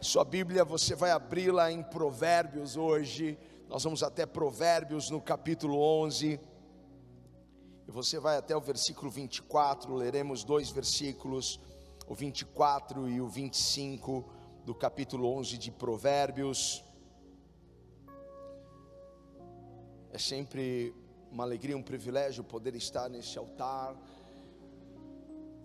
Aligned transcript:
Sua 0.00 0.24
Bíblia, 0.24 0.64
você 0.64 0.94
vai 0.94 1.10
abri-la 1.10 1.72
em 1.72 1.82
Provérbios 1.82 2.76
hoje. 2.76 3.36
Nós 3.68 3.82
vamos 3.82 4.04
até 4.04 4.24
Provérbios 4.24 5.10
no 5.10 5.20
capítulo 5.20 5.76
11. 5.76 6.38
E 7.88 7.90
você 7.90 8.20
vai 8.20 8.36
até 8.36 8.56
o 8.56 8.60
versículo 8.60 9.10
24. 9.10 9.92
Leremos 9.92 10.44
dois 10.44 10.70
versículos, 10.70 11.58
o 12.06 12.14
24 12.14 13.08
e 13.08 13.20
o 13.20 13.28
25 13.28 14.24
do 14.64 14.72
capítulo 14.72 15.36
11 15.36 15.58
de 15.58 15.72
Provérbios. 15.72 16.84
É 20.12 20.18
sempre 20.18 20.94
uma 21.28 21.42
alegria, 21.42 21.76
um 21.76 21.82
privilégio 21.82 22.44
poder 22.44 22.76
estar 22.76 23.08
nesse 23.08 23.36
altar 23.36 23.96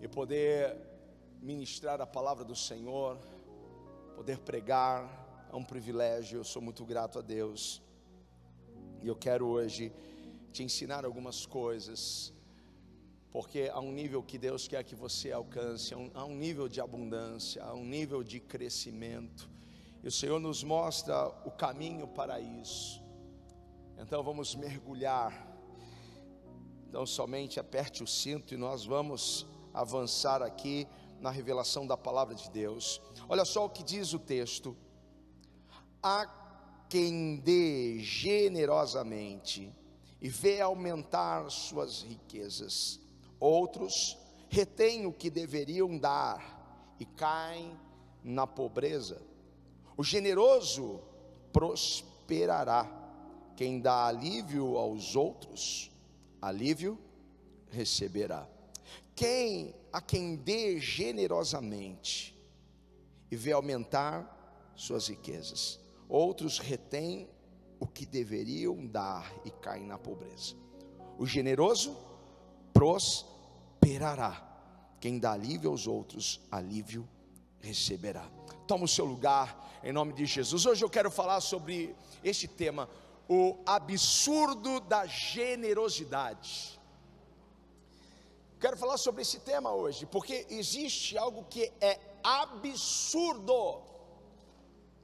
e 0.00 0.08
poder 0.08 0.76
ministrar 1.40 2.00
a 2.00 2.06
palavra 2.06 2.44
do 2.44 2.56
Senhor, 2.56 3.16
poder 4.14 4.38
pregar, 4.38 5.48
é 5.52 5.56
um 5.56 5.64
privilégio. 5.64 6.38
Eu 6.38 6.44
sou 6.44 6.62
muito 6.62 6.84
grato 6.84 7.18
a 7.18 7.22
Deus. 7.22 7.82
E 9.02 9.08
eu 9.08 9.16
quero 9.16 9.46
hoje 9.46 9.92
te 10.52 10.62
ensinar 10.62 11.04
algumas 11.04 11.44
coisas, 11.44 12.32
porque 13.32 13.68
há 13.72 13.80
um 13.80 13.90
nível 13.90 14.22
que 14.22 14.38
Deus 14.38 14.68
quer 14.68 14.84
que 14.84 14.94
você 14.94 15.32
alcance, 15.32 15.92
há 16.14 16.24
um, 16.24 16.36
nível 16.36 16.68
de 16.68 16.80
abundância, 16.80 17.62
há 17.64 17.74
um 17.74 17.84
nível 17.84 18.22
de 18.22 18.38
crescimento. 18.38 19.50
E 20.02 20.06
o 20.06 20.12
Senhor 20.12 20.38
nos 20.38 20.62
mostra 20.62 21.26
o 21.44 21.50
caminho 21.50 22.06
para 22.06 22.38
isso. 22.38 23.02
Então 23.98 24.22
vamos 24.22 24.54
mergulhar. 24.54 25.32
Então 26.88 27.04
somente 27.04 27.58
aperte 27.58 28.02
o 28.02 28.06
cinto 28.06 28.54
e 28.54 28.56
nós 28.56 28.84
vamos 28.84 29.44
avançar 29.72 30.40
aqui 30.40 30.86
na 31.20 31.30
revelação 31.30 31.86
da 31.86 31.96
palavra 31.96 32.34
de 32.34 32.50
Deus. 32.50 33.00
Olha 33.28 33.44
só 33.44 33.64
o 33.66 33.70
que 33.70 33.82
diz 33.82 34.12
o 34.12 34.18
texto: 34.18 34.76
A 36.02 36.26
quem 36.88 37.36
dê 37.36 37.98
generosamente 38.00 39.72
e 40.20 40.28
vê 40.28 40.60
aumentar 40.60 41.50
suas 41.50 42.02
riquezas, 42.02 43.00
outros 43.40 44.18
retêm 44.48 45.06
o 45.06 45.12
que 45.12 45.28
deveriam 45.28 45.98
dar 45.98 46.94
e 46.98 47.04
caem 47.04 47.76
na 48.22 48.46
pobreza. 48.46 49.20
O 49.96 50.02
generoso 50.02 51.00
prosperará. 51.52 53.02
Quem 53.56 53.80
dá 53.80 54.06
alívio 54.06 54.76
aos 54.76 55.14
outros, 55.14 55.90
alívio 56.42 56.98
receberá. 57.70 58.48
Quem 59.14 59.72
a 59.94 60.00
quem 60.00 60.34
dê 60.34 60.80
generosamente 60.80 62.36
e 63.30 63.36
vê 63.36 63.52
aumentar 63.52 64.72
suas 64.74 65.06
riquezas. 65.06 65.78
Outros 66.08 66.58
retêm 66.58 67.30
o 67.78 67.86
que 67.86 68.04
deveriam 68.04 68.84
dar 68.84 69.32
e 69.44 69.52
caem 69.52 69.86
na 69.86 69.96
pobreza. 69.96 70.56
O 71.16 71.24
generoso 71.24 71.96
prosperará. 72.72 74.42
Quem 74.98 75.20
dá 75.20 75.30
alívio 75.30 75.70
aos 75.70 75.86
outros, 75.86 76.40
alívio 76.50 77.08
receberá. 77.60 78.28
Toma 78.66 78.86
o 78.86 78.88
seu 78.88 79.04
lugar 79.04 79.80
em 79.84 79.92
nome 79.92 80.12
de 80.12 80.26
Jesus. 80.26 80.66
Hoje 80.66 80.84
eu 80.84 80.90
quero 80.90 81.08
falar 81.08 81.40
sobre 81.40 81.94
este 82.24 82.48
tema, 82.48 82.88
o 83.28 83.62
absurdo 83.64 84.80
da 84.80 85.06
generosidade. 85.06 86.80
Quero 88.60 88.76
falar 88.76 88.96
sobre 88.96 89.22
esse 89.22 89.40
tema 89.40 89.72
hoje, 89.72 90.06
porque 90.06 90.46
existe 90.48 91.18
algo 91.18 91.44
que 91.44 91.72
é 91.80 92.00
absurdo 92.22 93.82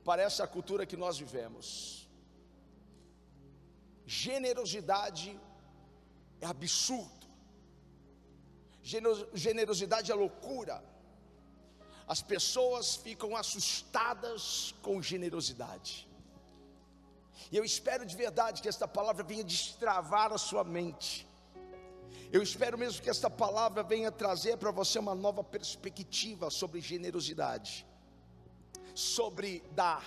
para 0.05 0.23
essa 0.23 0.47
cultura 0.47 0.87
que 0.87 0.97
nós 0.97 1.19
vivemos. 1.19 2.09
Generosidade 4.07 5.39
é 6.41 6.47
absurdo, 6.47 7.27
generosidade 9.35 10.11
é 10.11 10.15
loucura. 10.15 10.83
As 12.09 12.23
pessoas 12.23 12.97
ficam 12.97 13.37
assustadas 13.37 14.75
com 14.83 15.01
generosidade. 15.01 16.09
E 17.53 17.57
eu 17.57 17.65
espero 17.65 18.05
de 18.05 18.17
verdade 18.17 18.61
que 18.63 18.69
esta 18.69 18.89
palavra 18.89 19.23
venha 19.23 19.45
destravar 19.45 20.33
a 20.33 20.39
sua 20.39 20.65
mente 20.65 21.30
eu 22.33 22.43
espero 22.43 22.79
mesmo 22.79 23.03
que 23.03 23.11
esta 23.11 23.29
palavra 23.29 23.83
venha 23.83 24.11
trazer 24.13 24.57
para 24.57 24.71
você 24.71 24.99
uma 24.99 25.15
nova 25.15 25.43
perspectiva 25.43 26.49
sobre 26.51 26.81
generosidade, 26.81 27.87
sobre 28.95 29.63
dar, 29.73 30.05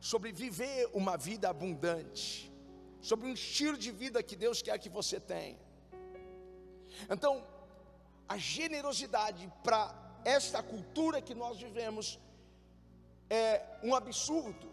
sobre 0.00 0.32
viver 0.32 0.88
uma 0.92 1.16
vida 1.16 1.48
abundante, 1.48 2.52
sobre 3.00 3.26
um 3.26 3.32
estilo 3.32 3.76
de 3.76 3.90
vida 3.90 4.22
que 4.22 4.36
Deus 4.36 4.62
quer 4.62 4.78
que 4.78 4.88
você 4.88 5.18
tenha. 5.18 5.58
Então, 7.10 7.44
a 8.28 8.38
generosidade 8.38 9.52
para 9.62 9.92
esta 10.24 10.62
cultura 10.62 11.20
que 11.20 11.34
nós 11.34 11.58
vivemos 11.58 12.18
é 13.28 13.64
um 13.82 13.94
absurdo, 13.94 14.70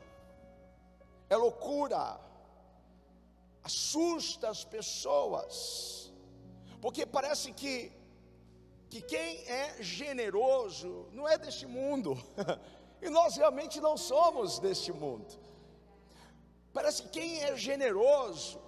é 1.30 1.36
loucura, 1.36 2.20
assusta 3.64 4.50
as 4.50 4.64
pessoas 4.64 6.01
porque 6.82 7.06
parece 7.06 7.54
que, 7.54 7.92
que 8.90 9.02
quem 9.02 9.48
é 9.48 9.82
generoso 9.82 11.08
não 11.12 11.28
é 11.28 11.38
deste 11.38 11.68
mundo, 11.68 12.18
e 13.02 13.10
nós 13.10 13.38
realmente 13.38 13.80
não 13.80 13.96
somos 13.96 14.58
deste 14.60 14.92
mundo. 14.92 15.40
Parece 16.74 17.04
que 17.04 17.10
quem 17.10 17.44
é 17.44 17.56
generoso 17.56 18.60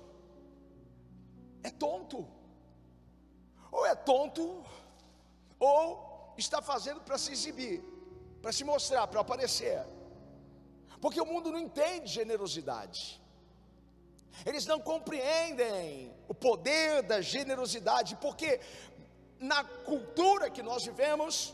é 1.64 1.72
tonto, 1.72 2.28
ou 3.72 3.86
é 3.86 3.96
tonto, 3.96 4.64
ou 5.60 6.34
está 6.38 6.62
fazendo 6.62 7.02
para 7.02 7.18
se 7.18 7.32
exibir, 7.32 7.84
para 8.42 8.52
se 8.52 8.64
mostrar, 8.64 9.08
para 9.08 9.22
aparecer, 9.22 9.84
porque 11.02 11.20
o 11.20 11.26
mundo 11.26 11.52
não 11.52 11.60
entende 11.60 12.08
generosidade. 12.08 13.23
Eles 14.46 14.66
não 14.66 14.80
compreendem 14.80 16.12
o 16.28 16.34
poder 16.34 17.04
da 17.04 17.22
generosidade, 17.22 18.16
porque 18.18 18.60
na 19.40 19.64
cultura 19.64 20.50
que 20.50 20.64
nós 20.64 20.86
vivemos, 20.86 21.54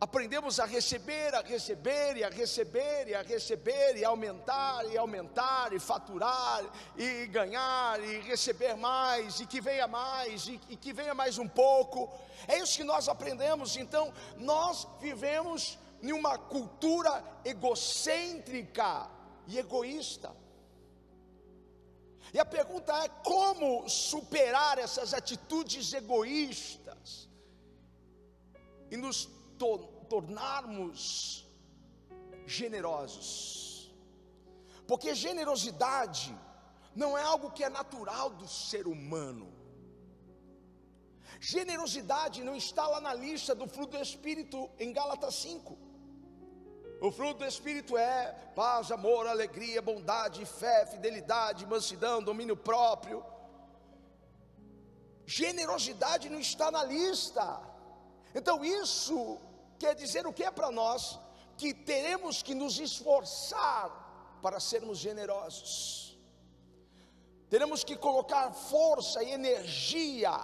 aprendemos 0.00 0.58
a 0.58 0.64
receber, 0.64 1.32
a 1.32 1.40
receber 1.40 2.16
e 2.16 2.24
a 2.24 2.28
receber 2.28 3.06
e 3.06 3.14
a 3.14 3.22
receber 3.22 3.96
e 3.96 4.04
aumentar 4.04 4.84
e 4.86 4.98
aumentar 4.98 5.72
e 5.72 5.78
faturar 5.78 6.64
e 6.96 7.26
ganhar 7.28 8.02
e 8.02 8.18
receber 8.22 8.74
mais 8.74 9.38
e 9.38 9.46
que 9.46 9.60
venha 9.60 9.86
mais 9.86 10.48
e, 10.48 10.60
e 10.68 10.76
que 10.76 10.92
venha 10.92 11.14
mais 11.14 11.38
um 11.38 11.46
pouco. 11.46 12.12
É 12.48 12.58
isso 12.58 12.76
que 12.76 12.84
nós 12.84 13.08
aprendemos. 13.08 13.76
Então, 13.76 14.12
nós 14.36 14.88
vivemos 15.00 15.78
em 16.02 16.12
uma 16.12 16.36
cultura 16.36 17.22
egocêntrica 17.44 19.08
e 19.46 19.56
egoísta. 19.56 20.41
E 22.32 22.38
a 22.38 22.44
pergunta 22.44 22.92
é: 23.04 23.08
como 23.08 23.88
superar 23.88 24.78
essas 24.78 25.14
atitudes 25.14 25.92
egoístas 25.92 27.28
e 28.90 28.96
nos 28.96 29.28
to 29.58 29.78
tornarmos 30.08 31.46
generosos? 32.46 33.92
Porque 34.86 35.14
generosidade 35.14 36.36
não 36.94 37.16
é 37.16 37.22
algo 37.22 37.50
que 37.50 37.64
é 37.64 37.68
natural 37.68 38.30
do 38.30 38.46
ser 38.46 38.86
humano. 38.86 39.52
Generosidade 41.40 42.44
não 42.44 42.54
está 42.54 42.86
lá 42.86 43.00
na 43.00 43.14
lista 43.14 43.54
do 43.54 43.66
fruto 43.66 43.96
do 43.96 44.02
Espírito 44.02 44.70
em 44.78 44.92
Gálatas 44.92 45.34
5. 45.36 45.91
O 47.06 47.10
fruto 47.10 47.40
do 47.40 47.44
Espírito 47.44 47.96
é 47.98 48.32
paz, 48.54 48.92
amor, 48.92 49.26
alegria, 49.26 49.82
bondade, 49.82 50.44
fé, 50.46 50.86
fidelidade, 50.86 51.66
mansidão, 51.66 52.22
domínio 52.22 52.56
próprio. 52.56 53.24
Generosidade 55.26 56.28
não 56.30 56.38
está 56.38 56.70
na 56.70 56.84
lista. 56.84 57.60
Então 58.32 58.64
isso 58.64 59.36
quer 59.80 59.96
dizer 59.96 60.28
o 60.28 60.32
que 60.32 60.44
é 60.44 60.50
para 60.52 60.70
nós? 60.70 61.18
Que 61.56 61.74
teremos 61.74 62.40
que 62.40 62.54
nos 62.54 62.78
esforçar 62.78 63.90
para 64.40 64.60
sermos 64.60 64.98
generosos. 64.98 66.16
Teremos 67.50 67.82
que 67.82 67.96
colocar 67.96 68.52
força 68.52 69.24
e 69.24 69.32
energia 69.32 70.38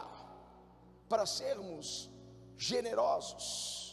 para 1.09 1.25
sermos 1.25 2.11
generosos 2.56 3.88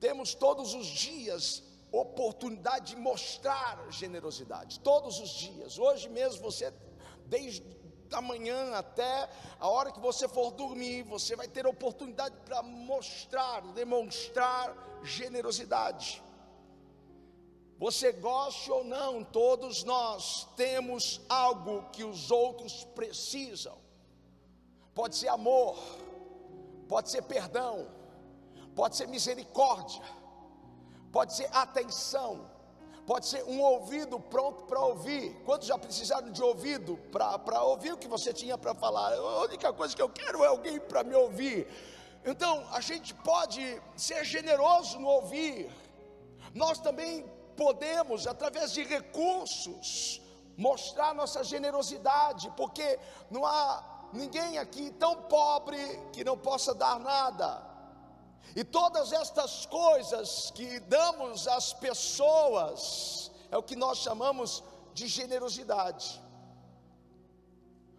temos 0.00 0.34
todos 0.34 0.74
os 0.74 0.86
dias 0.86 1.62
oportunidade 1.92 2.94
de 2.94 3.00
mostrar 3.00 3.86
generosidade, 3.90 4.80
todos 4.80 5.18
os 5.18 5.30
dias. 5.30 5.78
Hoje 5.78 6.08
mesmo 6.08 6.42
você, 6.42 6.72
desde 7.26 7.62
a 8.12 8.20
manhã 8.20 8.74
até 8.74 9.28
a 9.58 9.68
hora 9.68 9.92
que 9.92 10.00
você 10.00 10.28
for 10.28 10.50
dormir, 10.52 11.02
você 11.02 11.36
vai 11.36 11.48
ter 11.48 11.66
oportunidade 11.66 12.36
para 12.44 12.62
mostrar, 12.62 13.60
demonstrar 13.72 15.00
generosidade. 15.02 16.22
Você 17.78 18.12
goste 18.12 18.70
ou 18.70 18.84
não, 18.84 19.24
todos 19.24 19.84
nós 19.84 20.46
temos 20.54 21.20
algo 21.28 21.88
que 21.90 22.04
os 22.04 22.30
outros 22.30 22.84
precisam. 22.94 23.78
Pode 24.94 25.16
ser 25.16 25.28
amor, 25.28 25.78
pode 26.88 27.10
ser 27.10 27.22
perdão, 27.22 27.88
pode 28.80 28.96
ser 28.96 29.08
misericórdia, 29.08 30.02
pode 31.12 31.34
ser 31.34 31.50
atenção, 31.52 32.50
pode 33.06 33.26
ser 33.26 33.44
um 33.44 33.60
ouvido 33.60 34.18
pronto 34.18 34.64
para 34.64 34.80
ouvir. 34.80 35.34
Quantos 35.44 35.68
já 35.68 35.76
precisaram 35.76 36.32
de 36.32 36.42
ouvido 36.42 36.96
para 37.12 37.62
ouvir 37.62 37.92
o 37.92 37.98
que 37.98 38.08
você 38.08 38.32
tinha 38.32 38.56
para 38.56 38.74
falar? 38.74 39.12
A 39.12 39.42
única 39.42 39.70
coisa 39.70 39.94
que 39.94 40.00
eu 40.00 40.08
quero 40.08 40.42
é 40.42 40.46
alguém 40.46 40.80
para 40.80 41.04
me 41.04 41.14
ouvir. 41.14 41.68
Então, 42.24 42.66
a 42.72 42.80
gente 42.80 43.12
pode 43.12 43.62
ser 43.96 44.24
generoso 44.24 44.98
no 44.98 45.08
ouvir. 45.08 45.70
Nós 46.54 46.80
também 46.80 47.30
podemos, 47.58 48.26
através 48.26 48.72
de 48.72 48.82
recursos, 48.82 50.22
mostrar 50.56 51.14
nossa 51.14 51.44
generosidade, 51.44 52.50
porque 52.56 52.98
não 53.30 53.44
há 53.44 54.08
ninguém 54.14 54.56
aqui 54.56 54.90
tão 54.92 55.24
pobre 55.24 55.78
que 56.14 56.24
não 56.24 56.38
possa 56.38 56.74
dar 56.74 56.98
nada. 56.98 57.69
E 58.54 58.64
todas 58.64 59.12
estas 59.12 59.66
coisas 59.66 60.50
que 60.50 60.80
damos 60.80 61.46
às 61.46 61.72
pessoas 61.72 63.30
é 63.50 63.56
o 63.56 63.62
que 63.62 63.76
nós 63.76 63.98
chamamos 63.98 64.62
de 64.92 65.06
generosidade. 65.06 66.20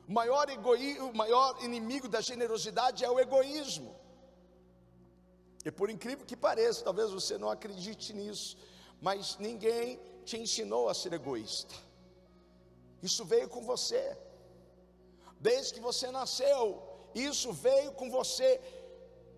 O 0.07 0.11
maior, 0.11 0.49
egoí 0.49 0.99
o 0.99 1.13
maior 1.13 1.63
inimigo 1.63 2.07
da 2.07 2.19
generosidade 2.19 3.03
é 3.05 3.09
o 3.09 3.19
egoísmo. 3.19 3.95
E 5.63 5.71
por 5.71 5.89
incrível 5.89 6.25
que 6.25 6.35
pareça, 6.35 6.83
talvez 6.83 7.11
você 7.11 7.37
não 7.37 7.49
acredite 7.49 8.13
nisso, 8.13 8.57
mas 8.99 9.37
ninguém 9.37 9.99
te 10.25 10.37
ensinou 10.37 10.89
a 10.89 10.93
ser 10.93 11.13
egoísta. 11.13 11.73
Isso 13.01 13.23
veio 13.25 13.47
com 13.47 13.63
você. 13.63 14.17
Desde 15.39 15.73
que 15.73 15.79
você 15.79 16.11
nasceu, 16.11 16.83
isso 17.15 17.51
veio 17.53 17.91
com 17.93 18.09
você 18.09 18.59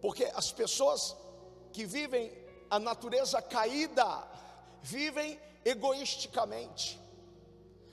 porque 0.03 0.25
as 0.35 0.51
pessoas 0.51 1.15
que 1.71 1.85
vivem 1.85 2.29
a 2.69 2.77
natureza 2.77 3.41
caída 3.41 4.27
vivem 4.81 5.39
egoisticamente. 5.63 6.99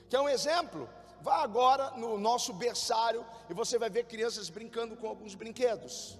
Quer 0.09 0.19
um 0.19 0.27
exemplo? 0.27 0.89
Vá 1.21 1.37
agora 1.37 1.91
no 1.91 2.19
nosso 2.19 2.51
berçário 2.51 3.25
e 3.49 3.53
você 3.53 3.79
vai 3.79 3.89
ver 3.89 4.07
crianças 4.07 4.49
brincando 4.49 4.97
com 4.97 5.07
alguns 5.07 5.35
brinquedos. 5.35 6.19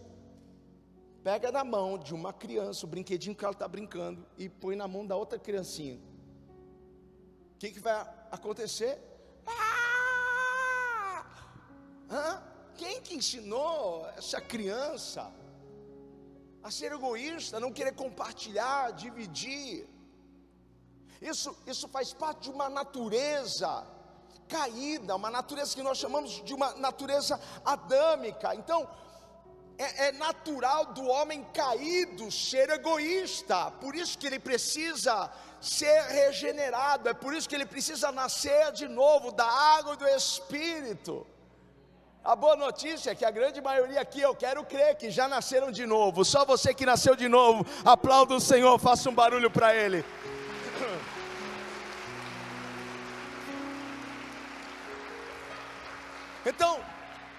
Pega 1.21 1.51
na 1.51 1.65
mão 1.65 1.97
de 1.97 2.13
uma 2.13 2.31
criança 2.31 2.85
o 2.85 2.89
brinquedinho 2.89 3.35
que 3.35 3.43
ela 3.43 3.51
está 3.51 3.67
brincando 3.67 4.25
e 4.37 4.47
põe 4.47 4.77
na 4.77 4.87
mão 4.87 5.05
da 5.05 5.17
outra 5.17 5.37
criancinha. 5.37 5.99
O 7.55 7.57
que, 7.59 7.69
que 7.69 7.81
vai 7.81 8.09
acontecer? 8.31 8.97
Ah! 9.45 11.25
Hã? 12.09 12.43
Quem 12.77 13.01
que 13.01 13.13
ensinou 13.13 14.07
essa 14.15 14.39
criança 14.39 15.40
a 16.63 16.69
ser 16.69 16.91
egoísta, 16.91 17.59
não 17.59 17.71
querer 17.71 17.93
compartilhar, 17.93 18.91
dividir. 18.91 19.87
Isso, 21.21 21.55
isso 21.65 21.87
faz 21.87 22.13
parte 22.13 22.43
de 22.43 22.49
uma 22.49 22.69
natureza 22.69 23.85
caída, 24.47 25.15
uma 25.15 25.29
natureza 25.29 25.75
que 25.75 25.83
nós 25.83 25.97
chamamos 25.97 26.43
de 26.43 26.53
uma 26.53 26.73
natureza 26.75 27.39
adâmica. 27.63 28.53
Então, 28.55 28.87
é, 29.77 30.07
é, 30.07 30.11
natural 30.11 30.87
do 30.87 31.03
homem 31.07 31.43
caído 31.53 32.29
ser 32.31 32.69
egoísta, 32.69 33.71
por 33.71 33.95
isso 33.95 34.17
que 34.17 34.27
ele 34.27 34.39
precisa 34.39 35.31
ser 35.59 36.01
regenerado, 36.03 37.09
é 37.09 37.13
por 37.13 37.33
isso 37.33 37.47
que 37.47 37.55
ele 37.55 37.65
precisa 37.65 38.11
nascer 38.11 38.71
de 38.73 38.87
novo 38.87 39.31
da 39.31 39.45
água 39.45 39.95
do 39.95 40.07
Espírito. 40.07 41.25
A 42.23 42.35
boa 42.35 42.55
notícia 42.55 43.11
é 43.11 43.15
que 43.15 43.25
a 43.25 43.31
grande 43.31 43.59
maioria 43.61 43.99
aqui, 43.99 44.21
eu 44.21 44.35
quero 44.35 44.63
crer 44.63 44.95
que 44.95 45.09
já 45.09 45.27
nasceram 45.27 45.71
de 45.71 45.87
novo. 45.87 46.23
Só 46.23 46.45
você 46.45 46.71
que 46.71 46.85
nasceu 46.85 47.15
de 47.15 47.27
novo, 47.27 47.65
aplauda 47.83 48.35
o 48.35 48.39
Senhor, 48.39 48.77
faça 48.77 49.09
um 49.09 49.13
barulho 49.13 49.49
para 49.49 49.75
Ele. 49.75 50.05
Então, 56.43 56.79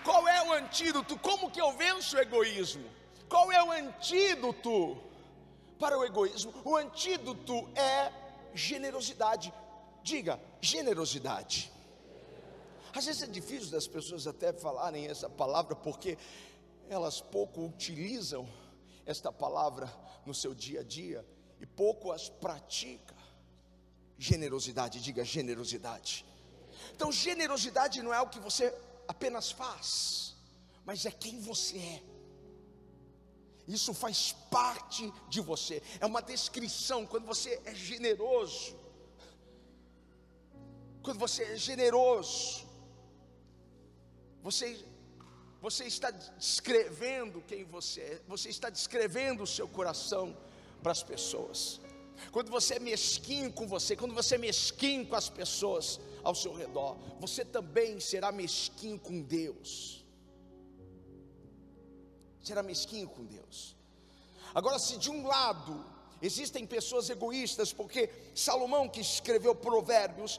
qual 0.05 0.29
é 0.29 0.47
o 0.47 0.53
antídoto? 0.53 1.19
Como 1.19 1.51
que 1.51 1.61
eu 1.61 1.73
venço 1.73 2.17
o 2.17 2.21
egoísmo? 2.21 2.89
Qual 3.29 3.51
é 3.51 3.61
o 3.61 3.73
antídoto 3.73 4.97
para 5.77 5.99
o 5.99 6.05
egoísmo? 6.05 6.55
O 6.65 6.77
antídoto 6.77 7.69
é 7.75 8.13
generosidade. 8.55 9.53
Diga, 10.05 10.41
generosidade. 10.61 11.72
Às 12.95 13.07
vezes 13.07 13.23
é 13.23 13.27
difícil 13.27 13.71
das 13.71 13.87
pessoas 13.87 14.27
até 14.27 14.53
falarem 14.53 15.07
essa 15.07 15.29
palavra 15.29 15.75
porque 15.75 16.19
elas 16.89 17.21
pouco 17.21 17.65
utilizam 17.65 18.49
esta 19.07 19.33
palavra 19.33 19.93
no 20.27 20.35
seu 20.35 20.55
dia 20.55 20.81
a 20.81 20.85
dia 20.85 21.27
e 21.61 21.67
pouco 21.67 22.13
as 22.13 22.29
pratica. 22.29 23.15
Generosidade, 24.19 25.01
diga 25.01 25.25
generosidade. 25.25 26.25
Então, 26.95 27.11
generosidade 27.11 28.03
não 28.03 28.13
é 28.13 28.21
o 28.21 28.29
que 28.29 28.39
você 28.39 28.75
apenas 29.09 29.51
faz, 29.51 30.37
mas 30.85 31.07
é 31.07 31.11
quem 31.11 31.41
você 31.41 31.79
é. 31.79 32.03
Isso 33.67 33.95
faz 33.95 34.33
parte 34.51 35.13
de 35.29 35.41
você, 35.41 35.83
é 36.01 36.07
uma 36.07 36.21
descrição. 36.21 37.07
Quando 37.07 37.27
você 37.27 37.61
é 37.65 37.75
generoso, 37.75 38.77
quando 41.03 41.19
você 41.19 41.45
é 41.45 41.57
generoso, 41.57 42.62
você, 44.43 44.85
você 45.61 45.85
está 45.85 46.11
descrevendo 46.11 47.41
quem 47.43 47.65
você 47.65 48.01
é, 48.01 48.23
você 48.27 48.49
está 48.49 48.69
descrevendo 48.69 49.43
o 49.45 49.47
seu 49.47 49.69
coração 49.69 50.37
para 50.83 50.93
as 50.93 51.03
pessoas. 51.03 51.81
Quando 52.31 52.51
você 52.51 52.75
é 52.75 52.79
mesquinho 52.79 53.53
com 53.53 53.67
você, 53.67 53.97
quando 53.97 54.15
você 54.15 54.35
é 54.35 54.39
mesquinho 54.39 55.07
com 55.07 55.17
as 55.17 55.29
pessoas 55.29 56.01
ao 56.23 56.35
seu 56.35 56.53
redor, 56.53 56.97
você 57.19 57.45
também 57.45 57.99
será 58.01 58.31
mesquinho 58.31 58.99
com 58.99 59.23
Deus. 59.23 60.05
Será 62.43 62.63
mesquinho 62.63 63.09
com 63.09 63.25
Deus. 63.25 63.77
Agora, 64.55 64.79
se 64.79 64.99
de 64.99 65.11
um 65.11 65.27
lado 65.27 65.85
existem 66.21 66.67
pessoas 66.67 67.09
egoístas, 67.09 67.73
porque 67.73 68.11
Salomão, 68.35 68.89
que 68.89 69.01
escreveu 69.01 69.55
Provérbios, 69.55 70.39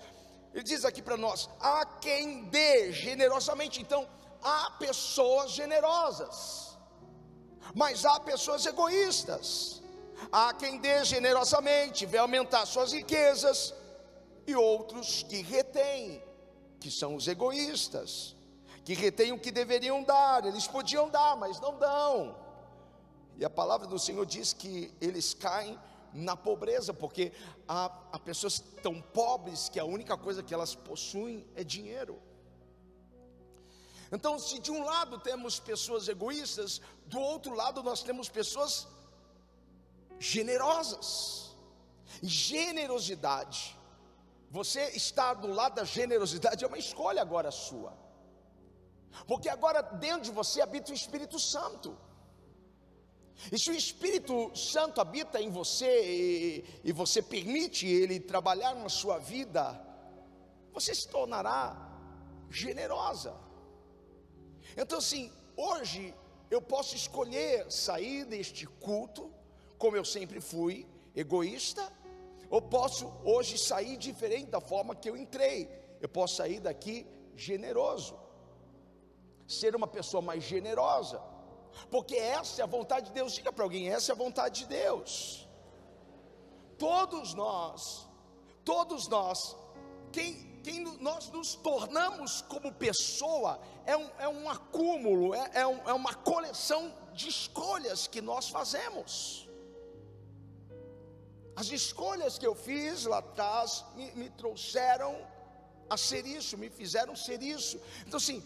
ele 0.54 0.64
diz 0.64 0.86
aqui 0.86 1.02
para 1.02 1.18
nós: 1.18 1.50
há 1.60 1.86
quem 1.86 2.44
dê 2.46 2.92
generosamente. 2.92 3.82
Então, 3.82 4.08
há 4.42 4.72
pessoas 4.72 5.52
generosas, 5.52 6.78
mas 7.74 8.06
há 8.06 8.20
pessoas 8.20 8.66
egoístas. 8.66 9.82
Há 10.32 10.54
quem 10.54 10.78
dê 10.80 11.04
generosamente, 11.04 12.06
vê 12.06 12.18
aumentar 12.18 12.66
suas 12.66 12.94
riquezas, 12.94 13.74
e 14.46 14.56
outros 14.56 15.24
que 15.24 15.42
retêm, 15.42 16.24
que 16.80 16.90
são 16.92 17.16
os 17.16 17.28
egoístas, 17.28 18.36
que 18.86 18.94
retêm 18.94 19.32
o 19.32 19.40
que 19.40 19.52
deveriam 19.52 20.04
dar, 20.04 20.46
eles 20.46 20.68
podiam 20.68 21.10
dar, 21.10 21.36
mas 21.36 21.60
não 21.60 21.78
dão. 21.78 22.38
E 23.38 23.44
a 23.44 23.50
palavra 23.50 23.88
do 23.88 23.98
Senhor 23.98 24.26
diz 24.26 24.54
que 24.54 24.94
eles 25.02 25.34
caem 25.34 25.80
na 26.14 26.36
pobreza, 26.36 26.94
porque 26.94 27.32
há, 27.68 27.86
há 28.12 28.20
pessoas 28.20 28.60
tão 28.82 29.02
pobres 29.02 29.70
que 29.70 29.80
a 29.80 29.86
única 29.86 30.18
coisa 30.18 30.44
que 30.44 30.54
elas 30.54 30.76
possuem 30.76 31.46
é 31.56 31.64
dinheiro. 31.64 32.22
Então, 34.12 34.38
se 34.38 34.60
de 34.60 34.72
um 34.72 34.84
lado 34.84 35.20
temos 35.20 35.60
pessoas 35.60 36.08
egoístas, 36.08 36.80
do 37.08 37.20
outro 37.20 37.56
lado 37.56 37.82
nós 37.82 38.04
temos 38.04 38.30
pessoas 38.30 38.88
generosas. 40.20 41.56
Generosidade, 42.22 43.76
você 44.52 44.90
estar 44.90 45.34
do 45.34 45.48
lado 45.48 45.76
da 45.76 45.84
generosidade 45.84 46.64
é 46.64 46.68
uma 46.68 46.78
escolha 46.78 47.24
agora 47.24 47.50
sua. 47.50 47.98
Porque 49.28 49.50
agora 49.50 49.82
dentro 49.82 50.22
de 50.22 50.32
você 50.32 50.62
habita 50.62 50.92
o 50.92 50.96
Espírito 50.96 51.40
Santo. 51.40 51.98
E 53.52 53.60
se 53.60 53.70
o 53.70 53.76
Espírito 53.76 54.56
Santo 54.56 55.02
habita 55.02 55.42
em 55.42 55.50
você 55.50 56.06
e, 56.06 56.66
e, 56.84 56.92
você 56.92 57.22
permite 57.22 57.88
ele 57.88 58.20
trabalhar 58.20 58.74
na 58.76 58.90
sua 58.90 59.18
vida, 59.18 59.80
você 60.72 60.94
se 60.94 61.08
tornará 61.08 61.76
generosa. 62.50 63.36
Então, 64.78 65.00
assim, 65.00 65.32
hoje 65.58 66.14
eu 66.50 66.62
posso 66.62 66.96
escolher 66.96 67.70
sair 67.72 68.26
deste 68.26 68.66
culto, 68.66 69.32
como 69.78 69.98
eu 69.98 70.06
sempre 70.06 70.40
fui, 70.40 70.88
egoísta, 71.16 71.92
ou 72.50 72.62
posso 72.62 73.12
hoje 73.24 73.58
sair 73.58 73.98
diferente 73.98 74.52
da 74.52 74.62
forma 74.62 74.96
que 74.96 75.10
eu 75.10 75.18
entrei. 75.18 75.70
Eu 76.00 76.08
posso 76.08 76.36
sair 76.36 76.60
daqui 76.60 77.08
generoso, 77.36 78.18
ser 79.48 79.76
uma 79.76 79.88
pessoa 79.88 80.22
mais 80.22 80.44
generosa 80.44 81.33
porque 81.90 82.16
essa 82.16 82.62
é 82.62 82.64
a 82.64 82.68
vontade 82.68 83.08
de 83.08 83.14
Deus. 83.14 83.34
Diga 83.34 83.52
para 83.52 83.64
alguém: 83.64 83.90
essa 83.90 84.12
é 84.12 84.14
a 84.14 84.18
vontade 84.18 84.62
de 84.62 84.68
Deus. 84.68 85.48
Todos 86.78 87.34
nós 87.34 88.08
todos 88.64 89.08
nós, 89.08 89.56
quem, 90.12 90.60
quem 90.64 90.84
nós 91.00 91.30
nos 91.30 91.56
tornamos 91.56 92.42
como 92.44 92.72
pessoa 92.74 93.60
é 93.86 93.96
um, 93.96 94.10
é 94.20 94.28
um 94.28 94.50
acúmulo, 94.50 95.34
é, 95.34 95.52
é, 95.54 95.68
um, 95.68 95.90
é 95.90 95.94
uma 95.94 96.14
coleção 96.14 96.94
de 97.14 97.30
escolhas 97.30 98.08
que 98.08 98.22
nós 98.22 98.50
fazemos. 98.50 99.48
As 101.56 101.72
escolhas 101.72 102.38
que 102.38 102.48
eu 102.48 102.56
fiz 102.56 103.06
lá 103.06 103.20
atrás 103.20 103.86
me, 103.96 104.12
me 104.14 104.30
trouxeram 104.32 105.16
a 105.90 105.98
ser 105.98 106.26
isso, 106.26 106.58
me 106.58 106.70
fizeram 106.70 107.16
ser 107.16 107.44
isso. 107.44 107.80
Então, 108.08 108.18
assim, 108.18 108.44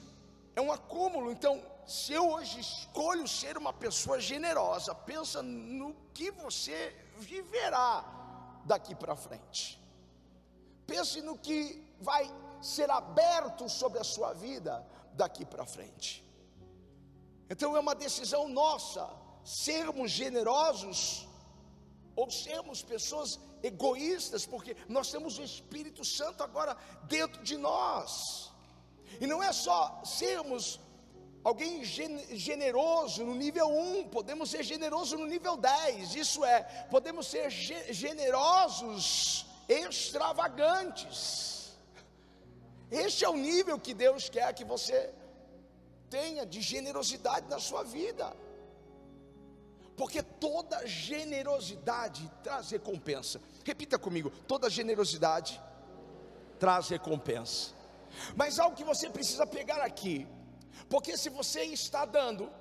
é 0.57 0.61
um 0.61 0.71
acúmulo. 0.71 1.31
Então, 1.31 1.61
se 1.85 2.13
eu 2.13 2.27
hoje 2.31 2.59
escolho 2.59 3.27
ser 3.27 3.57
uma 3.57 3.71
pessoa 3.71 4.19
generosa, 4.19 4.93
pensa 4.95 5.41
no 5.43 5.93
que 6.15 6.31
você 6.31 6.95
viverá 7.17 8.03
daqui 8.65 8.95
para 8.95 9.15
frente. 9.15 9.79
Pense 10.87 11.21
no 11.21 11.37
que 11.37 11.59
vai 12.01 12.23
ser 12.59 12.89
aberto 12.89 13.69
sobre 13.69 13.99
a 13.99 14.03
sua 14.03 14.33
vida 14.33 14.83
daqui 15.13 15.45
para 15.45 15.65
frente. 15.65 16.23
Então 17.49 17.77
é 17.77 17.79
uma 17.79 17.93
decisão 17.95 18.49
nossa 18.49 19.07
sermos 19.43 20.11
generosos 20.11 21.27
ou 22.15 22.29
sermos 22.31 22.81
pessoas 22.81 23.39
egoístas, 23.61 24.45
porque 24.45 24.75
nós 24.89 25.11
temos 25.11 25.37
o 25.37 25.43
Espírito 25.43 26.03
Santo 26.03 26.43
agora 26.43 26.75
dentro 27.03 27.43
de 27.43 27.57
nós. 27.57 28.51
E 29.19 29.27
não 29.27 29.41
é 29.41 29.51
só 29.51 30.01
sermos 30.03 30.79
alguém 31.43 31.83
generoso 31.83 33.23
no 33.23 33.33
nível 33.33 33.67
1, 33.67 34.09
podemos 34.09 34.49
ser 34.49 34.63
generosos 34.63 35.19
no 35.19 35.25
nível 35.25 35.55
10, 35.55 36.15
isso 36.15 36.43
é, 36.43 36.63
podemos 36.89 37.27
ser 37.27 37.49
generosos 37.49 39.45
extravagantes. 39.67 41.77
Este 42.91 43.25
é 43.25 43.29
o 43.29 43.35
nível 43.35 43.79
que 43.79 43.93
Deus 43.93 44.29
quer 44.29 44.53
que 44.53 44.63
você 44.63 45.13
tenha 46.09 46.45
de 46.45 46.61
generosidade 46.61 47.49
na 47.49 47.59
sua 47.59 47.83
vida 47.83 48.33
porque 49.97 50.21
toda 50.21 50.85
generosidade 50.85 52.31
traz 52.43 52.69
recompensa. 52.69 53.41
Repita 53.65 53.97
comigo: 53.97 54.29
toda 54.47 54.69
generosidade 54.69 55.59
traz 56.59 56.87
recompensa. 56.87 57.71
Mas 58.35 58.59
algo 58.59 58.75
que 58.75 58.83
você 58.83 59.09
precisa 59.09 59.45
pegar 59.45 59.81
aqui, 59.81 60.27
porque 60.89 61.17
se 61.17 61.29
você 61.29 61.63
está 61.63 62.05
dando 62.05 62.51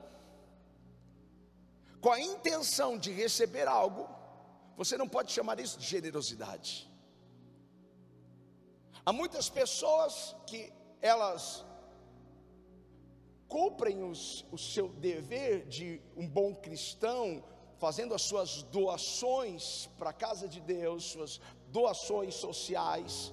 com 2.01 2.11
a 2.11 2.21
intenção 2.21 2.97
de 2.99 3.11
receber 3.11 3.67
algo, 3.67 4.09
você 4.77 4.97
não 4.97 5.09
pode 5.09 5.33
chamar 5.33 5.59
isso 5.59 5.79
de 5.79 5.87
generosidade. 5.87 6.91
Há 9.05 9.13
muitas 9.13 9.49
pessoas 9.49 10.37
que 10.47 10.73
elas 11.01 11.65
cumprem 13.49 14.03
os, 14.03 14.45
o 14.51 14.59
seu 14.59 14.89
dever 14.89 15.67
de 15.67 16.01
um 16.17 16.29
bom 16.29 16.55
cristão, 16.55 17.43
fazendo 17.79 18.15
as 18.15 18.23
suas 18.23 18.63
doações 18.63 19.89
para 19.99 20.11
a 20.11 20.13
casa 20.13 20.49
de 20.49 20.61
Deus, 20.61 21.05
suas 21.05 21.41
doações 21.69 22.35
sociais, 22.35 23.33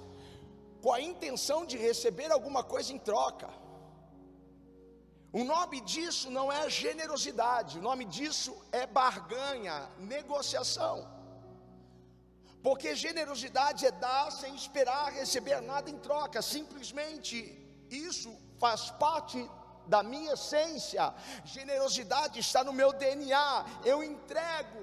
com 0.83 0.91
a 0.91 0.99
intenção 0.99 1.59
de 1.65 1.77
receber 1.77 2.29
alguma 2.29 2.61
coisa 2.61 2.91
em 2.95 2.99
troca. 3.09 3.49
O 5.39 5.43
nome 5.45 5.79
disso 5.91 6.29
não 6.37 6.51
é 6.51 6.69
generosidade, 6.69 7.79
o 7.79 7.81
nome 7.81 8.03
disso 8.15 8.51
é 8.69 8.85
barganha, 8.85 9.75
negociação. 9.97 10.95
Porque 12.61 12.97
generosidade 13.05 13.85
é 13.85 13.91
dar 13.91 14.29
sem 14.29 14.53
esperar 14.55 15.13
receber 15.21 15.61
nada 15.61 15.89
em 15.89 15.97
troca, 16.07 16.41
simplesmente 16.41 17.37
isso 17.89 18.29
faz 18.59 18.91
parte 19.05 19.39
da 19.87 20.03
minha 20.03 20.33
essência, 20.33 21.13
generosidade 21.45 22.39
está 22.39 22.61
no 22.61 22.73
meu 22.73 22.91
DNA. 22.91 23.65
Eu 23.85 24.03
entrego 24.03 24.81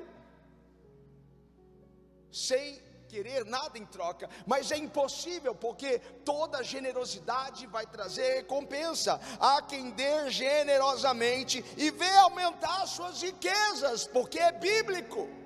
sem 2.33 2.89
querer 3.11 3.45
nada 3.45 3.76
em 3.76 3.85
troca, 3.85 4.31
mas 4.47 4.71
é 4.71 4.76
impossível 4.76 5.52
porque 5.52 5.99
toda 6.25 6.62
generosidade 6.62 7.67
vai 7.67 7.85
trazer 7.85 8.37
recompensa. 8.37 9.21
Há 9.40 9.61
quem 9.62 9.90
dê 9.90 10.31
generosamente 10.31 11.64
e 11.76 11.90
vê 11.90 12.11
aumentar 12.19 12.87
suas 12.87 13.21
riquezas, 13.21 14.07
porque 14.07 14.38
é 14.38 14.52
bíblico. 14.52 15.39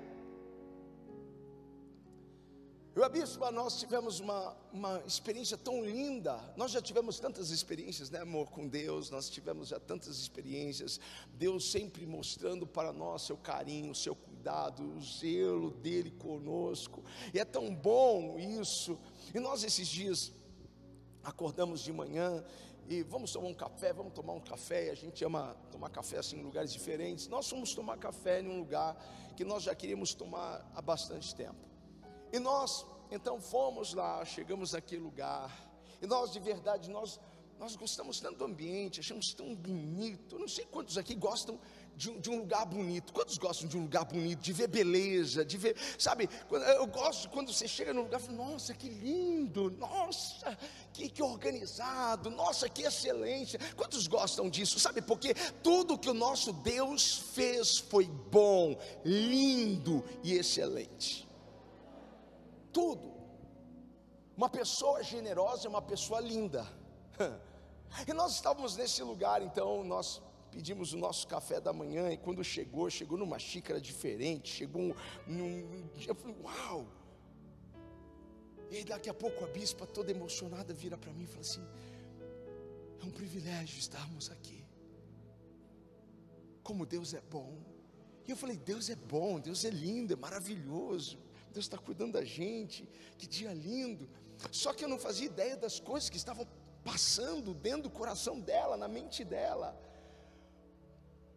Eu 2.95 3.01
e 3.01 3.05
a 3.05 3.09
bispa, 3.09 3.51
nós 3.51 3.77
tivemos 3.77 4.21
uma, 4.21 4.55
uma 4.71 5.03
experiência 5.05 5.57
tão 5.57 5.83
linda. 5.83 6.39
Nós 6.55 6.71
já 6.71 6.81
tivemos 6.81 7.19
tantas 7.19 7.49
experiências, 7.49 8.09
né, 8.09 8.21
amor, 8.21 8.49
com 8.49 8.69
Deus. 8.69 9.09
Nós 9.09 9.29
tivemos 9.29 9.67
já 9.67 9.77
tantas 9.77 10.17
experiências. 10.17 10.97
Deus 11.33 11.69
sempre 11.69 12.05
mostrando 12.05 12.65
para 12.65 12.93
nós 12.93 13.23
seu 13.23 13.35
carinho, 13.35 13.93
seu 13.93 14.15
cuidado, 14.15 14.81
o 14.81 15.01
zelo 15.01 15.71
dele 15.71 16.09
conosco. 16.09 17.03
E 17.33 17.39
é 17.39 17.43
tão 17.43 17.75
bom 17.75 18.39
isso. 18.39 18.97
E 19.33 19.41
nós, 19.41 19.65
esses 19.65 19.89
dias, 19.89 20.31
acordamos 21.21 21.81
de 21.81 21.91
manhã 21.91 22.45
e 22.87 23.03
vamos 23.03 23.33
tomar 23.33 23.49
um 23.49 23.53
café, 23.53 23.91
vamos 23.91 24.13
tomar 24.13 24.31
um 24.31 24.39
café. 24.39 24.89
A 24.89 24.95
gente 24.95 25.21
ama 25.25 25.53
tomar 25.69 25.89
café 25.89 26.19
assim 26.19 26.37
em 26.37 26.43
lugares 26.43 26.71
diferentes. 26.71 27.27
Nós 27.27 27.49
fomos 27.49 27.75
tomar 27.75 27.97
café 27.97 28.39
em 28.39 28.47
um 28.47 28.59
lugar 28.59 28.95
que 29.35 29.43
nós 29.43 29.63
já 29.63 29.75
queríamos 29.75 30.13
tomar 30.13 30.65
há 30.73 30.81
bastante 30.81 31.35
tempo. 31.35 31.74
E 32.31 32.39
nós, 32.39 32.85
então, 33.11 33.39
fomos 33.39 33.93
lá, 33.93 34.23
chegamos 34.25 34.73
naquele 34.73 35.01
lugar, 35.01 35.65
e 36.01 36.07
nós, 36.07 36.31
de 36.31 36.39
verdade, 36.39 36.89
nós, 36.89 37.19
nós 37.57 37.75
gostamos 37.75 38.19
tanto 38.19 38.37
do 38.37 38.45
ambiente, 38.45 38.99
achamos 38.99 39.33
tão 39.33 39.55
bonito. 39.55 40.37
Não 40.37 40.47
sei 40.47 40.65
quantos 40.65 40.97
aqui 40.97 41.15
gostam 41.15 41.59
de 41.95 42.09
um, 42.09 42.19
de 42.19 42.29
um, 42.29 42.39
lugar 42.39 42.65
bonito. 42.65 43.13
Quantos 43.13 43.37
gostam 43.37 43.67
de 43.67 43.77
um 43.77 43.83
lugar 43.83 44.05
bonito, 44.05 44.41
de 44.41 44.51
ver 44.51 44.67
beleza, 44.67 45.45
de 45.45 45.57
ver, 45.57 45.75
sabe? 45.97 46.29
Eu 46.51 46.85
gosto 46.87 47.29
quando 47.29 47.53
você 47.53 47.67
chega 47.67 47.93
num 47.93 48.03
lugar 48.03 48.19
e 48.19 48.23
fala, 48.23 48.37
nossa, 48.37 48.73
que 48.73 48.89
lindo, 48.89 49.71
nossa, 49.71 50.57
que, 50.91 51.09
que 51.09 51.23
organizado, 51.23 52.29
nossa, 52.29 52.67
que 52.67 52.83
excelência. 52.83 53.59
Quantos 53.75 54.05
gostam 54.05 54.49
disso? 54.49 54.79
Sabe 54.79 55.01
porque 55.01 55.33
tudo 55.63 55.97
que 55.97 56.09
o 56.09 56.13
nosso 56.13 56.51
Deus 56.51 57.17
fez 57.33 57.77
foi 57.77 58.05
bom, 58.05 58.77
lindo 59.03 60.03
e 60.23 60.33
excelente 60.33 61.24
tudo. 62.77 63.07
Uma 64.35 64.49
pessoa 64.49 65.01
generosa 65.01 65.67
é 65.67 65.69
uma 65.69 65.85
pessoa 65.93 66.19
linda. 66.19 66.63
E 68.09 68.11
nós 68.11 68.33
estávamos 68.33 68.75
nesse 68.75 69.01
lugar, 69.03 69.41
então 69.41 69.81
nós 69.83 70.21
pedimos 70.51 70.91
o 70.91 70.97
nosso 70.97 71.25
café 71.33 71.61
da 71.61 71.71
manhã 71.71 72.11
e 72.11 72.17
quando 72.17 72.43
chegou, 72.43 72.89
chegou 72.89 73.17
numa 73.17 73.39
xícara 73.39 73.79
diferente, 73.79 74.49
chegou 74.49 74.93
num, 75.25 75.87
eu 76.05 76.15
falei, 76.15 76.35
uau! 76.43 76.85
E 78.69 78.83
daqui 78.83 79.09
a 79.09 79.13
pouco 79.13 79.45
a 79.45 79.47
bispa 79.47 79.85
toda 79.87 80.11
emocionada 80.11 80.73
vira 80.73 80.97
para 80.97 81.13
mim 81.13 81.23
e 81.23 81.27
fala 81.27 81.41
assim: 81.41 81.65
é 83.01 83.05
um 83.05 83.11
privilégio 83.11 83.79
estarmos 83.79 84.29
aqui. 84.29 84.65
Como 86.63 86.85
Deus 86.85 87.13
é 87.13 87.21
bom. 87.21 87.51
E 88.27 88.31
eu 88.31 88.35
falei: 88.35 88.57
Deus 88.57 88.89
é 88.89 88.95
bom, 88.95 89.39
Deus 89.39 89.63
é 89.63 89.69
lindo, 89.69 90.11
é 90.11 90.15
maravilhoso. 90.17 91.17
Deus 91.55 91.65
está 91.65 91.77
cuidando 91.77 92.13
da 92.13 92.25
gente, 92.25 92.87
que 93.17 93.25
dia 93.25 93.53
lindo. 93.53 94.09
Só 94.51 94.73
que 94.73 94.83
eu 94.83 94.89
não 94.89 94.99
fazia 94.99 95.27
ideia 95.27 95.55
das 95.55 95.79
coisas 95.79 96.09
que 96.09 96.17
estavam 96.17 96.45
passando 96.83 97.53
dentro 97.53 97.83
do 97.83 97.89
coração 97.89 98.39
dela, 98.39 98.75
na 98.75 98.89
mente 98.89 99.23
dela, 99.23 99.69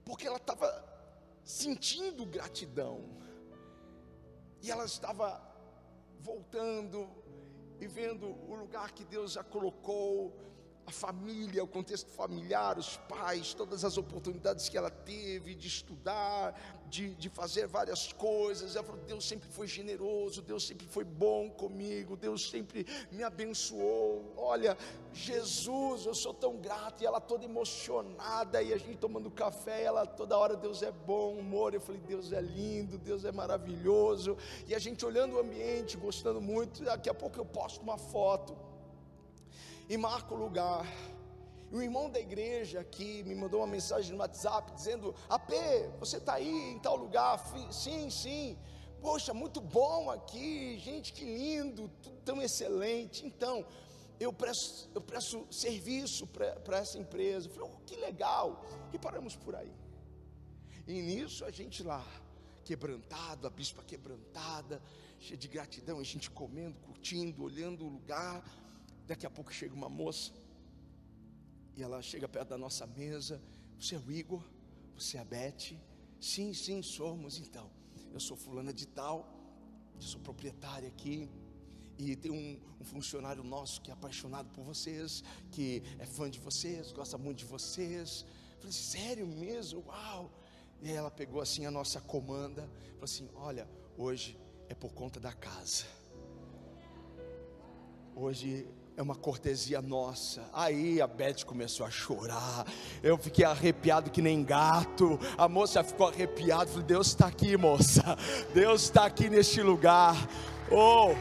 porque 0.05 0.27
ela 0.27 0.39
estava 0.39 0.69
sentindo 1.45 2.27
gratidão, 2.27 2.97
e 4.61 4.71
ela 4.73 4.85
estava 4.85 5.41
voltando 6.19 7.09
e 7.81 7.87
vendo 7.87 8.27
o 8.51 8.57
lugar 8.57 8.91
que 8.91 9.05
Deus 9.05 9.33
já 9.33 9.45
colocou, 9.45 10.37
a 10.89 10.91
família, 10.91 11.63
o 11.63 11.69
contexto 11.69 12.11
familiar, 12.11 12.79
os 12.79 12.97
pais, 12.97 13.53
todas 13.53 13.85
as 13.85 13.99
oportunidades 13.99 14.71
que 14.71 14.79
ela 14.79 14.91
teve 14.91 15.55
de 15.55 15.69
estudar, 15.69 16.59
de, 16.89 17.15
de 17.17 17.29
fazer 17.29 17.67
várias 17.67 18.11
coisas. 18.11 18.75
Ela 18.75 18.87
falou: 18.87 19.03
Deus 19.03 19.29
sempre 19.29 19.51
foi 19.51 19.67
generoso, 19.67 20.41
Deus 20.41 20.67
sempre 20.67 20.87
foi 20.87 21.05
bom 21.05 21.51
comigo, 21.51 22.17
Deus 22.17 22.49
sempre 22.49 22.87
me 23.13 23.23
abençoou. 23.23 24.33
Olha, 24.35 24.79
Jesus, 25.13 26.07
eu 26.07 26.15
sou 26.15 26.33
tão 26.33 26.57
grato. 26.57 27.03
E 27.03 27.07
ela 27.07 27.21
toda 27.21 27.45
emocionada, 27.45 28.63
e 28.63 28.73
a 28.73 28.79
gente 28.79 28.97
tomando 28.97 29.31
café, 29.31 29.83
ela 29.83 30.07
toda 30.07 30.39
hora: 30.39 30.57
Deus 30.57 30.83
é 30.83 30.91
bom, 30.91 31.39
amor. 31.39 31.75
Eu 31.75 31.83
falei: 31.83 32.01
Deus 32.01 32.33
é 32.33 32.41
lindo, 32.41 32.97
Deus 32.97 33.27
é 33.27 33.31
maravilhoso. 33.31 34.39
E 34.67 34.75
a 34.75 34.79
gente 34.79 35.05
olhando 35.05 35.37
o 35.37 35.39
ambiente, 35.39 35.99
gostando 35.99 36.41
muito. 36.41 36.83
Daqui 36.83 37.11
a 37.11 37.15
pouco 37.15 37.39
eu 37.39 37.45
posto 37.45 37.83
uma 37.83 37.99
foto 37.99 38.68
e 39.89 39.97
marca 39.97 40.35
o 40.35 40.37
lugar. 40.37 40.87
E 41.71 41.77
o 41.77 41.83
irmão 41.83 42.11
da 42.11 42.19
igreja 42.19 42.81
aqui 42.81 43.23
me 43.25 43.35
mandou 43.35 43.61
uma 43.61 43.67
mensagem 43.67 44.13
no 44.13 44.19
WhatsApp 44.19 44.73
dizendo: 44.73 45.15
AP, 45.29 45.53
você 45.99 46.17
está 46.17 46.35
aí 46.35 46.73
em 46.73 46.79
tal 46.79 46.97
lugar? 46.97 47.39
Sim, 47.73 48.11
sim. 48.11 48.59
Poxa, 49.01 49.33
muito 49.33 49.61
bom 49.61 50.11
aqui, 50.11 50.77
gente, 50.79 51.13
que 51.13 51.25
lindo, 51.25 51.89
tudo 52.03 52.17
tão 52.25 52.43
excelente. 52.43 53.25
Então, 53.25 53.65
eu 54.19 54.33
presto, 54.33 54.91
eu 54.93 55.01
presto 55.01 55.47
serviço 55.51 56.27
para 56.27 56.79
essa 56.79 56.99
empresa. 56.99 57.49
Eu 57.49 57.53
falei, 57.53 57.71
oh, 57.73 57.85
que 57.85 57.97
legal. 57.97 58.65
E 58.93 58.99
paramos 58.99 59.37
por 59.37 59.55
aí. 59.55 59.73
E 60.87 61.01
nisso 61.03 61.45
a 61.45 61.51
gente 61.51 61.83
lá, 61.83 62.05
quebrantado, 62.65 63.47
a 63.47 63.51
bispa 63.51 63.83
quebrantada, 63.85 64.83
cheia 65.21 65.37
de 65.37 65.47
gratidão, 65.47 66.01
a 66.01 66.03
gente 66.03 66.31
comendo, 66.31 66.81
curtindo, 66.81 67.45
olhando 67.45 67.85
o 67.85 67.89
lugar. 67.89 68.43
Daqui 69.09 69.27
a 69.27 69.31
pouco 69.31 69.51
chega 69.51 69.75
uma 69.75 69.89
moça, 69.89 70.31
e 71.75 71.83
ela 71.83 72.03
chega 72.03 72.29
perto 72.29 72.51
da 72.51 72.59
nossa 72.59 72.87
mesa. 72.87 73.41
Você 73.79 73.95
é 73.95 73.99
o 73.99 74.13
Igor? 74.13 74.43
Você 74.97 75.17
é 75.17 75.21
a 75.21 75.25
Beth? 75.25 75.79
Sim, 76.21 76.53
sim, 76.53 76.83
somos. 76.83 77.39
Então, 77.39 77.71
eu 78.13 78.21
sou 78.21 78.37
fulana 78.37 78.73
de 78.73 78.87
tal, 78.87 79.17
sou 79.99 80.21
proprietária 80.21 80.89
aqui. 80.89 81.31
E 81.97 82.15
tem 82.17 82.31
um, 82.31 82.61
um, 82.81 82.85
funcionário 82.85 83.43
nosso 83.43 83.81
que 83.81 83.91
é 83.91 83.95
apaixonado 83.95 84.51
por 84.51 84.63
vocês, 84.63 85.25
que 85.51 85.83
é 85.99 86.05
fã 86.05 86.29
de 86.31 86.39
vocês, 86.39 86.93
gosta 86.93 87.17
muito 87.17 87.39
de 87.39 87.45
vocês. 87.47 88.27
Eu 88.53 88.59
falei, 88.59 88.73
sério 88.73 89.27
mesmo? 89.27 89.85
Uau! 89.87 90.31
E 90.83 90.91
aí 90.91 90.97
ela 90.97 91.11
pegou 91.11 91.41
assim 91.41 91.65
a 91.65 91.71
nossa 91.71 92.01
comanda, 92.01 92.63
falou 92.93 93.05
assim: 93.05 93.29
olha, 93.35 93.67
hoje 93.97 94.39
é 94.69 94.75
por 94.75 94.93
conta 94.93 95.19
da 95.19 95.33
casa. 95.33 95.87
Hoje 98.15 98.69
é 98.99 99.03
uma 99.03 99.15
cortesia 99.15 99.81
nossa. 99.81 100.43
Aí 100.53 101.01
a 101.01 101.07
Beth 101.07 101.45
começou 101.47 101.87
a 101.87 101.91
chorar. 101.91 102.67
Eu 103.01 103.17
fiquei 103.17 103.45
arrepiado 103.45 104.11
que 104.11 104.21
nem 104.21 104.43
gato. 104.43 105.21
A 105.39 105.49
moça 105.49 105.85
ficou 105.85 106.09
arrepiada. 106.09 106.67
Falei, 106.67 106.85
Deus 106.85 107.07
está 107.07 107.29
aqui, 107.29 107.57
moça. 107.57 108.03
Deus 108.53 108.83
está 108.83 109.05
aqui 109.05 109.31
neste 109.31 109.63
lugar. 109.63 110.17
Oh. 110.69 111.15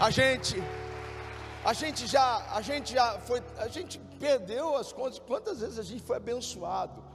A 0.00 0.10
gente, 0.10 0.60
a 1.64 1.72
gente 1.72 2.04
já, 2.08 2.52
a 2.52 2.60
gente 2.62 2.92
já 2.94 3.20
foi, 3.20 3.40
a 3.58 3.68
gente 3.68 4.00
perdeu 4.18 4.76
as 4.76 4.92
contas. 4.92 5.20
Quantas 5.20 5.60
vezes 5.60 5.78
a 5.78 5.84
gente 5.84 6.02
foi 6.02 6.16
abençoado? 6.16 7.07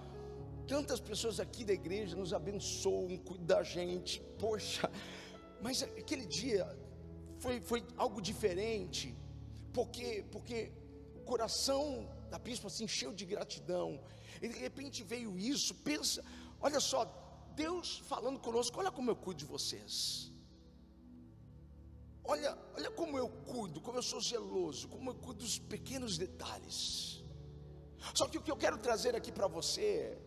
Tantas 0.68 1.00
pessoas 1.00 1.40
aqui 1.40 1.66
da 1.66 1.74
igreja 1.74 2.16
nos 2.16 2.34
abençoam, 2.34 3.18
cuidam 3.18 3.46
da 3.46 3.64
gente. 3.64 4.22
Poxa, 4.40 4.90
mas 5.62 5.84
aquele 5.84 6.26
dia 6.26 6.66
foi, 7.40 7.60
foi 7.62 7.86
algo 7.98 8.22
diferente, 8.22 9.16
porque, 9.74 10.26
porque 10.32 10.72
o 11.16 11.22
coração 11.22 12.10
da 12.30 12.40
bispa 12.40 12.70
se 12.70 12.84
encheu 12.84 13.14
de 13.14 13.26
gratidão. 13.26 14.02
E 14.42 14.48
de 14.48 14.58
repente 14.58 15.04
veio 15.04 15.38
isso. 15.38 15.76
Pensa, 15.76 16.24
olha 16.60 16.80
só, 16.80 17.02
Deus 17.56 18.00
falando 18.08 18.40
conosco: 18.40 18.80
olha 18.80 18.92
como 18.92 19.12
eu 19.12 19.16
cuido 19.16 19.40
de 19.40 19.46
vocês. 19.46 20.32
Olha, 22.26 22.58
olha 22.76 22.90
como 22.92 23.18
eu 23.18 23.28
cuido, 23.30 23.82
como 23.82 23.98
eu 23.98 24.04
sou 24.04 24.22
zeloso, 24.22 24.88
como 24.88 25.10
eu 25.10 25.16
cuido 25.16 25.42
dos 25.44 25.60
pequenos 25.60 26.18
detalhes. 26.18 27.22
Só 28.14 28.28
que 28.28 28.38
o 28.38 28.42
que 28.42 28.52
eu 28.52 28.56
quero 28.56 28.78
trazer 28.78 29.14
aqui 29.16 29.32
para 29.32 29.48
você 29.48 30.18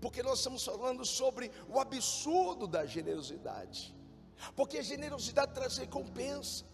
porque 0.00 0.22
nós 0.22 0.38
estamos 0.38 0.64
falando 0.64 1.04
sobre 1.04 1.50
o 1.68 1.78
absurdo 1.78 2.66
da 2.66 2.86
generosidade, 2.86 3.94
porque 4.54 4.78
a 4.78 4.82
generosidade 4.82 5.52
traz 5.52 5.76
recompensa, 5.76 6.64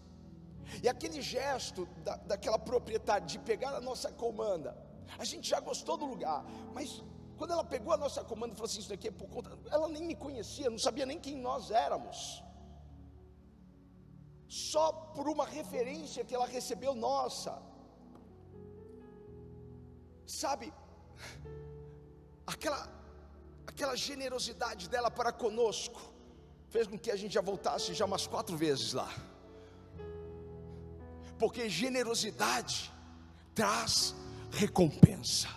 e 0.83 0.89
aquele 0.89 1.21
gesto 1.21 1.87
da, 2.03 2.17
daquela 2.17 2.59
proprietária 2.59 3.27
de 3.27 3.39
pegar 3.39 3.75
a 3.75 3.81
nossa 3.81 4.11
comanda, 4.13 4.77
a 5.19 5.25
gente 5.25 5.49
já 5.49 5.61
gostou 5.61 5.97
do 5.97 6.07
lugar, 6.07 6.45
mas 6.73 7.03
quando 7.37 7.53
ela 7.53 7.65
pegou 7.65 7.93
a 7.93 7.97
nossa 7.97 8.23
comanda 8.25 8.53
e 8.55 8.57
falou 8.57 8.71
assim: 8.71 8.81
Isso 8.81 8.89
daqui 8.89 9.09
é 9.09 9.11
por 9.11 9.29
conta, 9.29 9.59
ela 9.71 9.89
nem 9.89 10.05
me 10.05 10.15
conhecia, 10.15 10.71
não 10.71 10.79
sabia 10.79 11.07
nem 11.07 11.19
quem 11.19 11.37
nós 11.37 11.71
éramos, 11.71 12.43
só 14.49 14.93
por 15.15 15.29
uma 15.29 15.47
referência 15.47 16.25
que 16.25 16.35
ela 16.35 16.47
recebeu 16.47 16.95
nossa, 16.95 17.61
sabe, 20.27 20.73
aquela 22.47 23.04
aquela 23.67 23.97
generosidade 23.97 24.89
dela 24.89 25.11
para 25.11 25.33
conosco, 25.33 26.01
fez 26.69 26.87
com 26.87 26.99
que 26.99 27.11
a 27.11 27.17
gente 27.17 27.35
já 27.35 27.41
voltasse 27.41 27.95
já 27.95 28.05
umas 28.05 28.27
quatro 28.27 28.57
vezes 28.57 28.93
lá. 28.93 29.13
Porque 31.39 31.69
generosidade 31.69 32.91
traz 33.55 34.15
recompensa. 34.51 35.49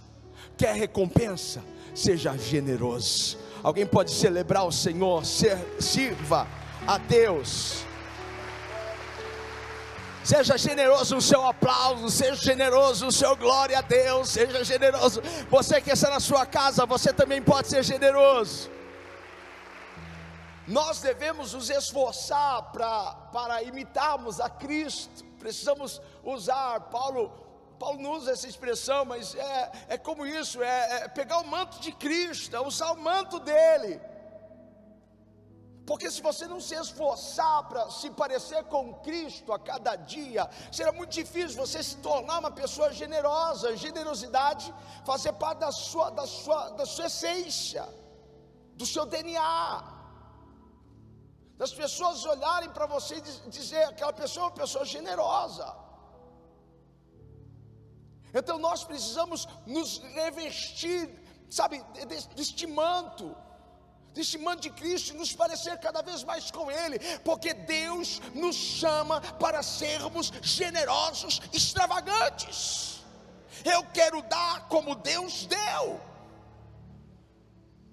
Quer 0.58 0.76
recompensa? 0.76 1.63
Seja 1.96 2.38
generoso. 2.38 3.38
Alguém 3.63 3.86
pode 3.86 4.12
celebrar 4.12 4.65
o 4.65 4.72
Senhor, 4.72 5.24
sirva 5.26 6.48
a 6.86 6.98
Deus. 6.98 7.87
Seja 10.28 10.58
generoso 10.58 11.16
no 11.16 11.22
seu 11.22 11.42
aplauso, 11.46 12.10
seja 12.10 12.36
generoso 12.36 13.06
no 13.06 13.12
seu 13.13 13.34
glória 13.38 13.80
a 13.80 13.82
Deus, 13.82 14.28
seja 14.28 14.62
generoso. 14.62 15.22
Você 15.50 15.80
que 15.80 15.90
está 15.90 16.10
na 16.10 16.20
sua 16.20 16.46
casa, 16.46 16.86
você 16.86 17.13
também 17.13 17.42
pode 17.42 17.70
ser 17.70 17.82
generoso. 17.82 18.70
Nós 20.68 21.00
devemos 21.00 21.54
nos 21.54 21.70
esforçar 21.70 22.62
pra, 22.74 23.13
para 23.32 23.63
imitarmos 23.63 24.42
a 24.42 24.50
Cristo. 24.50 25.24
Precisamos 25.40 26.02
usar, 26.26 26.82
Paulo, 26.92 27.32
Paulo 27.80 27.98
não 27.98 28.12
usa 28.12 28.32
essa 28.32 28.50
expressão, 28.50 29.06
mas 29.06 29.34
é, 29.34 29.72
é 29.92 29.98
como 29.98 30.26
isso: 30.26 30.62
é, 30.62 31.04
é 31.04 31.08
pegar 31.08 31.38
o 31.38 31.48
manto 31.48 31.80
de 31.80 31.94
Cristo, 31.94 32.54
é 32.54 32.60
usar 32.60 32.92
o 32.92 33.00
manto 33.00 33.40
dele. 33.40 33.98
Porque 35.89 36.12
se 36.12 36.21
você 36.21 36.45
não 36.54 36.60
se 36.60 36.76
esforçar 36.76 37.58
para 37.69 37.89
se 37.89 38.10
parecer 38.21 38.62
com 38.65 38.93
Cristo 38.95 39.54
a 39.54 39.60
cada 39.69 39.95
dia, 39.95 40.43
será 40.69 40.91
muito 40.91 41.12
difícil 41.12 41.56
você 41.65 41.82
se 41.82 41.95
tornar 42.08 42.39
uma 42.39 42.52
pessoa 42.52 42.91
generosa. 42.91 43.76
Generosidade 43.78 44.73
fazer 45.06 45.32
parte 45.43 45.60
da 45.60 45.71
sua, 45.71 46.10
da 46.10 46.28
sua, 46.28 46.71
da 46.71 46.86
sua 46.86 47.06
essência, 47.06 47.88
do 48.76 48.86
seu 48.86 49.06
DNA. 49.06 49.93
Das 51.58 51.73
pessoas 51.73 52.26
olharem 52.26 52.69
para 52.69 52.86
você 52.86 53.15
e 53.15 53.50
dizer 53.50 53.84
aquela 53.86 54.12
pessoa 54.12 54.43
é 54.43 54.50
uma 54.50 54.56
pessoa 54.56 54.84
generosa. 54.84 55.73
Então 58.34 58.60
nós 58.60 58.84
precisamos 58.84 59.47
nos 59.65 60.00
revestir, 60.00 61.02
sabe, 61.50 61.82
deste 62.36 62.67
manto 62.67 63.34
deste 64.18 64.38
manto 64.40 64.64
de 64.64 64.72
Cristo 64.72 65.14
e 65.14 65.18
nos 65.18 65.32
parecer 65.32 65.78
cada 65.78 66.02
vez 66.02 66.24
mais 66.24 66.50
com 66.50 66.72
Ele, 66.72 66.98
porque 67.24 67.54
Deus 67.54 68.20
nos 68.34 68.56
chama 68.56 69.22
para 69.22 69.62
sermos 69.62 70.34
generosos, 70.42 71.40
extravagantes. 71.54 73.04
Eu 73.64 73.84
quero 73.94 74.22
dar 74.24 74.68
como 74.68 74.96
Deus 74.96 75.46
deu. 75.46 76.02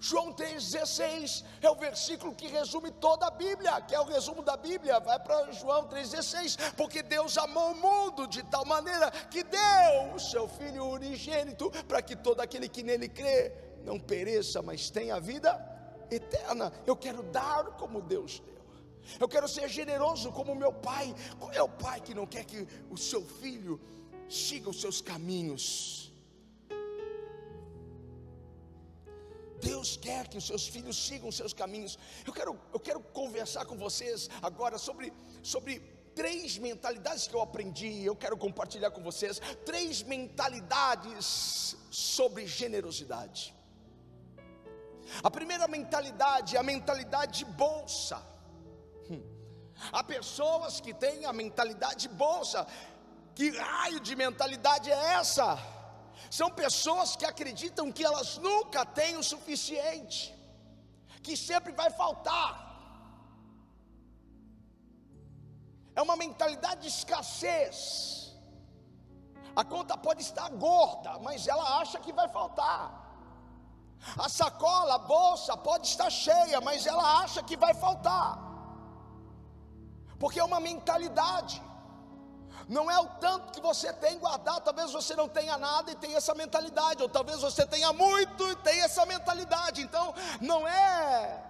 João 0.00 0.34
3,16 0.34 1.44
é 1.62 1.70
o 1.70 1.74
versículo 1.74 2.34
que 2.34 2.46
resume 2.46 2.90
toda 2.90 3.26
a 3.26 3.30
Bíblia, 3.30 3.80
que 3.80 3.94
é 3.94 4.00
o 4.00 4.04
resumo 4.04 4.42
da 4.42 4.54
Bíblia. 4.54 5.00
Vai 5.00 5.18
para 5.18 5.50
João 5.52 5.88
3,16, 5.88 6.74
porque 6.74 7.02
Deus 7.02 7.38
amou 7.38 7.72
o 7.72 7.76
mundo 7.76 8.26
de 8.26 8.42
tal 8.44 8.66
maneira 8.66 9.10
que 9.10 9.42
deu 9.42 10.14
o 10.14 10.20
seu 10.20 10.46
Filho 10.46 10.86
unigênito, 10.86 11.70
para 11.88 12.02
que 12.02 12.14
todo 12.14 12.40
aquele 12.40 12.68
que 12.68 12.82
nele 12.82 13.08
crê 13.08 13.52
não 13.82 13.98
pereça, 13.98 14.60
mas 14.60 14.90
tenha 14.90 15.18
vida 15.20 15.73
eterna. 16.14 16.72
Eu 16.86 16.96
quero 16.96 17.22
dar 17.22 17.64
como 17.76 18.00
Deus 18.00 18.40
deu. 18.40 18.54
Eu 19.20 19.28
quero 19.28 19.46
ser 19.46 19.68
generoso 19.68 20.32
como 20.32 20.54
meu 20.54 20.72
pai. 20.72 21.14
Qual 21.38 21.52
é 21.52 21.62
o 21.62 21.68
pai 21.68 22.00
que 22.00 22.14
não 22.14 22.26
quer 22.26 22.44
que 22.44 22.66
o 22.90 22.96
seu 22.96 23.24
filho 23.24 23.80
siga 24.28 24.70
os 24.70 24.80
seus 24.80 25.00
caminhos? 25.00 26.12
Deus 29.60 29.96
quer 29.96 30.28
que 30.28 30.36
os 30.36 30.46
seus 30.46 30.66
filhos 30.66 30.96
sigam 30.96 31.28
os 31.28 31.36
seus 31.36 31.52
caminhos. 31.52 31.98
Eu 32.26 32.32
quero, 32.32 32.58
eu 32.72 32.80
quero 32.80 33.00
conversar 33.00 33.64
com 33.64 33.76
vocês 33.76 34.28
agora 34.42 34.76
sobre, 34.78 35.12
sobre 35.42 35.80
três 36.14 36.58
mentalidades 36.58 37.26
que 37.26 37.34
eu 37.34 37.40
aprendi. 37.40 38.04
Eu 38.04 38.14
quero 38.14 38.36
compartilhar 38.36 38.90
com 38.90 39.02
vocês 39.02 39.40
três 39.64 40.02
mentalidades 40.02 41.76
sobre 41.90 42.46
generosidade. 42.46 43.53
A 45.22 45.30
primeira 45.30 45.66
mentalidade 45.68 46.56
é 46.56 46.58
a 46.58 46.62
mentalidade 46.62 47.38
de 47.38 47.44
bolsa. 47.44 48.20
Hum. 49.10 49.22
Há 49.92 50.02
pessoas 50.02 50.80
que 50.80 50.92
têm 50.94 51.24
a 51.24 51.32
mentalidade 51.32 52.08
de 52.08 52.08
bolsa. 52.08 52.66
Que 53.34 53.50
raio 53.50 54.00
de 54.00 54.14
mentalidade 54.14 54.90
é 54.90 55.14
essa? 55.14 55.58
São 56.30 56.50
pessoas 56.50 57.16
que 57.16 57.24
acreditam 57.24 57.92
que 57.92 58.04
elas 58.04 58.38
nunca 58.38 58.84
têm 58.84 59.16
o 59.16 59.22
suficiente, 59.22 60.34
que 61.22 61.36
sempre 61.36 61.72
vai 61.72 61.90
faltar. 61.90 62.64
É 65.96 66.02
uma 66.02 66.16
mentalidade 66.16 66.82
de 66.82 66.88
escassez. 66.88 68.34
A 69.54 69.64
conta 69.64 69.96
pode 69.96 70.22
estar 70.22 70.48
gorda, 70.50 71.18
mas 71.20 71.46
ela 71.46 71.78
acha 71.80 72.00
que 72.00 72.12
vai 72.12 72.28
faltar. 72.28 73.03
A 74.16 74.28
sacola, 74.28 74.94
a 74.94 74.98
bolsa 74.98 75.56
pode 75.56 75.86
estar 75.86 76.10
cheia, 76.10 76.60
mas 76.60 76.86
ela 76.86 77.20
acha 77.22 77.42
que 77.42 77.56
vai 77.56 77.74
faltar. 77.74 78.38
Porque 80.18 80.38
é 80.38 80.44
uma 80.44 80.60
mentalidade. 80.60 81.62
Não 82.68 82.90
é 82.90 82.98
o 82.98 83.06
tanto 83.24 83.52
que 83.52 83.60
você 83.60 83.92
tem 83.92 84.18
guardado, 84.18 84.62
talvez 84.62 84.92
você 84.92 85.14
não 85.14 85.28
tenha 85.28 85.58
nada 85.58 85.90
e 85.90 85.96
tenha 85.96 86.16
essa 86.16 86.34
mentalidade, 86.34 87.02
ou 87.02 87.08
talvez 87.08 87.40
você 87.40 87.66
tenha 87.66 87.92
muito 87.92 88.42
e 88.50 88.56
tenha 88.56 88.84
essa 88.84 89.04
mentalidade. 89.04 89.82
Então, 89.82 90.14
não 90.40 90.66
é 90.66 91.44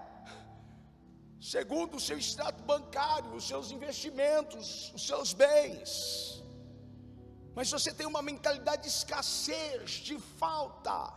segundo 1.40 1.98
o 1.98 2.00
seu 2.00 2.18
extrato 2.18 2.62
bancário, 2.62 3.34
os 3.34 3.46
seus 3.46 3.70
investimentos, 3.70 4.90
os 4.94 5.06
seus 5.06 5.34
bens. 5.34 6.42
Mas 7.54 7.70
você 7.70 7.92
tem 7.92 8.06
uma 8.06 8.22
mentalidade 8.22 8.82
de 8.82 8.88
escassez, 8.88 9.90
de 9.90 10.18
falta, 10.18 11.12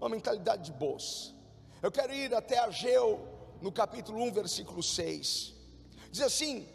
uma 0.00 0.08
mentalidade 0.08 0.64
de 0.64 0.72
bolsa. 0.72 1.34
Eu 1.82 1.92
quero 1.92 2.12
ir 2.12 2.34
até 2.34 2.58
Ageu, 2.58 3.20
no 3.60 3.70
capítulo 3.70 4.22
1, 4.24 4.32
versículo 4.32 4.82
6. 4.82 5.54
Diz 6.10 6.22
assim: 6.22 6.66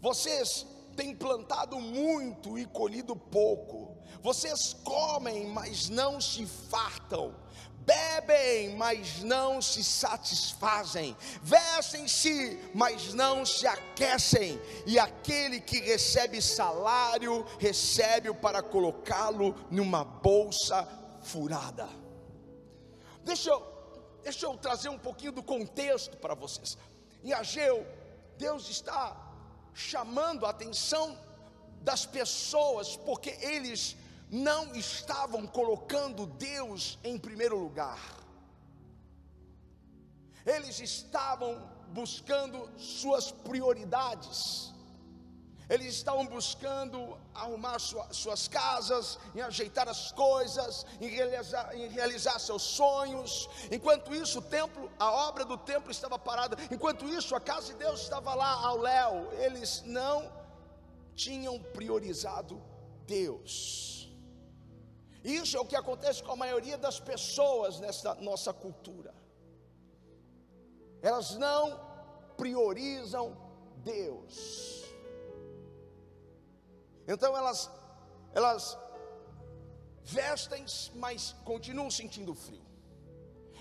Vocês 0.00 0.66
têm 0.96 1.14
plantado 1.14 1.78
muito 1.78 2.58
e 2.58 2.66
colhido 2.66 3.14
pouco, 3.14 3.96
vocês 4.22 4.74
comem, 4.82 5.46
mas 5.46 5.88
não 5.88 6.20
se 6.20 6.44
fartam 6.44 7.34
bebem, 7.86 8.74
mas 8.76 9.22
não 9.22 9.62
se 9.62 9.84
satisfazem, 9.84 11.16
vestem-se, 11.40 12.58
mas 12.74 13.14
não 13.14 13.46
se 13.46 13.64
aquecem, 13.64 14.60
e 14.84 14.98
aquele 14.98 15.60
que 15.60 15.78
recebe 15.78 16.42
salário, 16.42 17.46
recebe-o 17.60 18.34
para 18.34 18.60
colocá-lo 18.60 19.54
numa 19.70 20.02
bolsa 20.02 20.88
furada. 21.22 22.05
Deixa 23.26 23.50
eu, 23.50 23.60
deixa 24.22 24.46
eu 24.46 24.56
trazer 24.56 24.88
um 24.88 24.98
pouquinho 25.06 25.32
do 25.32 25.42
contexto 25.42 26.16
para 26.16 26.32
vocês. 26.32 26.78
Em 27.24 27.32
Ageu, 27.32 27.84
Deus 28.38 28.70
está 28.70 29.04
chamando 29.74 30.46
a 30.46 30.50
atenção 30.50 31.18
das 31.80 32.06
pessoas, 32.06 32.94
porque 32.94 33.30
eles 33.40 33.96
não 34.30 34.76
estavam 34.76 35.44
colocando 35.44 36.24
Deus 36.24 37.00
em 37.02 37.18
primeiro 37.18 37.58
lugar. 37.58 38.00
Eles 40.54 40.78
estavam 40.78 41.68
buscando 41.88 42.70
suas 42.78 43.32
prioridades. 43.32 44.72
Eles 45.68 45.94
estavam 45.94 46.24
buscando 46.26 47.18
arrumar 47.34 47.80
sua, 47.80 48.06
suas 48.12 48.46
casas, 48.46 49.18
em 49.34 49.40
ajeitar 49.40 49.88
as 49.88 50.12
coisas, 50.12 50.86
em 51.00 51.08
realizar, 51.08 51.74
em 51.74 51.88
realizar 51.88 52.38
seus 52.38 52.62
sonhos. 52.62 53.48
Enquanto 53.70 54.14
isso, 54.14 54.38
o 54.38 54.42
templo, 54.42 54.88
a 54.96 55.10
obra 55.28 55.44
do 55.44 55.58
templo 55.58 55.90
estava 55.90 56.18
parada. 56.18 56.56
Enquanto 56.70 57.08
isso, 57.08 57.34
a 57.34 57.40
casa 57.40 57.72
de 57.72 57.78
Deus 57.80 58.02
estava 58.02 58.32
lá 58.34 58.52
ao 58.64 58.78
léu. 58.78 59.32
Eles 59.32 59.82
não 59.84 60.32
tinham 61.16 61.58
priorizado 61.60 62.62
Deus. 63.04 64.08
Isso 65.24 65.56
é 65.56 65.60
o 65.60 65.66
que 65.66 65.74
acontece 65.74 66.22
com 66.22 66.30
a 66.30 66.36
maioria 66.36 66.78
das 66.78 67.00
pessoas 67.00 67.80
nessa 67.80 68.14
nossa 68.16 68.52
cultura. 68.52 69.12
Elas 71.02 71.34
não 71.34 71.80
priorizam 72.36 73.36
Deus. 73.78 74.85
Então 77.06 77.36
elas 77.36 77.70
elas 78.32 78.78
vestem, 80.04 80.64
mas 80.94 81.34
continuam 81.44 81.90
sentindo 81.90 82.34
frio. 82.34 82.64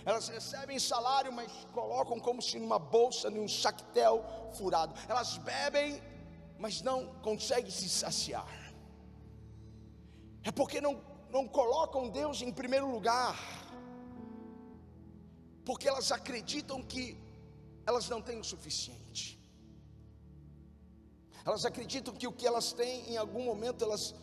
Elas 0.05 0.27
recebem 0.27 0.77
salário, 0.77 1.31
mas 1.31 1.51
colocam 1.73 2.19
como 2.19 2.41
se 2.41 2.59
numa 2.59 2.77
bolsa, 2.77 3.29
num 3.29 3.47
saquetel 3.47 4.23
furado. 4.53 4.93
Elas 5.07 5.37
bebem, 5.37 6.01
mas 6.59 6.81
não 6.81 7.15
conseguem 7.21 7.71
se 7.71 7.89
saciar. 7.89 8.47
É 10.43 10.51
porque 10.51 10.79
não 10.79 11.01
não 11.35 11.47
colocam 11.47 12.09
Deus 12.09 12.41
em 12.41 12.51
primeiro 12.51 12.89
lugar, 12.89 13.37
porque 15.65 15.85
elas 15.85 16.09
acreditam 16.09 16.81
que 16.81 17.21
elas 17.85 18.07
não 18.07 18.21
têm 18.21 18.39
o 18.39 18.43
suficiente. 18.43 19.37
Elas 21.45 21.63
acreditam 21.63 22.13
que 22.13 22.27
o 22.27 22.31
que 22.31 22.47
elas 22.47 22.73
têm, 22.73 23.11
em 23.11 23.17
algum 23.17 23.43
momento, 23.43 23.83
elas, 23.83 24.15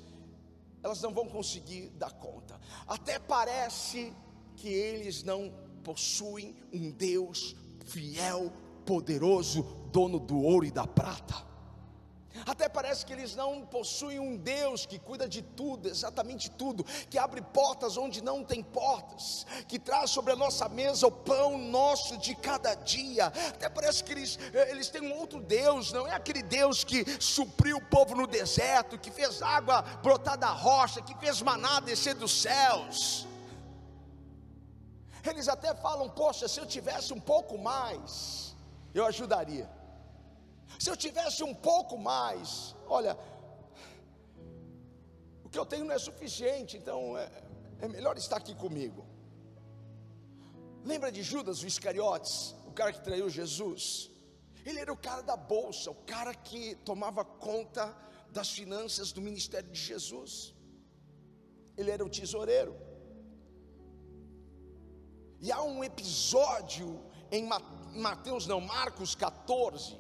elas 0.83 1.01
não 1.01 1.15
vão 1.15 1.29
conseguir 1.29 1.89
dar 1.91 2.11
conta. 2.13 2.61
Até 2.87 3.19
parece 3.19 4.13
que 4.57 4.69
eles 4.69 5.23
não 5.23 5.55
possuem 5.85 6.57
um 6.73 6.91
Deus 6.91 7.55
fiel, 7.85 8.53
poderoso, 8.85 9.63
dono 9.93 10.19
do 10.19 10.41
ouro 10.43 10.67
e 10.67 10.71
da 10.71 10.87
prata. 10.87 11.52
Até 12.47 12.69
parece 12.69 13.05
que 13.05 13.13
eles 13.13 13.37
não 13.37 13.65
possuem 13.67 14.19
um 14.19 14.37
Deus 14.37 14.87
que 14.87 14.99
cuida 14.99 15.29
de 15.29 15.43
tudo, 15.43 15.89
exatamente 15.89 16.51
tudo, 16.51 16.85
que 17.11 17.19
abre 17.19 17.41
portas 17.41 17.97
onde 17.97 18.23
não 18.23 18.43
tem 18.43 18.63
portas, 18.63 19.47
que 19.69 19.79
traz 19.79 20.11
sobre 20.11 20.33
a 20.33 20.37
nossa 20.37 20.69
mesa 20.69 21.07
o 21.07 21.11
pão 21.11 21.59
nosso 21.59 22.17
de 22.17 22.35
cada 22.35 22.75
dia. 22.75 23.27
Até 23.27 23.69
parece 23.69 24.03
que 24.03 24.13
eles, 24.13 24.39
eh, 24.53 24.71
eles 24.71 24.89
têm 24.89 25.03
um 25.03 25.17
outro 25.19 25.41
Deus, 25.41 25.93
não 25.93 26.07
é 26.07 26.15
aquele 26.15 26.43
Deus 26.43 26.85
que 26.85 27.05
supriu 27.21 27.77
o 27.77 27.85
povo 27.85 28.15
no 28.15 28.27
deserto, 28.27 28.99
que 28.99 29.11
fez 29.11 29.43
água 29.43 29.83
brotar 30.03 30.39
da 30.39 30.51
rocha, 30.51 31.03
que 31.03 31.15
fez 31.19 31.43
maná 31.43 31.81
descer 31.81 32.15
dos 32.15 32.43
céus. 32.43 33.27
Eles 35.25 35.49
até 35.49 35.75
falam: 35.75 36.09
Poxa, 36.09 36.49
se 36.49 36.59
eu 36.59 36.67
tivesse 36.67 37.13
um 37.13 37.21
pouco 37.21 37.57
mais, 37.59 38.57
eu 38.95 39.07
ajudaria. 39.07 39.82
Se 40.79 40.91
eu 40.91 40.97
tivesse 40.97 41.43
um 41.43 41.55
pouco 41.55 41.97
mais, 41.97 42.75
olha, 42.87 43.17
o 45.45 45.49
que 45.49 45.59
eu 45.59 45.67
tenho 45.67 45.85
não 45.85 45.95
é 45.95 45.99
suficiente, 45.99 46.77
então 46.77 47.17
é, 47.17 47.31
é 47.81 47.89
melhor 47.89 48.17
estar 48.17 48.37
aqui 48.37 48.55
comigo. 48.55 49.07
Lembra 50.85 51.13
de 51.13 51.23
Judas, 51.23 51.63
o 51.63 51.67
Iscariotes, 51.67 52.55
o 52.67 52.73
cara 52.73 52.93
que 52.93 53.03
traiu 53.03 53.29
Jesus? 53.29 54.11
Ele 54.65 54.79
era 54.79 54.93
o 54.93 54.97
cara 54.97 55.23
da 55.23 55.37
bolsa, 55.37 55.91
o 55.91 55.95
cara 55.95 56.35
que 56.35 56.75
tomava 56.77 57.25
conta 57.25 57.97
das 58.31 58.51
finanças 58.51 59.13
do 59.13 59.21
ministério 59.21 59.71
de 59.71 59.81
Jesus. 59.81 60.55
Ele 61.77 61.91
era 61.91 62.05
o 62.05 62.09
tesoureiro. 62.09 62.75
E 65.41 65.51
há 65.51 65.61
um 65.63 65.83
episódio 65.83 67.05
em 67.31 67.49
Mateus, 67.95 68.47
não, 68.47 68.61
Marcos 68.61 69.15
14, 69.15 69.99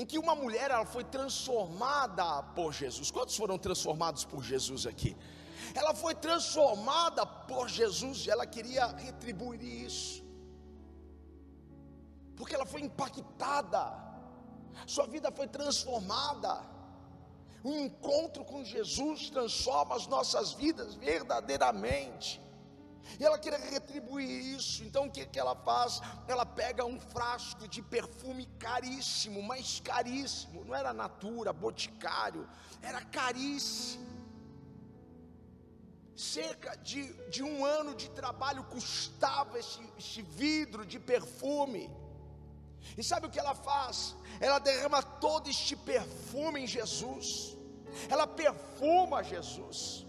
em 0.00 0.06
que 0.06 0.18
uma 0.18 0.34
mulher 0.34 0.70
ela 0.70 0.86
foi 0.86 1.04
transformada 1.04 2.42
por 2.56 2.72
Jesus. 2.72 3.10
Quantos 3.10 3.36
foram 3.36 3.58
transformados 3.58 4.24
por 4.24 4.42
Jesus 4.42 4.86
aqui? 4.86 5.14
Ela 5.74 5.94
foi 5.94 6.14
transformada 6.14 7.26
por 7.26 7.68
Jesus 7.68 8.24
e 8.24 8.30
ela 8.30 8.46
queria 8.46 8.86
retribuir 8.86 9.62
isso. 9.62 10.24
Porque 12.34 12.54
ela 12.54 12.64
foi 12.64 12.80
impactada. 12.80 13.84
Sua 14.86 15.06
vida 15.06 15.30
foi 15.30 15.46
transformada. 15.46 16.52
Um 17.62 17.76
encontro 17.84 18.42
com 18.42 18.64
Jesus 18.64 19.28
transforma 19.28 19.96
as 19.96 20.06
nossas 20.06 20.54
vidas 20.54 20.94
verdadeiramente. 20.94 22.40
E 23.18 23.24
ela 23.26 23.38
queria 23.38 23.58
retribuir 23.58 24.30
isso. 24.56 24.79
Então 24.90 25.06
o 25.06 25.10
que, 25.16 25.24
que 25.24 25.38
ela 25.38 25.54
faz? 25.54 26.00
Ela 26.26 26.44
pega 26.44 26.84
um 26.84 26.98
frasco 26.98 27.68
de 27.74 27.80
perfume 27.80 28.44
caríssimo, 28.58 29.40
mas 29.50 29.78
caríssimo. 29.78 30.64
Não 30.64 30.74
era 30.74 30.92
natura, 30.92 31.52
boticário, 31.52 32.44
era 32.82 33.00
caríssimo. 33.18 34.04
Cerca 36.16 36.76
de, 36.88 37.02
de 37.30 37.42
um 37.50 37.64
ano 37.64 37.94
de 37.94 38.10
trabalho 38.10 38.64
custava 38.64 39.60
esse, 39.60 39.80
esse 39.96 40.22
vidro 40.22 40.84
de 40.84 40.98
perfume. 40.98 41.84
E 42.98 43.04
sabe 43.04 43.26
o 43.26 43.30
que 43.30 43.38
ela 43.38 43.54
faz? 43.54 44.16
Ela 44.40 44.58
derrama 44.58 45.00
todo 45.26 45.48
este 45.48 45.76
perfume 45.76 46.62
em 46.62 46.66
Jesus. 46.66 47.56
Ela 48.08 48.26
perfuma 48.26 49.22
Jesus. 49.22 50.04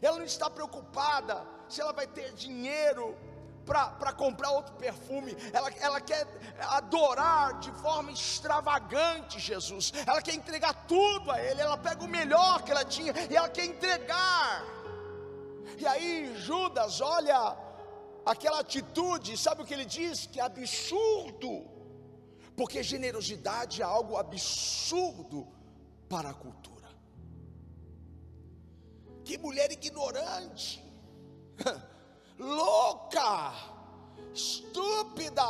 Ela 0.00 0.18
não 0.18 0.24
está 0.24 0.48
preocupada 0.48 1.44
se 1.68 1.80
ela 1.80 1.92
vai 1.92 2.06
ter 2.06 2.32
dinheiro 2.32 3.18
para 3.70 4.12
comprar 4.12 4.50
outro 4.50 4.74
perfume, 4.74 5.36
ela, 5.52 5.70
ela 5.80 6.00
quer 6.00 6.26
adorar 6.58 7.60
de 7.60 7.70
forma 7.74 8.10
extravagante 8.10 9.38
Jesus, 9.38 9.92
ela 10.04 10.20
quer 10.20 10.34
entregar 10.34 10.74
tudo 10.88 11.30
a 11.30 11.40
Ele, 11.40 11.60
ela 11.60 11.78
pega 11.78 12.02
o 12.02 12.08
melhor 12.08 12.62
que 12.62 12.72
ela 12.72 12.84
tinha 12.84 13.12
e 13.30 13.36
ela 13.36 13.48
quer 13.48 13.66
entregar. 13.66 14.64
E 15.78 15.86
aí 15.86 16.36
Judas 16.36 17.00
olha 17.00 17.56
aquela 18.26 18.58
atitude, 18.58 19.36
sabe 19.36 19.62
o 19.62 19.64
que 19.64 19.72
ele 19.72 19.84
diz? 19.84 20.26
Que 20.26 20.40
é 20.40 20.42
absurdo, 20.42 21.64
porque 22.56 22.82
generosidade 22.82 23.82
é 23.82 23.84
algo 23.84 24.16
absurdo 24.16 25.46
para 26.08 26.30
a 26.30 26.34
cultura. 26.34 26.88
Que 29.24 29.38
mulher 29.38 29.70
ignorante, 29.70 30.84
louca, 32.40 33.52
estúpida. 34.34 35.42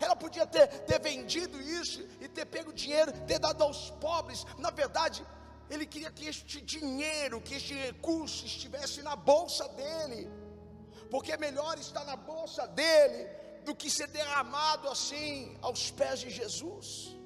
Ela 0.00 0.14
podia 0.14 0.46
ter, 0.46 0.66
ter 0.84 1.00
vendido 1.00 1.60
isso 1.60 2.00
e 2.20 2.28
ter 2.28 2.46
pego 2.46 2.72
dinheiro, 2.72 3.12
ter 3.26 3.38
dado 3.38 3.62
aos 3.62 3.90
pobres. 3.90 4.44
Na 4.58 4.70
verdade, 4.70 5.24
ele 5.70 5.86
queria 5.86 6.10
que 6.10 6.26
este 6.26 6.60
dinheiro, 6.60 7.40
que 7.40 7.54
este 7.54 7.74
recurso 7.74 8.44
estivesse 8.44 9.02
na 9.02 9.16
bolsa 9.16 9.66
dele, 9.70 10.30
porque 11.10 11.32
é 11.32 11.36
melhor 11.36 11.78
estar 11.78 12.04
na 12.04 12.16
bolsa 12.16 12.66
dele 12.68 13.26
do 13.64 13.74
que 13.74 13.90
ser 13.90 14.08
derramado 14.08 14.88
assim 14.88 15.56
aos 15.62 15.90
pés 15.90 16.20
de 16.20 16.30
Jesus. 16.30 17.16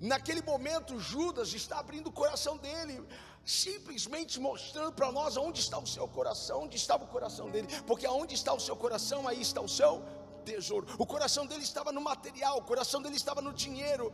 Naquele 0.00 0.42
momento, 0.42 0.98
Judas 0.98 1.54
está 1.54 1.78
abrindo 1.78 2.08
o 2.08 2.12
coração 2.12 2.58
dele, 2.58 3.02
simplesmente 3.44 4.40
mostrando 4.40 4.92
para 4.92 5.12
nós 5.12 5.36
onde 5.36 5.60
está 5.60 5.78
o 5.78 5.86
seu 5.86 6.08
coração, 6.08 6.62
onde 6.62 6.76
estava 6.76 7.04
o 7.04 7.08
coração 7.08 7.50
dele, 7.50 7.68
porque 7.86 8.06
aonde 8.06 8.34
está 8.34 8.52
o 8.52 8.60
seu 8.60 8.76
coração, 8.76 9.28
aí 9.28 9.40
está 9.40 9.60
o 9.60 9.68
seu 9.68 10.02
tesouro. 10.44 10.86
O 10.98 11.06
coração 11.06 11.46
dele 11.46 11.62
estava 11.62 11.92
no 11.92 12.00
material, 12.00 12.58
o 12.58 12.62
coração 12.62 13.02
dele 13.02 13.16
estava 13.16 13.40
no 13.42 13.52
dinheiro. 13.52 14.12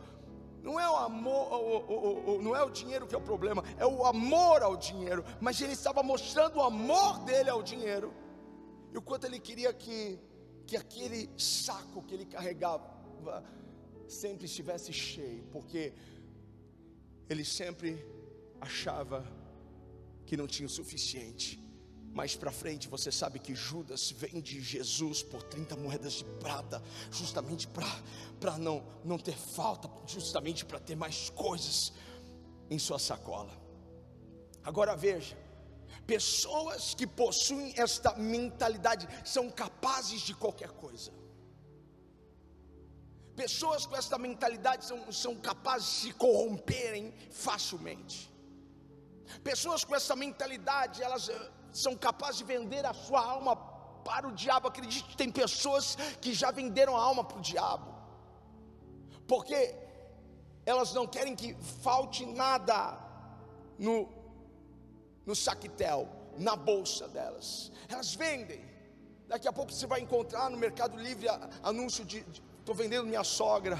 Não 0.61 0.79
é 0.79 0.87
o 0.87 0.95
amor, 0.95 1.53
o, 1.53 1.77
o, 1.77 2.35
o, 2.35 2.41
não 2.41 2.55
é 2.55 2.63
o 2.63 2.69
dinheiro 2.69 3.07
que 3.07 3.15
é 3.15 3.17
o 3.17 3.21
problema, 3.21 3.63
é 3.77 3.85
o 3.85 4.05
amor 4.05 4.61
ao 4.61 4.77
dinheiro. 4.77 5.25
Mas 5.39 5.59
ele 5.59 5.73
estava 5.73 6.03
mostrando 6.03 6.57
o 6.57 6.61
amor 6.61 7.19
dele 7.19 7.49
ao 7.49 7.63
dinheiro 7.63 8.13
e 8.93 8.97
o 8.97 9.01
quanto 9.01 9.25
ele 9.25 9.39
queria 9.39 9.73
que, 9.73 10.19
que 10.67 10.77
aquele 10.77 11.29
saco 11.37 12.03
que 12.03 12.13
ele 12.13 12.25
carregava 12.25 12.91
sempre 14.07 14.45
estivesse 14.45 14.91
cheio, 14.91 15.43
porque 15.51 15.93
ele 17.29 17.45
sempre 17.45 18.05
achava 18.61 19.25
que 20.25 20.37
não 20.37 20.47
tinha 20.47 20.67
o 20.67 20.69
suficiente. 20.69 21.59
Mais 22.13 22.35
para 22.35 22.51
frente, 22.51 22.87
você 22.87 23.11
sabe 23.11 23.39
que 23.39 23.55
Judas 23.55 24.11
vende 24.11 24.61
Jesus 24.61 25.23
por 25.23 25.43
30 25.43 25.75
moedas 25.77 26.13
de 26.13 26.25
prata, 26.25 26.81
justamente 27.09 27.67
para 27.67 28.57
não, 28.57 28.83
não 29.03 29.17
ter 29.17 29.35
falta, 29.35 29.89
justamente 30.05 30.65
para 30.65 30.79
ter 30.79 30.95
mais 30.95 31.29
coisas 31.29 31.91
em 32.69 32.77
sua 32.77 32.99
sacola. 32.99 33.51
Agora 34.63 34.95
veja, 34.95 35.37
pessoas 36.07 36.93
que 36.93 37.07
possuem 37.07 37.73
esta 37.77 38.13
mentalidade 38.15 39.07
são 39.25 39.49
capazes 39.49 40.21
de 40.21 40.33
qualquer 40.33 40.71
coisa. 40.71 41.11
Pessoas 43.35 43.85
com 43.85 43.95
esta 43.95 44.17
mentalidade 44.17 44.85
são, 44.85 45.11
são 45.11 45.35
capazes 45.35 45.87
de 45.87 45.95
se 45.95 46.13
corromperem 46.13 47.13
facilmente. 47.31 48.30
Pessoas 49.43 49.83
com 49.83 49.95
essa 49.95 50.15
mentalidade, 50.15 51.01
elas 51.01 51.29
eh, 51.29 51.51
são 51.71 51.95
capazes 51.95 52.37
de 52.37 52.43
vender 52.43 52.85
a 52.85 52.93
sua 52.93 53.23
alma 53.23 53.55
para 54.03 54.27
o 54.27 54.31
diabo. 54.31 54.67
Acredite 54.67 55.15
tem 55.15 55.31
pessoas 55.31 55.95
que 56.19 56.33
já 56.33 56.51
venderam 56.51 56.95
a 56.95 57.01
alma 57.01 57.23
para 57.23 57.37
o 57.37 57.41
diabo, 57.41 57.93
porque 59.27 59.75
elas 60.65 60.93
não 60.93 61.07
querem 61.07 61.35
que 61.35 61.55
falte 61.81 62.25
nada 62.25 62.97
no, 63.77 64.09
no 65.25 65.35
saquetel, 65.35 66.07
na 66.37 66.55
bolsa 66.55 67.07
delas. 67.07 67.71
Elas 67.89 68.13
vendem. 68.13 68.69
Daqui 69.27 69.47
a 69.47 69.53
pouco 69.53 69.71
você 69.71 69.87
vai 69.87 70.01
encontrar 70.01 70.49
no 70.49 70.57
Mercado 70.57 70.97
Livre 70.97 71.27
anúncio 71.63 72.03
de 72.03 72.25
estou 72.59 72.75
vendendo 72.75 73.07
minha 73.07 73.23
sogra. 73.23 73.79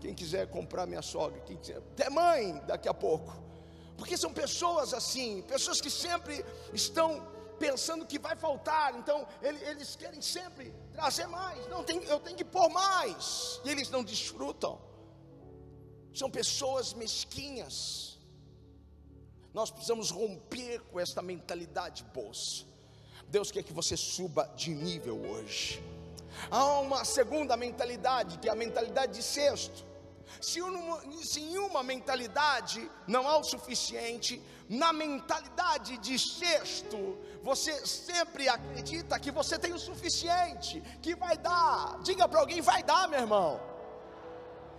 Quem 0.00 0.14
quiser 0.14 0.48
comprar 0.48 0.86
minha 0.86 1.02
sogra, 1.02 1.40
quem 1.40 1.56
quiser, 1.56 1.78
até 1.78 2.08
mãe 2.08 2.60
daqui 2.66 2.88
a 2.88 2.94
pouco 2.94 3.47
porque 3.98 4.16
são 4.16 4.32
pessoas 4.32 4.94
assim, 4.94 5.42
pessoas 5.42 5.80
que 5.80 5.90
sempre 5.90 6.44
estão 6.72 7.26
pensando 7.58 8.06
que 8.06 8.18
vai 8.18 8.36
faltar, 8.36 8.94
então 8.96 9.26
eles 9.42 9.96
querem 9.96 10.22
sempre 10.22 10.72
trazer 10.92 11.26
mais, 11.26 11.66
não 11.68 11.82
tem, 11.82 12.04
eu 12.04 12.20
tenho 12.20 12.36
que 12.36 12.44
pôr 12.44 12.68
mais, 12.68 13.60
e 13.64 13.70
eles 13.70 13.90
não 13.90 14.04
desfrutam. 14.04 14.80
São 16.14 16.30
pessoas 16.30 16.94
mesquinhas. 16.94 18.18
Nós 19.52 19.70
precisamos 19.70 20.10
romper 20.10 20.80
com 20.82 21.00
esta 21.00 21.20
mentalidade 21.20 22.04
bolsa. 22.04 22.64
Deus 23.26 23.50
quer 23.50 23.64
que 23.64 23.72
você 23.72 23.96
suba 23.96 24.44
de 24.54 24.70
nível 24.70 25.20
hoje. 25.20 25.82
Há 26.50 26.80
uma 26.80 27.04
segunda 27.04 27.56
mentalidade, 27.56 28.38
que 28.38 28.48
é 28.48 28.52
a 28.52 28.54
mentalidade 28.54 29.14
de 29.14 29.22
sexto. 29.22 29.87
Se, 30.40 30.60
se 31.22 31.40
em 31.40 31.58
uma 31.58 31.82
mentalidade 31.82 32.90
não 33.06 33.28
há 33.28 33.38
o 33.38 33.44
suficiente, 33.44 34.42
na 34.68 34.92
mentalidade 34.92 35.96
de 35.98 36.18
sexto, 36.18 37.18
você 37.42 37.86
sempre 37.86 38.48
acredita 38.48 39.18
que 39.18 39.30
você 39.30 39.58
tem 39.58 39.72
o 39.72 39.78
suficiente, 39.78 40.82
que 41.00 41.14
vai 41.14 41.38
dar. 41.38 41.98
Diga 42.02 42.28
para 42.28 42.40
alguém: 42.40 42.60
vai 42.60 42.82
dar, 42.82 43.08
meu 43.08 43.20
irmão. 43.20 43.60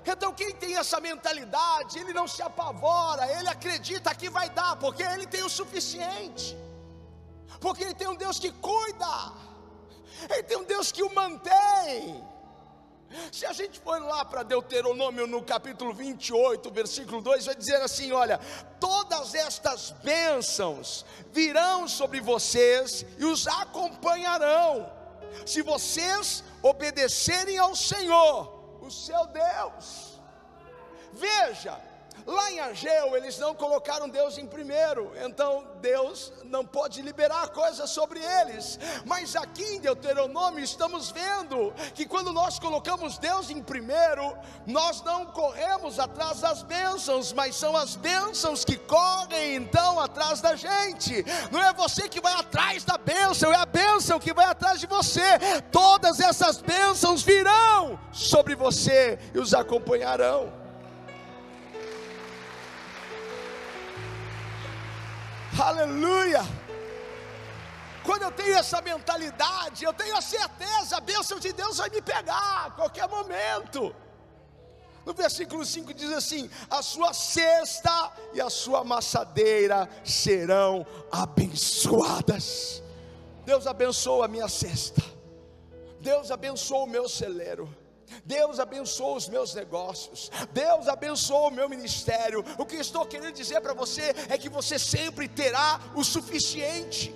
Então, 0.05 0.33
quem 0.33 0.51
tem 0.55 0.75
essa 0.75 0.99
mentalidade, 0.99 1.99
ele 1.99 2.13
não 2.13 2.27
se 2.27 2.41
apavora, 2.41 3.27
ele 3.37 3.49
acredita 3.49 4.13
que 4.15 4.29
vai 4.29 4.49
dar, 4.49 4.75
porque 4.77 5.03
ele 5.03 5.27
tem 5.27 5.43
o 5.43 5.49
suficiente, 5.49 6.57
porque 7.59 7.83
ele 7.83 7.93
tem 7.93 8.07
um 8.07 8.15
Deus 8.15 8.39
que 8.39 8.51
cuida, 8.51 9.33
ele 10.29 10.43
tem 10.43 10.57
um 10.57 10.63
Deus 10.63 10.91
que 10.91 11.03
o 11.03 11.13
mantém. 11.13 12.23
Se 13.31 13.45
a 13.45 13.53
gente 13.53 13.79
for 13.79 14.01
lá 14.01 14.23
para 14.23 14.43
Deuteronômio 14.43 15.25
no 15.25 15.41
capítulo 15.41 15.93
28, 15.93 16.69
versículo 16.71 17.21
2, 17.21 17.45
vai 17.45 17.55
dizer 17.55 17.81
assim: 17.81 18.11
olha, 18.11 18.39
todas 18.79 19.33
estas 19.33 19.91
bênçãos 20.03 21.05
virão 21.31 21.87
sobre 21.87 22.21
vocês 22.21 23.05
e 23.17 23.25
os 23.25 23.47
acompanharão, 23.47 24.91
se 25.45 25.61
vocês 25.61 26.43
obedecerem 26.61 27.57
ao 27.57 27.75
Senhor, 27.75 28.77
o 28.81 28.91
seu 28.91 29.25
Deus. 29.27 30.19
Veja, 31.13 31.88
Lá 32.25 32.51
em 32.51 32.59
Ageu, 32.59 33.15
eles 33.15 33.37
não 33.39 33.53
colocaram 33.55 34.09
Deus 34.09 34.37
em 34.37 34.45
primeiro, 34.45 35.11
então 35.23 35.65
Deus 35.81 36.31
não 36.45 36.65
pode 36.65 37.01
liberar 37.01 37.49
coisas 37.49 37.89
sobre 37.89 38.19
eles. 38.19 38.79
Mas 39.05 39.35
aqui 39.35 39.63
em 39.63 39.79
Deuteronômio 39.79 40.63
estamos 40.63 41.11
vendo 41.11 41.73
que 41.93 42.05
quando 42.05 42.31
nós 42.31 42.59
colocamos 42.59 43.17
Deus 43.17 43.49
em 43.49 43.61
primeiro, 43.61 44.37
nós 44.65 45.01
não 45.03 45.25
corremos 45.25 45.99
atrás 45.99 46.41
das 46.41 46.63
bênçãos, 46.63 47.33
mas 47.33 47.55
são 47.55 47.75
as 47.75 47.95
bênçãos 47.95 48.63
que 48.65 48.77
correm 48.77 49.55
então 49.55 49.99
atrás 49.99 50.41
da 50.41 50.55
gente. 50.55 51.25
Não 51.51 51.63
é 51.63 51.73
você 51.73 52.07
que 52.07 52.21
vai 52.21 52.33
atrás 52.33 52.83
da 52.83 52.97
bênção, 52.97 53.51
é 53.51 53.55
a 53.55 53.65
bênção 53.65 54.19
que 54.19 54.33
vai 54.33 54.45
atrás 54.45 54.79
de 54.79 54.87
você. 54.87 55.39
Todas 55.71 56.19
essas 56.19 56.61
bênçãos 56.61 57.21
virão 57.21 57.99
sobre 58.11 58.55
você 58.55 59.19
e 59.33 59.39
os 59.39 59.53
acompanharão. 59.53 60.58
Aleluia. 65.61 66.41
Quando 68.03 68.23
eu 68.23 68.31
tenho 68.31 68.55
essa 68.55 68.81
mentalidade, 68.81 69.83
eu 69.83 69.93
tenho 69.93 70.15
a 70.15 70.21
certeza, 70.21 70.97
a 70.97 71.01
bênção 71.01 71.37
de 71.37 71.51
Deus 71.51 71.77
vai 71.77 71.89
me 71.89 72.01
pegar 72.01 72.65
a 72.65 72.71
qualquer 72.71 73.07
momento. 73.07 73.93
No 75.05 75.13
versículo 75.13 75.65
5 75.65 75.93
diz 75.93 76.11
assim: 76.11 76.49
A 76.69 76.81
sua 76.81 77.13
cesta 77.13 78.11
e 78.33 78.41
a 78.41 78.49
sua 78.49 78.79
amassadeira 78.79 79.89
serão 80.03 80.85
abençoadas. 81.11 82.81
Deus 83.45 83.67
abençoa 83.67 84.25
a 84.25 84.27
minha 84.27 84.47
cesta, 84.47 85.01
Deus 85.99 86.31
abençoa 86.31 86.83
o 86.83 86.87
meu 86.87 87.09
celeiro. 87.09 87.69
Deus 88.25 88.59
abençoou 88.59 89.15
os 89.15 89.27
meus 89.27 89.53
negócios, 89.53 90.29
Deus 90.51 90.87
abençoou 90.87 91.47
o 91.49 91.51
meu 91.51 91.69
ministério. 91.69 92.43
O 92.57 92.65
que 92.65 92.75
estou 92.75 93.05
querendo 93.05 93.33
dizer 93.33 93.61
para 93.61 93.73
você 93.73 94.13
é 94.29 94.37
que 94.37 94.49
você 94.49 94.77
sempre 94.79 95.27
terá 95.27 95.79
o 95.95 96.03
suficiente. 96.03 97.13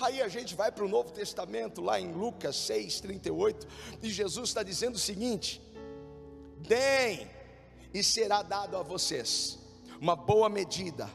Aí 0.00 0.20
a 0.20 0.28
gente 0.28 0.54
vai 0.54 0.70
para 0.70 0.84
o 0.84 0.88
Novo 0.88 1.10
Testamento, 1.10 1.80
lá 1.80 1.98
em 1.98 2.12
Lucas 2.12 2.56
6, 2.56 3.00
38, 3.00 3.66
e 4.02 4.10
Jesus 4.10 4.50
está 4.50 4.62
dizendo 4.62 4.96
o 4.96 4.98
seguinte: 4.98 5.62
deem, 6.58 7.30
e 7.94 8.04
será 8.04 8.42
dado 8.42 8.76
a 8.76 8.82
vocês 8.82 9.58
uma 10.00 10.14
boa 10.14 10.48
medida, 10.48 11.08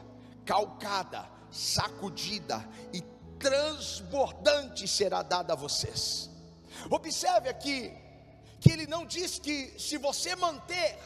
calcada, 0.44 1.28
sacudida 1.50 2.68
e 2.92 3.00
transbordante 3.38 4.86
será 4.86 5.22
dada 5.22 5.52
a 5.52 5.56
vocês. 5.56 6.30
Observe 6.90 7.48
aqui 7.48 7.92
que 8.60 8.70
ele 8.70 8.86
não 8.86 9.04
diz 9.04 9.38
que 9.38 9.78
se 9.78 9.96
você 9.98 10.36
manter, 10.36 10.98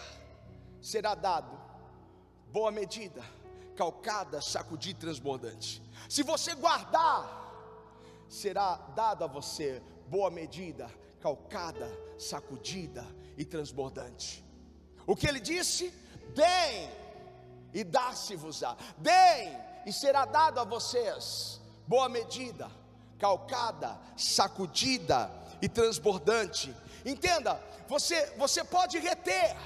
será 0.80 1.14
dado 1.14 1.58
boa 2.52 2.70
medida, 2.70 3.24
calcada, 3.76 4.40
sacudida, 4.40 5.00
transbordante. 5.00 5.82
Se 6.08 6.22
você 6.22 6.54
guardar, 6.54 7.44
será 8.28 8.76
dado 8.94 9.24
a 9.24 9.26
você 9.26 9.82
boa 10.08 10.30
medida, 10.30 10.90
calcada, 11.20 11.90
sacudida 12.18 13.04
e 13.36 13.44
transbordante. 13.44 14.44
O 15.06 15.16
que 15.16 15.26
ele 15.26 15.40
disse? 15.40 15.92
Deem 16.34 16.90
e 17.72 17.84
dá-se-vos-á. 17.84 18.76
Deem, 18.98 19.56
e 19.86 19.92
será 19.92 20.24
dado 20.24 20.60
a 20.60 20.64
vocês 20.64 21.60
boa 21.86 22.08
medida, 22.08 22.70
calcada, 23.18 23.98
sacudida 24.16 25.45
e 25.60 25.68
transbordante. 25.68 26.74
Entenda, 27.04 27.60
você, 27.88 28.26
você 28.36 28.64
pode 28.64 28.98
reter 28.98 29.56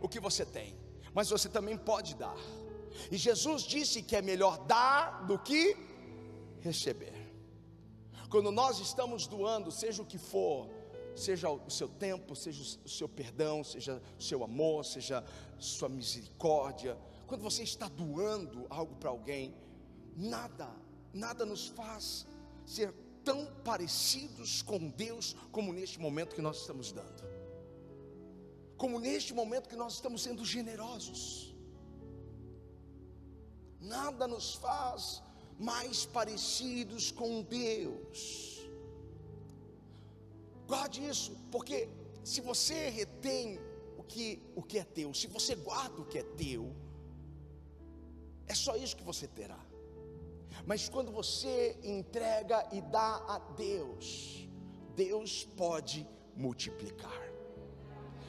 o 0.00 0.08
que 0.08 0.20
você 0.20 0.44
tem, 0.44 0.76
mas 1.14 1.28
você 1.28 1.48
também 1.48 1.76
pode 1.76 2.14
dar. 2.14 2.36
E 3.10 3.16
Jesus 3.16 3.62
disse 3.62 4.02
que 4.02 4.16
é 4.16 4.22
melhor 4.22 4.58
dar 4.66 5.26
do 5.26 5.38
que 5.38 5.76
receber. 6.60 7.14
Quando 8.30 8.50
nós 8.50 8.80
estamos 8.80 9.26
doando, 9.26 9.70
seja 9.70 10.02
o 10.02 10.06
que 10.06 10.18
for, 10.18 10.68
seja 11.14 11.48
o 11.50 11.70
seu 11.70 11.88
tempo, 11.88 12.34
seja 12.34 12.78
o 12.84 12.88
seu 12.88 13.08
perdão, 13.08 13.62
seja 13.62 14.02
o 14.18 14.22
seu 14.22 14.42
amor, 14.42 14.84
seja 14.84 15.24
sua 15.58 15.88
misericórdia, 15.88 16.98
quando 17.26 17.42
você 17.42 17.62
está 17.62 17.88
doando 17.88 18.66
algo 18.70 18.94
para 18.96 19.10
alguém, 19.10 19.54
nada, 20.16 20.68
nada 21.12 21.44
nos 21.44 21.66
faz 21.68 22.26
ser 22.64 22.92
tão 23.26 23.44
parecidos 23.64 24.62
com 24.62 24.78
Deus 25.04 25.34
como 25.50 25.72
neste 25.72 25.98
momento 25.98 26.34
que 26.36 26.40
nós 26.48 26.58
estamos 26.60 26.92
dando, 26.92 27.22
como 28.76 29.00
neste 29.00 29.34
momento 29.34 29.68
que 29.68 29.80
nós 29.84 29.94
estamos 29.94 30.22
sendo 30.22 30.44
generosos. 30.44 31.22
Nada 33.80 34.28
nos 34.28 34.54
faz 34.54 35.22
mais 35.58 36.06
parecidos 36.06 37.10
com 37.10 37.42
Deus. 37.42 38.20
Guarde 40.68 41.04
isso, 41.12 41.32
porque 41.50 41.88
se 42.22 42.40
você 42.40 42.88
retém 42.88 43.58
o 43.98 44.04
que, 44.04 44.40
o 44.54 44.62
que 44.62 44.78
é 44.78 44.84
teu, 44.84 45.12
se 45.12 45.26
você 45.26 45.56
guarda 45.56 46.00
o 46.00 46.06
que 46.06 46.18
é 46.18 46.22
teu, 46.22 46.74
é 48.46 48.54
só 48.54 48.76
isso 48.76 48.96
que 48.96 49.02
você 49.02 49.26
terá. 49.26 49.65
Mas 50.64 50.88
quando 50.88 51.12
você 51.12 51.78
entrega 51.82 52.66
e 52.72 52.80
dá 52.80 53.16
a 53.28 53.38
Deus, 53.56 54.48
Deus 54.94 55.44
pode 55.44 56.08
multiplicar. 56.34 57.22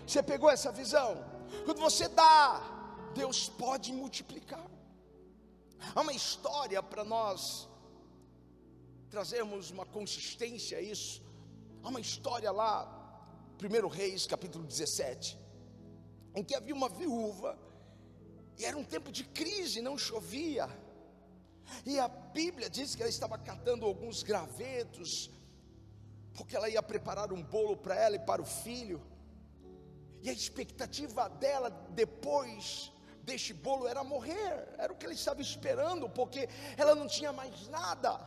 Você 0.05 0.21
pegou 0.21 0.49
essa 0.49 0.71
visão? 0.71 1.23
Quando 1.65 1.79
você 1.79 2.07
dá, 2.07 3.11
Deus 3.13 3.49
pode 3.49 3.91
multiplicar. 3.93 4.65
Há 5.93 6.01
uma 6.01 6.13
história 6.13 6.81
para 6.81 7.03
nós 7.03 7.67
trazermos 9.09 9.71
uma 9.71 9.85
consistência 9.85 10.77
a 10.77 10.81
isso. 10.81 11.23
Há 11.83 11.89
uma 11.89 11.99
história 11.99 12.51
lá, 12.51 12.73
1 13.61 13.87
Reis, 13.87 14.27
capítulo 14.27 14.65
17, 14.65 15.37
em 16.35 16.43
que 16.43 16.55
havia 16.55 16.75
uma 16.75 16.89
viúva, 16.89 17.57
e 18.57 18.65
era 18.65 18.77
um 18.77 18.83
tempo 18.83 19.11
de 19.11 19.23
crise, 19.23 19.81
não 19.81 19.97
chovia. 19.97 20.67
E 21.85 21.99
a 21.99 22.07
Bíblia 22.07 22.69
diz 22.69 22.95
que 22.95 23.01
ela 23.01 23.09
estava 23.09 23.37
catando 23.37 23.85
alguns 23.85 24.23
gravetos, 24.23 25.29
porque 26.33 26.55
ela 26.55 26.69
ia 26.69 26.83
preparar 26.83 27.31
um 27.31 27.41
bolo 27.41 27.77
para 27.77 27.95
ela 27.95 28.15
e 28.15 28.19
para 28.19 28.41
o 28.41 28.45
filho. 28.45 29.01
E 30.21 30.29
a 30.29 30.33
expectativa 30.33 31.29
dela 31.29 31.69
depois 31.91 32.91
deste 33.23 33.53
bolo 33.53 33.87
era 33.87 34.03
morrer, 34.03 34.73
era 34.77 34.91
o 34.91 34.95
que 34.95 35.05
ela 35.05 35.13
estava 35.13 35.41
esperando, 35.41 36.09
porque 36.09 36.47
ela 36.77 36.95
não 36.95 37.07
tinha 37.07 37.33
mais 37.33 37.67
nada. 37.67 38.19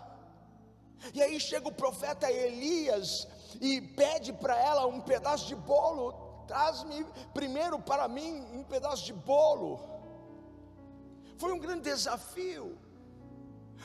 E 1.15 1.23
aí 1.23 1.41
chega 1.41 1.69
o 1.69 1.73
profeta 1.73 2.31
Elias 2.31 3.27
e 3.61 3.81
pede 3.81 4.33
para 4.33 4.59
ela 4.59 4.87
um 4.87 5.01
pedaço 5.01 5.47
de 5.47 5.55
bolo. 5.55 6.45
Traz-me 6.47 7.05
primeiro 7.33 7.79
para 7.81 8.07
mim 8.09 8.41
um 8.53 8.63
pedaço 8.63 9.05
de 9.07 9.13
bolo. 9.13 9.81
Foi 11.39 11.53
um 11.53 11.59
grande 11.59 11.83
desafio. 11.83 12.79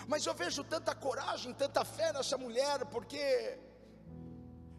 Mas 0.07 0.25
eu 0.25 0.33
vejo 0.33 0.63
tanta 0.63 0.93
coragem, 0.93 1.53
tanta 1.53 1.83
fé 1.83 2.11
nessa 2.13 2.37
mulher, 2.37 2.85
porque 2.85 3.57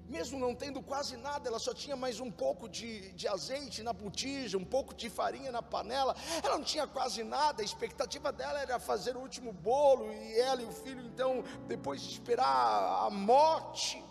mesmo 0.08 0.38
não 0.38 0.54
tendo 0.54 0.80
quase 0.82 1.16
nada, 1.16 1.48
ela 1.48 1.58
só 1.58 1.74
tinha 1.74 1.96
mais 1.96 2.20
um 2.20 2.30
pouco 2.30 2.68
de, 2.68 3.12
de 3.12 3.26
azeite 3.26 3.82
na 3.82 3.92
botija, 3.92 4.56
um 4.56 4.64
pouco 4.64 4.94
de 4.94 5.10
farinha 5.10 5.50
na 5.50 5.62
panela, 5.62 6.14
ela 6.42 6.56
não 6.58 6.64
tinha 6.64 6.86
quase 6.86 7.24
nada, 7.24 7.62
a 7.62 7.64
expectativa 7.64 8.32
dela 8.32 8.60
era 8.60 8.78
fazer 8.78 9.16
o 9.16 9.20
último 9.20 9.52
bolo, 9.52 10.12
e 10.12 10.38
ela 10.38 10.62
e 10.62 10.64
o 10.64 10.72
filho, 10.72 11.00
então, 11.00 11.42
depois 11.66 12.00
de 12.00 12.12
esperar 12.12 13.06
a 13.06 13.10
morte, 13.10 14.02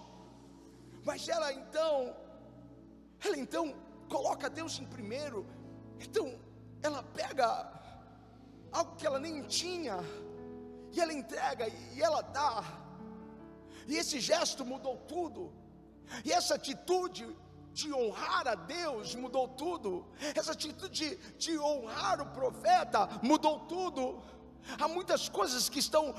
mas 1.03 1.29
ela 1.29 1.53
então, 1.53 2.15
ela 3.23 3.37
então 3.37 3.73
coloca 4.09 4.49
Deus 4.49 4.79
em 4.79 4.85
primeiro, 4.85 5.45
então 5.99 6.37
ela 6.83 7.01
pega 7.01 7.71
algo 8.71 8.95
que 8.97 9.07
ela 9.07 9.19
nem 9.19 9.41
tinha, 9.43 9.97
e 10.95 10.99
ela 10.99 11.13
entrega, 11.13 11.67
e 11.93 12.01
ela 12.01 12.21
dá, 12.21 12.63
e 13.87 13.97
esse 13.97 14.19
gesto 14.19 14.65
mudou 14.65 14.97
tudo. 14.97 15.53
E 16.23 16.31
essa 16.31 16.55
atitude 16.55 17.27
de 17.73 17.93
honrar 17.93 18.47
a 18.47 18.55
Deus 18.55 19.15
mudou 19.15 19.47
tudo. 19.49 20.05
Essa 20.33 20.53
atitude 20.53 20.89
de, 20.89 21.15
de 21.37 21.59
honrar 21.59 22.21
o 22.21 22.27
profeta 22.27 23.07
mudou 23.21 23.59
tudo. 23.61 24.23
Há 24.79 24.87
muitas 24.87 25.29
coisas 25.29 25.69
que 25.69 25.79
estão 25.79 26.15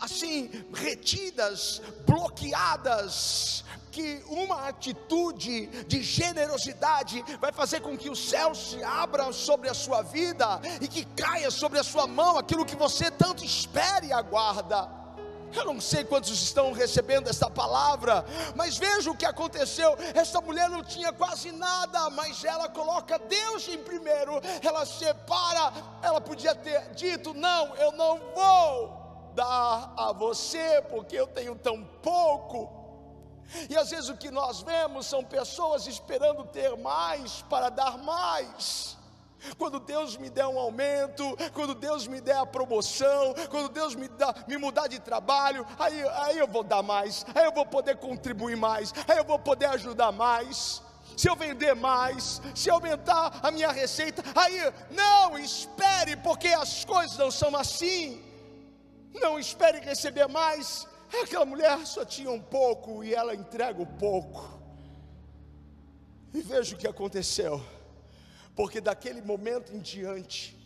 assim 0.00 0.50
retidas, 0.74 1.80
bloqueadas, 2.06 3.64
que 3.98 4.22
uma 4.28 4.68
atitude 4.68 5.66
de 5.88 6.00
generosidade 6.04 7.20
vai 7.40 7.50
fazer 7.50 7.80
com 7.80 7.98
que 7.98 8.08
o 8.08 8.14
céu 8.14 8.54
se 8.54 8.80
abra 8.84 9.32
sobre 9.32 9.68
a 9.68 9.74
sua 9.74 10.02
vida 10.02 10.60
e 10.80 10.86
que 10.86 11.04
caia 11.04 11.50
sobre 11.50 11.80
a 11.80 11.82
sua 11.82 12.06
mão 12.06 12.38
aquilo 12.38 12.64
que 12.64 12.76
você 12.76 13.10
tanto 13.10 13.44
espera 13.44 14.06
e 14.06 14.12
aguarda. 14.12 14.88
Eu 15.52 15.64
não 15.64 15.80
sei 15.80 16.04
quantos 16.04 16.30
estão 16.30 16.70
recebendo 16.72 17.28
esta 17.28 17.50
palavra, 17.50 18.24
mas 18.54 18.78
veja 18.78 19.10
o 19.10 19.16
que 19.16 19.26
aconteceu. 19.26 19.96
Esta 20.14 20.40
mulher 20.40 20.70
não 20.70 20.84
tinha 20.84 21.12
quase 21.12 21.50
nada, 21.50 22.08
mas 22.10 22.44
ela 22.44 22.68
coloca 22.68 23.18
Deus 23.18 23.66
em 23.66 23.78
primeiro. 23.78 24.40
Ela 24.62 24.86
separa. 24.86 25.72
Ela 26.02 26.20
podia 26.20 26.54
ter 26.54 26.90
dito: 26.90 27.34
Não, 27.34 27.74
eu 27.76 27.90
não 27.92 28.20
vou 28.32 29.32
dar 29.34 29.92
a 29.96 30.12
você, 30.12 30.82
porque 30.88 31.16
eu 31.16 31.26
tenho 31.26 31.56
tão 31.56 31.82
pouco. 31.82 32.78
E 33.68 33.76
às 33.76 33.90
vezes 33.90 34.08
o 34.08 34.16
que 34.16 34.30
nós 34.30 34.60
vemos 34.62 35.06
são 35.06 35.24
pessoas 35.24 35.86
esperando 35.86 36.44
ter 36.44 36.76
mais 36.76 37.42
para 37.42 37.68
dar 37.70 37.98
mais. 37.98 38.96
Quando 39.56 39.78
Deus 39.78 40.16
me 40.16 40.28
der 40.28 40.46
um 40.46 40.58
aumento, 40.58 41.24
quando 41.54 41.74
Deus 41.74 42.06
me 42.06 42.20
der 42.20 42.36
a 42.36 42.46
promoção, 42.46 43.34
quando 43.50 43.68
Deus 43.68 43.94
me, 43.94 44.08
dá, 44.08 44.34
me 44.48 44.56
mudar 44.56 44.88
de 44.88 44.98
trabalho, 44.98 45.66
aí, 45.78 46.02
aí 46.08 46.38
eu 46.38 46.48
vou 46.48 46.64
dar 46.64 46.82
mais, 46.82 47.24
aí 47.34 47.44
eu 47.44 47.52
vou 47.52 47.64
poder 47.64 47.96
contribuir 47.98 48.56
mais, 48.56 48.92
aí 49.06 49.16
eu 49.16 49.24
vou 49.24 49.38
poder 49.38 49.66
ajudar 49.66 50.12
mais. 50.12 50.82
Se 51.16 51.28
eu 51.28 51.34
vender 51.34 51.74
mais, 51.74 52.40
se 52.54 52.70
aumentar 52.70 53.40
a 53.42 53.50
minha 53.50 53.72
receita, 53.72 54.22
aí 54.36 54.72
não 54.90 55.38
espere, 55.38 56.16
porque 56.16 56.48
as 56.48 56.84
coisas 56.84 57.16
não 57.16 57.30
são 57.30 57.56
assim. 57.56 58.22
Não 59.14 59.38
espere 59.38 59.80
receber 59.80 60.28
mais. 60.28 60.86
Aquela 61.22 61.44
mulher 61.44 61.86
só 61.86 62.04
tinha 62.04 62.30
um 62.30 62.40
pouco 62.40 63.02
e 63.02 63.14
ela 63.14 63.34
entrega 63.34 63.82
o 63.82 63.86
pouco. 63.86 64.58
E 66.32 66.40
veja 66.40 66.74
o 66.74 66.78
que 66.78 66.86
aconteceu 66.86 67.62
porque 68.58 68.80
daquele 68.80 69.22
momento 69.22 69.72
em 69.72 69.78
diante, 69.78 70.58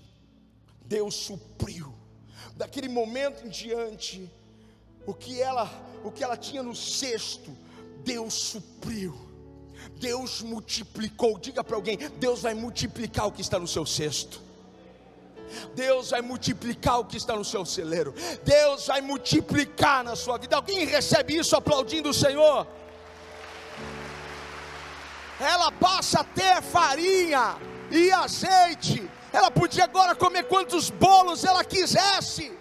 Deus 0.80 1.14
supriu, 1.14 1.92
daquele 2.56 2.88
momento 2.88 3.46
em 3.46 3.50
diante, 3.50 4.32
o 5.04 5.12
que 5.12 5.42
ela, 5.42 5.70
o 6.02 6.10
que 6.10 6.24
ela 6.24 6.34
tinha 6.34 6.62
no 6.62 6.74
cesto, 6.74 7.54
Deus 8.02 8.32
supriu. 8.32 9.14
Deus 10.00 10.40
multiplicou. 10.40 11.38
Diga 11.38 11.62
para 11.62 11.76
alguém: 11.76 11.98
Deus 12.18 12.40
vai 12.40 12.54
multiplicar 12.54 13.26
o 13.26 13.32
que 13.32 13.42
está 13.42 13.58
no 13.58 13.68
seu 13.68 13.84
cesto. 13.84 14.40
Deus 15.74 16.10
vai 16.10 16.20
multiplicar 16.20 17.00
o 17.00 17.04
que 17.04 17.16
está 17.16 17.34
no 17.34 17.44
seu 17.44 17.64
celeiro. 17.64 18.14
Deus 18.44 18.86
vai 18.86 19.00
multiplicar 19.00 20.04
na 20.04 20.16
sua 20.16 20.38
vida. 20.38 20.56
Alguém 20.56 20.84
recebe 20.84 21.36
isso 21.36 21.56
aplaudindo 21.56 22.10
o 22.10 22.14
Senhor? 22.14 22.66
Ela 25.40 25.72
passa 25.72 26.20
a 26.20 26.24
ter 26.24 26.62
farinha 26.62 27.56
e 27.90 28.10
azeite. 28.12 29.10
Ela 29.32 29.50
podia 29.50 29.84
agora 29.84 30.14
comer 30.14 30.44
quantos 30.44 30.90
bolos 30.90 31.44
ela 31.44 31.64
quisesse. 31.64 32.56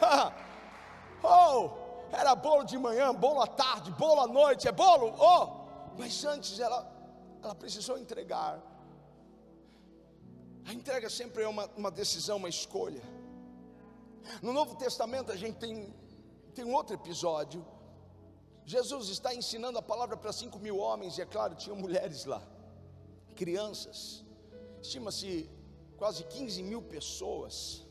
oh, 1.22 1.70
era 2.12 2.34
bolo 2.34 2.64
de 2.64 2.78
manhã, 2.78 3.12
bolo 3.12 3.42
à 3.42 3.46
tarde, 3.46 3.90
bolo 3.92 4.20
à 4.20 4.26
noite, 4.26 4.68
é 4.68 4.72
bolo? 4.72 5.14
Oh, 5.18 5.98
mas 5.98 6.24
antes 6.24 6.58
ela, 6.60 6.86
ela 7.42 7.54
precisou 7.54 7.98
entregar. 7.98 8.60
A 10.66 10.72
entrega 10.72 11.10
sempre 11.10 11.42
é 11.42 11.48
uma, 11.48 11.66
uma 11.76 11.90
decisão, 11.90 12.36
uma 12.38 12.48
escolha. 12.48 13.02
No 14.40 14.52
Novo 14.52 14.74
Testamento 14.76 15.30
a 15.30 15.36
gente 15.36 15.58
tem, 15.58 15.94
tem 16.54 16.64
um 16.64 16.74
outro 16.74 16.94
episódio. 16.94 17.64
Jesus 18.64 19.08
está 19.08 19.34
ensinando 19.34 19.78
a 19.78 19.82
palavra 19.82 20.16
para 20.16 20.32
cinco 20.32 20.58
mil 20.58 20.78
homens, 20.78 21.18
e 21.18 21.22
é 21.22 21.26
claro, 21.26 21.54
tinham 21.54 21.76
mulheres 21.76 22.24
lá, 22.24 22.42
crianças. 23.36 24.24
Estima-se 24.80 25.50
quase 25.98 26.24
15 26.24 26.62
mil 26.62 26.80
pessoas. 26.80 27.86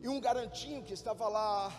E 0.00 0.08
um 0.08 0.20
garantinho 0.20 0.82
que 0.82 0.94
estava 0.94 1.28
lá, 1.28 1.72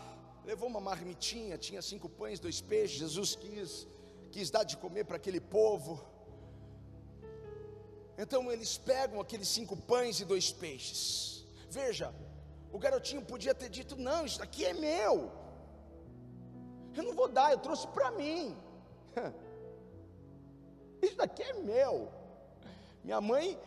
levou 0.45 0.69
uma 0.69 0.79
marmitinha, 0.79 1.57
tinha 1.57 1.81
cinco 1.81 2.07
pães, 2.09 2.39
dois 2.39 2.61
peixes. 2.61 2.97
Jesus 2.99 3.35
quis, 3.35 3.87
quis 4.31 4.51
dar 4.51 4.63
de 4.63 4.77
comer 4.77 5.05
para 5.05 5.15
aquele 5.15 5.39
povo. 5.39 6.03
Então 8.21 8.51
eles 8.51 8.77
pegam 8.77 9.21
aqueles 9.21 9.47
cinco 9.47 9.77
pães 9.77 10.19
e 10.19 10.25
dois 10.25 10.51
peixes. 10.51 11.47
Veja, 11.69 12.13
o 12.69 12.77
garotinho 12.77 13.21
podia 13.21 13.55
ter 13.55 13.69
dito: 13.69 13.95
Não, 13.95 14.25
isso 14.25 14.43
aqui 14.43 14.65
é 14.65 14.73
meu. 14.73 15.31
Eu 16.93 17.03
não 17.03 17.13
vou 17.13 17.29
dar, 17.29 17.53
eu 17.53 17.59
trouxe 17.59 17.87
para 17.87 18.11
mim. 18.11 18.57
Isso 21.01 21.15
daqui 21.15 21.41
é 21.43 21.53
meu. 21.53 22.11
Minha 23.05 23.21
mãe 23.21 23.57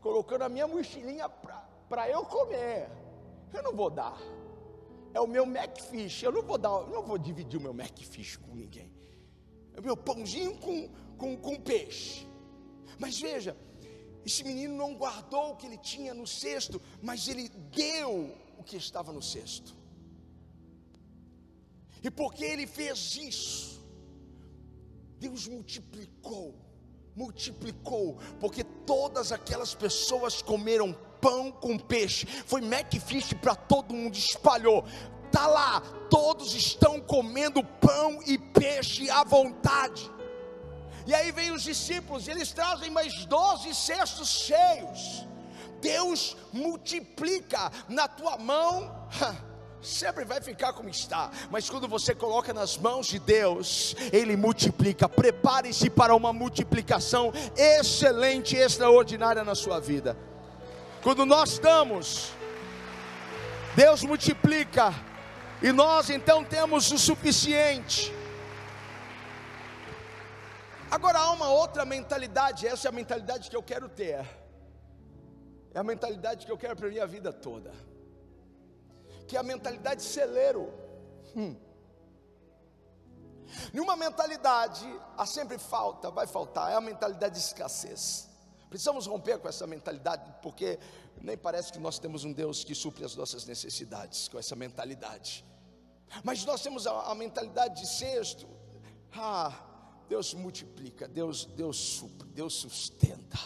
colocou 0.00 0.36
na 0.36 0.48
minha 0.48 0.66
mochilinha 0.66 1.28
para 1.28 2.10
eu 2.10 2.24
comer. 2.24 2.90
Eu 3.52 3.62
não 3.62 3.72
vou 3.72 3.88
dar. 3.88 4.18
É 5.14 5.20
o 5.20 5.28
meu 5.28 5.46
Macfish. 5.46 6.24
Eu 6.24 6.32
não 6.32 6.42
vou 6.42 6.58
dar, 6.58 6.70
eu 6.70 6.88
não 6.88 7.02
vou 7.04 7.16
dividir 7.16 7.56
o 7.60 7.62
meu 7.62 7.72
Macfish 7.72 8.36
com 8.36 8.52
ninguém. 8.52 8.92
É 9.74 9.78
o 9.78 9.82
meu 9.82 9.96
pãozinho 9.96 10.58
com, 10.58 10.88
com, 11.16 11.36
com 11.36 11.60
peixe. 11.60 12.26
Mas 12.98 13.20
veja, 13.20 13.56
esse 14.26 14.42
menino 14.42 14.74
não 14.74 14.92
guardou 14.96 15.52
o 15.52 15.56
que 15.56 15.66
ele 15.66 15.78
tinha 15.78 16.12
no 16.12 16.26
cesto, 16.26 16.82
mas 17.00 17.28
ele 17.28 17.48
deu 17.48 18.36
o 18.58 18.64
que 18.64 18.76
estava 18.76 19.12
no 19.12 19.22
cesto. 19.22 19.72
E 22.02 22.10
porque 22.10 22.44
ele 22.44 22.66
fez 22.66 23.14
isso, 23.14 23.80
Deus 25.20 25.46
multiplicou, 25.46 26.56
multiplicou, 27.14 28.18
porque 28.40 28.64
todas 28.64 29.30
aquelas 29.30 29.76
pessoas 29.76 30.42
comeram 30.42 30.92
pão 31.20 31.52
com 31.52 31.78
peixe. 31.78 32.26
Foi 32.26 32.60
Macfish 32.60 33.32
para 33.34 33.54
todo 33.54 33.94
mundo, 33.94 34.16
espalhou. 34.16 34.84
Tá 35.30 35.46
lá, 35.46 35.80
todos 36.10 36.52
estão 36.52 37.00
comendo 37.00 37.62
pão 37.62 38.20
e 38.26 38.36
peixe 38.36 39.08
à 39.08 39.22
vontade. 39.22 40.10
E 41.06 41.14
aí 41.14 41.30
vem 41.30 41.52
os 41.52 41.62
discípulos, 41.62 42.26
e 42.26 42.32
eles 42.32 42.50
trazem 42.52 42.90
mais 42.90 43.24
12 43.26 43.74
cestos 43.74 44.28
cheios. 44.28 45.24
Deus 45.80 46.36
multiplica 46.52 47.70
na 47.88 48.08
tua 48.08 48.36
mão. 48.36 49.08
sempre 49.80 50.24
vai 50.24 50.40
ficar 50.40 50.72
como 50.72 50.88
está, 50.88 51.30
mas 51.48 51.70
quando 51.70 51.86
você 51.86 52.14
coloca 52.14 52.52
nas 52.52 52.76
mãos 52.76 53.06
de 53.06 53.20
Deus, 53.20 53.94
Ele 54.12 54.36
multiplica. 54.36 55.08
Prepare-se 55.08 55.88
para 55.88 56.14
uma 56.14 56.32
multiplicação 56.32 57.32
excelente, 57.56 58.56
extraordinária 58.56 59.44
na 59.44 59.54
sua 59.54 59.78
vida. 59.78 60.16
Quando 61.02 61.24
nós 61.24 61.58
damos, 61.58 62.32
Deus 63.76 64.02
multiplica, 64.02 64.92
e 65.62 65.70
nós 65.70 66.10
então 66.10 66.42
temos 66.42 66.90
o 66.90 66.98
suficiente. 66.98 68.12
Agora 70.90 71.18
há 71.18 71.32
uma 71.32 71.50
outra 71.50 71.84
mentalidade, 71.84 72.66
essa 72.66 72.88
é 72.88 72.90
a 72.90 72.92
mentalidade 72.92 73.50
que 73.50 73.56
eu 73.56 73.62
quero 73.62 73.88
ter, 73.88 74.24
é 75.74 75.78
a 75.78 75.82
mentalidade 75.82 76.46
que 76.46 76.52
eu 76.52 76.56
quero 76.56 76.76
para 76.76 76.86
a 76.86 76.90
minha 76.90 77.06
vida 77.06 77.32
toda, 77.32 77.72
que 79.26 79.36
é 79.36 79.40
a 79.40 79.42
mentalidade 79.42 80.02
celeiro. 80.02 80.72
Hum. 81.34 81.56
Nenhuma 83.72 83.96
mentalidade, 83.96 84.86
há 85.16 85.26
sempre 85.26 85.58
falta, 85.58 86.10
vai 86.10 86.26
faltar, 86.26 86.72
é 86.72 86.76
a 86.76 86.80
mentalidade 86.80 87.34
de 87.34 87.40
escassez. 87.40 88.28
Precisamos 88.68 89.06
romper 89.06 89.38
com 89.38 89.48
essa 89.48 89.66
mentalidade, 89.66 90.34
porque 90.40 90.78
nem 91.20 91.36
parece 91.36 91.72
que 91.72 91.78
nós 91.78 91.98
temos 91.98 92.24
um 92.24 92.32
Deus 92.32 92.64
que 92.64 92.74
supre 92.74 93.04
as 93.04 93.14
nossas 93.14 93.44
necessidades 93.44 94.28
com 94.28 94.38
essa 94.38 94.54
mentalidade. 94.54 95.44
Mas 96.22 96.44
nós 96.44 96.62
temos 96.62 96.86
a, 96.86 97.10
a 97.10 97.14
mentalidade 97.14 97.80
de 97.80 97.88
sexto. 97.88 98.46
Ah, 99.12 99.52
Deus 100.08 100.34
multiplica, 100.34 101.08
Deus, 101.08 101.44
Deus 101.44 101.76
supre, 101.76 102.28
Deus 102.28 102.54
sustenta. 102.54 103.38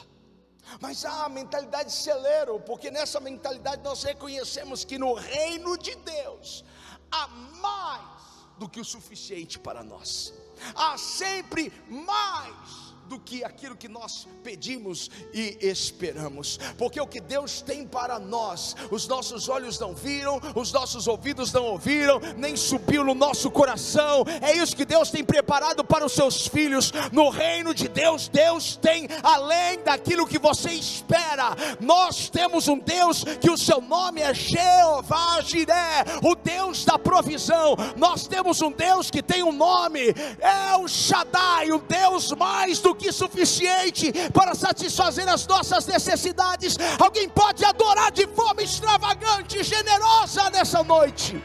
Mas 0.81 1.05
há 1.05 1.25
a 1.25 1.29
mentalidade 1.29 1.89
de 1.89 1.97
celeiro, 1.97 2.61
porque 2.61 2.91
nessa 2.91 3.19
mentalidade 3.19 3.83
nós 3.83 4.03
reconhecemos 4.03 4.85
que 4.85 4.99
no 4.99 5.15
reino 5.15 5.77
de 5.77 5.95
Deus 5.97 6.65
há 7.11 7.27
mais 7.27 8.21
do 8.59 8.69
que 8.69 8.79
o 8.79 8.85
suficiente 8.85 9.59
para 9.59 9.83
nós. 9.83 10.33
Há 10.75 10.97
sempre 10.99 11.73
mais 11.89 12.90
do 13.11 13.19
que 13.19 13.43
aquilo 13.43 13.75
que 13.75 13.89
nós 13.89 14.29
pedimos 14.45 15.11
e 15.35 15.59
esperamos, 15.61 16.61
porque 16.79 17.01
o 17.01 17.09
que 17.09 17.21
Deus 17.21 17.61
tem 17.61 17.85
para 17.85 18.21
nós, 18.21 18.77
os 18.89 19.09
nossos 19.09 19.49
olhos 19.49 19.81
não 19.81 19.93
viram, 19.93 20.41
os 20.55 20.73
nossos 20.73 21.09
ouvidos 21.09 21.53
não 21.53 21.65
ouviram, 21.65 22.21
nem 22.37 22.55
subiu 22.55 23.03
no 23.03 23.13
nosso 23.13 23.51
coração, 23.51 24.25
é 24.41 24.55
isso 24.55 24.77
que 24.77 24.85
Deus 24.85 25.11
tem 25.11 25.25
preparado 25.25 25.83
para 25.83 26.07
os 26.07 26.13
seus 26.13 26.47
filhos, 26.47 26.93
no 27.11 27.31
reino 27.31 27.75
de 27.75 27.89
Deus, 27.89 28.29
Deus 28.29 28.77
tem 28.77 29.09
além 29.25 29.83
daquilo 29.83 30.25
que 30.25 30.39
você 30.39 30.71
espera, 30.71 31.57
nós 31.81 32.31
temos 32.31 32.69
um 32.69 32.79
Deus 32.79 33.25
que 33.41 33.51
o 33.51 33.59
seu 33.59 33.81
nome 33.81 34.21
é 34.21 34.33
Jeová 34.33 35.41
Jiré, 35.41 36.05
o 36.23 36.37
Deus 36.37 36.85
da 36.85 36.97
provisão, 36.97 37.75
nós 37.97 38.29
temos 38.29 38.63
um 38.63 38.71
Deus 38.71 39.11
que 39.11 39.21
tem 39.21 39.43
um 39.43 39.51
nome, 39.51 40.15
é 40.39 40.77
o 40.77 40.87
Shaddai, 40.87 41.73
o 41.73 41.81
Deus 41.81 42.31
mais 42.31 42.79
do 42.79 43.00
que 43.01 43.11
suficiente 43.11 44.13
para 44.31 44.55
satisfazer 44.55 45.29
as 45.29 45.47
nossas 45.47 45.87
necessidades. 45.87 46.77
Alguém 46.99 47.29
pode 47.29 47.65
adorar 47.65 48.13
de 48.13 48.27
forma 48.29 48.63
extravagante 48.63 49.59
e 49.59 49.65
generosa 49.65 50.51
nessa 50.51 50.83
noite. 50.85 51.43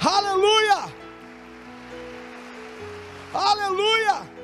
Aleluia! 0.00 0.94
Aleluia! 3.32 4.36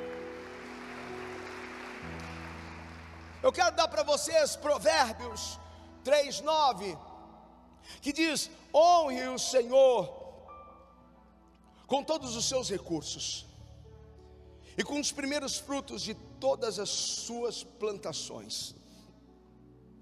Eu 3.41 3.51
quero 3.51 3.75
dar 3.75 3.87
para 3.87 4.03
vocês 4.03 4.55
Provérbios 4.55 5.59
3:9, 6.03 6.97
que 8.01 8.11
diz: 8.11 8.49
honre 8.73 9.27
o 9.27 9.37
Senhor 9.37 10.23
com 11.85 12.03
todos 12.03 12.35
os 12.35 12.45
seus 12.45 12.69
recursos 12.69 13.52
e 14.77 14.83
com 14.83 14.99
os 14.99 15.11
primeiros 15.11 15.57
frutos 15.57 16.01
de 16.01 16.13
todas 16.39 16.79
as 16.79 16.89
suas 16.89 17.63
plantações. 17.63 18.75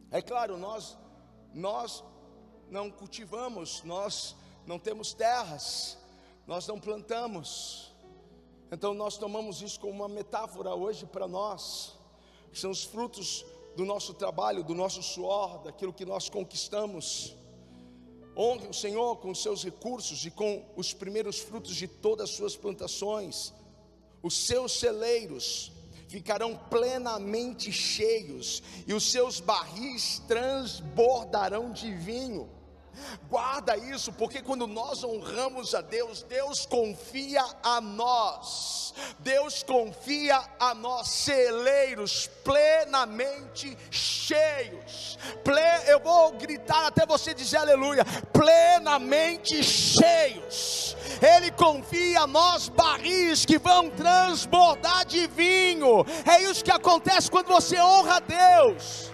É 0.10 0.22
claro, 0.22 0.58
nós 0.58 0.98
nós 1.54 2.04
não 2.70 2.90
cultivamos, 2.90 3.84
nós 3.84 4.36
não 4.66 4.80
temos 4.80 5.14
terras, 5.14 5.98
nós 6.48 6.66
não 6.68 6.80
plantamos. 6.80 7.92
Então 8.72 8.94
nós 8.94 9.18
tomamos 9.18 9.62
isso 9.62 9.80
como 9.80 9.92
uma 9.92 10.08
metáfora 10.08 10.74
hoje 10.74 11.06
para 11.06 11.28
nós. 11.28 11.98
São 12.54 12.72
os 12.72 12.84
frutos 12.84 13.46
do 13.76 13.86
nosso 13.86 14.14
trabalho, 14.14 14.64
do 14.64 14.74
nosso 14.74 15.04
suor, 15.04 15.60
daquilo 15.60 15.94
que 15.94 16.06
nós 16.06 16.30
conquistamos. 16.30 17.36
Honre 18.36 18.68
o 18.68 18.74
Senhor 18.74 19.18
com 19.18 19.32
os 19.32 19.42
seus 19.42 19.64
recursos 19.64 20.26
e 20.26 20.32
com 20.32 20.66
os 20.78 20.94
primeiros 20.94 21.40
frutos 21.40 21.76
de 21.76 21.88
todas 21.88 22.30
as 22.30 22.36
suas 22.36 22.56
plantações 22.56 23.54
os 24.22 24.46
seus 24.46 24.80
celeiros 24.80 25.72
ficarão 26.08 26.58
plenamente 26.70 27.72
cheios, 27.72 28.62
e 28.86 28.94
os 28.94 29.10
seus 29.10 29.40
barris 29.40 30.22
transbordarão 30.28 31.72
de 31.72 31.94
vinho. 31.94 32.50
Guarda 33.30 33.78
isso, 33.78 34.12
porque 34.14 34.42
quando 34.42 34.68
nós 34.68 35.04
honramos 35.04 35.74
a 35.74 35.82
Deus, 35.82 36.24
Deus 36.24 36.66
confia 36.66 37.44
a 37.64 37.80
nós. 37.80 38.94
Deus 39.20 39.64
confia 39.64 40.42
a 40.60 40.76
nós 40.76 41.08
celeiros 41.08 42.30
plenamente 42.44 43.78
cheios. 43.90 45.18
Ple, 45.44 45.62
eu 45.88 46.00
vou 46.00 46.34
gritar 46.34 46.88
até 46.88 47.06
você 47.06 47.34
dizer 47.34 47.58
aleluia. 47.58 48.04
Plenamente 48.34 49.64
cheios. 49.64 50.96
Ele 51.22 51.52
confia 51.52 52.22
a 52.22 52.28
nós 52.28 52.68
barris 52.68 53.46
que 53.46 53.58
vão 53.58 53.90
transbordar 53.90 55.06
de 55.06 55.28
vinho. 55.28 56.06
É 56.30 56.42
isso 56.44 56.64
que 56.64 56.72
acontece 56.72 57.32
quando 57.32 57.48
você 57.48 57.80
honra 57.80 58.18
a 58.18 58.20
Deus. 58.20 59.12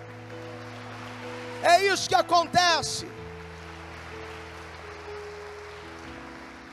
É 1.61 1.85
isso 1.85 2.07
que 2.07 2.15
acontece. 2.15 3.16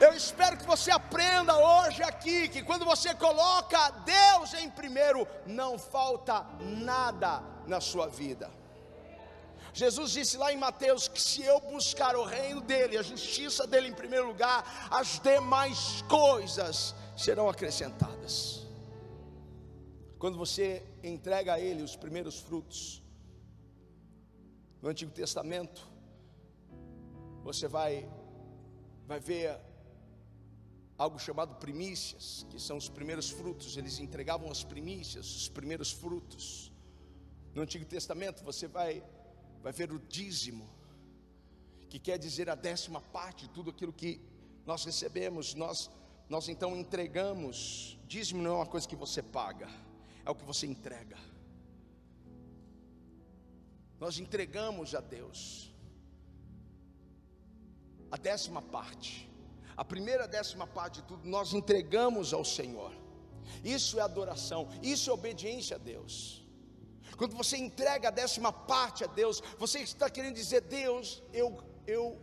Eu 0.01 0.13
espero 0.13 0.57
que 0.57 0.67
você 0.67 0.91
aprenda 0.91 1.57
hoje 1.57 2.03
aqui 2.03 2.49
que 2.49 2.63
quando 2.63 2.85
você 2.85 3.15
coloca 3.15 3.91
Deus 4.05 4.55
em 4.55 4.69
primeiro, 4.69 5.27
não 5.47 5.79
falta 5.79 6.45
nada 6.61 7.43
na 7.67 7.81
sua 7.81 8.09
vida. 8.09 8.51
Jesus 9.73 10.13
disse 10.13 10.37
lá 10.37 10.53
em 10.53 10.57
Mateus 10.57 11.09
que 11.09 11.21
se 11.21 11.43
eu 11.43 11.61
buscar 11.61 12.17
o 12.17 12.25
reino 12.25 12.61
dele, 12.61 12.97
a 12.97 13.03
justiça 13.03 13.67
dele 13.67 13.89
em 13.89 13.95
primeiro 13.95 14.27
lugar, 14.27 14.89
as 14.91 15.19
demais 15.21 16.03
coisas 16.03 16.95
serão 17.17 17.49
acrescentadas. 17.49 18.67
Quando 20.19 20.39
você 20.39 20.85
entrega 21.03 21.55
a 21.55 21.61
ele 21.61 21.83
os 21.83 21.97
primeiros 21.97 22.41
frutos, 22.41 23.03
no 24.81 24.89
Antigo 24.89 25.11
Testamento, 25.13 25.87
você 27.43 27.67
vai, 27.67 28.09
vai 29.07 29.19
ver 29.19 29.59
algo 31.05 31.19
chamado 31.19 31.55
primícias, 31.57 32.47
que 32.51 32.59
são 32.59 32.77
os 32.77 32.89
primeiros 32.89 33.29
frutos, 33.31 33.77
eles 33.77 33.99
entregavam 33.99 34.51
as 34.51 34.65
primícias, 34.65 35.27
os 35.37 35.49
primeiros 35.49 35.93
frutos. 35.93 36.73
No 37.55 37.63
Antigo 37.63 37.85
Testamento 37.85 38.43
você 38.43 38.67
vai, 38.67 39.03
vai 39.63 39.73
ver 39.73 39.93
o 39.93 39.99
dízimo, 39.99 40.67
que 41.91 41.99
quer 41.99 42.19
dizer 42.19 42.49
a 42.49 42.55
décima 42.55 43.01
parte 43.01 43.49
tudo 43.51 43.71
aquilo 43.71 43.93
que 43.93 44.21
nós 44.67 44.85
recebemos, 44.85 45.55
nós, 45.55 45.91
nós 46.29 46.49
então 46.49 46.75
entregamos. 46.77 47.99
Dízimo 48.09 48.43
não 48.43 48.53
é 48.53 48.57
uma 48.57 48.67
coisa 48.67 48.89
que 48.89 48.97
você 48.97 49.23
paga, 49.23 49.69
é 50.25 50.31
o 50.31 50.35
que 50.35 50.45
você 50.45 50.67
entrega. 50.67 51.19
Nós 54.01 54.19
entregamos 54.19 54.95
a 54.95 55.01
Deus 55.01 55.71
a 58.11 58.17
décima 58.17 58.63
parte, 58.63 59.29
a 59.77 59.85
primeira 59.85 60.27
décima 60.27 60.67
parte 60.67 61.01
de 61.01 61.09
tudo, 61.09 61.29
nós 61.29 61.53
entregamos 61.53 62.33
ao 62.33 62.45
Senhor. 62.45 62.93
Isso 63.63 63.99
é 63.99 64.03
adoração, 64.03 64.69
isso 64.83 65.11
é 65.11 65.13
obediência 65.13 65.77
a 65.77 65.79
Deus. 65.79 66.45
Quando 67.17 67.37
você 67.37 67.57
entrega 67.57 68.09
a 68.09 68.11
décima 68.11 68.53
parte 68.53 69.05
a 69.05 69.07
Deus, 69.07 69.43
você 69.59 69.81
está 69.81 70.11
querendo 70.11 70.35
dizer: 70.35 70.63
Deus, 70.63 71.23
eu, 71.33 71.63
eu, 71.87 72.19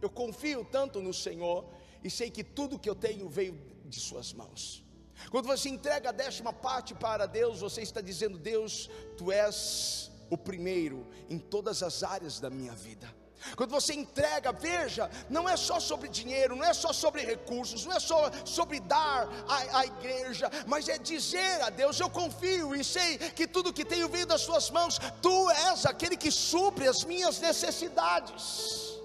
eu 0.00 0.10
confio 0.10 0.64
tanto 0.64 1.00
no 1.00 1.12
Senhor 1.12 1.68
e 2.02 2.10
sei 2.10 2.30
que 2.30 2.44
tudo 2.44 2.78
que 2.78 2.88
eu 2.88 2.94
tenho 2.94 3.28
veio 3.28 3.60
de 3.84 4.00
Suas 4.00 4.32
mãos. 4.32 4.84
Quando 5.30 5.46
você 5.46 5.68
entrega 5.68 6.10
a 6.10 6.12
décima 6.12 6.52
parte 6.52 6.94
para 6.94 7.26
Deus, 7.26 7.60
você 7.60 7.82
está 7.82 8.00
dizendo: 8.00 8.38
Deus, 8.38 8.88
Tu 9.16 9.32
és 9.32 10.10
o 10.30 10.36
primeiro 10.36 11.06
em 11.28 11.38
todas 11.38 11.82
as 11.82 12.02
áreas 12.02 12.38
da 12.38 12.50
minha 12.50 12.72
vida. 12.72 13.12
Quando 13.54 13.70
você 13.70 13.94
entrega, 13.94 14.52
veja, 14.52 15.10
não 15.28 15.48
é 15.48 15.56
só 15.56 15.78
sobre 15.78 16.08
dinheiro, 16.08 16.56
não 16.56 16.64
é 16.64 16.72
só 16.72 16.92
sobre 16.92 17.22
recursos, 17.22 17.84
não 17.84 17.94
é 17.94 18.00
só 18.00 18.30
sobre 18.44 18.80
dar 18.80 19.28
à, 19.48 19.86
igreja, 19.86 20.50
mas 20.66 20.88
é 20.88 20.98
dizer 20.98 21.62
a 21.62 21.70
Deus: 21.70 22.00
Eu 22.00 22.10
confio 22.10 22.74
e 22.74 22.82
sei 22.82 23.18
que 23.18 23.46
tudo 23.46 23.72
que 23.72 23.84
tenho 23.84 24.08
vindo 24.08 24.28
das 24.28 24.40
Suas 24.40 24.70
mãos, 24.70 24.98
Tu 25.22 25.50
és 25.50 25.86
aquele 25.86 26.16
que 26.16 26.30
supre 26.30 26.88
as 26.88 27.04
minhas 27.04 27.38
necessidades. 27.38 28.96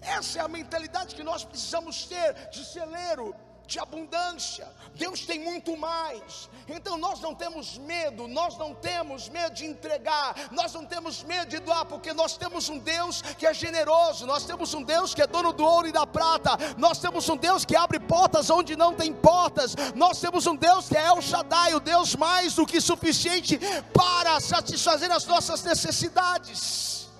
Essa 0.00 0.38
é 0.38 0.42
a 0.42 0.48
mentalidade 0.48 1.14
que 1.14 1.22
nós 1.22 1.44
precisamos 1.44 2.06
ter 2.06 2.34
de 2.50 2.64
celeiro 2.64 3.34
de 3.68 3.78
abundância. 3.78 4.66
Deus 4.94 5.26
tem 5.26 5.38
muito 5.38 5.76
mais. 5.76 6.48
Então 6.66 6.96
nós 6.96 7.20
não 7.20 7.34
temos 7.34 7.76
medo, 7.76 8.26
nós 8.26 8.56
não 8.56 8.74
temos 8.74 9.28
medo 9.28 9.54
de 9.54 9.66
entregar, 9.66 10.34
nós 10.50 10.72
não 10.72 10.86
temos 10.86 11.22
medo 11.22 11.50
de 11.50 11.58
doar, 11.58 11.84
porque 11.84 12.14
nós 12.14 12.36
temos 12.38 12.70
um 12.70 12.78
Deus 12.78 13.20
que 13.20 13.46
é 13.46 13.52
generoso, 13.52 14.26
nós 14.26 14.46
temos 14.46 14.72
um 14.72 14.82
Deus 14.82 15.14
que 15.14 15.20
é 15.20 15.26
dono 15.26 15.52
do 15.52 15.64
ouro 15.64 15.86
e 15.86 15.92
da 15.92 16.06
prata, 16.06 16.56
nós 16.78 16.98
temos 16.98 17.28
um 17.28 17.36
Deus 17.36 17.66
que 17.66 17.76
abre 17.76 18.00
portas 18.00 18.48
onde 18.48 18.74
não 18.74 18.94
tem 18.94 19.12
portas, 19.12 19.76
nós 19.94 20.18
temos 20.18 20.46
um 20.46 20.56
Deus 20.56 20.88
que 20.88 20.96
é 20.96 21.04
El 21.04 21.20
Shaddai, 21.20 21.74
o 21.74 21.80
Deus 21.80 22.16
mais 22.16 22.54
do 22.54 22.64
que 22.64 22.80
suficiente 22.80 23.60
para 23.92 24.40
satisfazer 24.40 25.12
as 25.12 25.26
nossas 25.26 25.62
necessidades. 25.62 27.10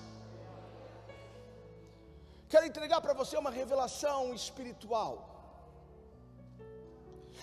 Quero 2.49 2.65
entregar 2.65 2.99
para 3.01 3.13
você 3.13 3.37
uma 3.37 3.51
revelação 3.51 4.33
espiritual. 4.33 5.28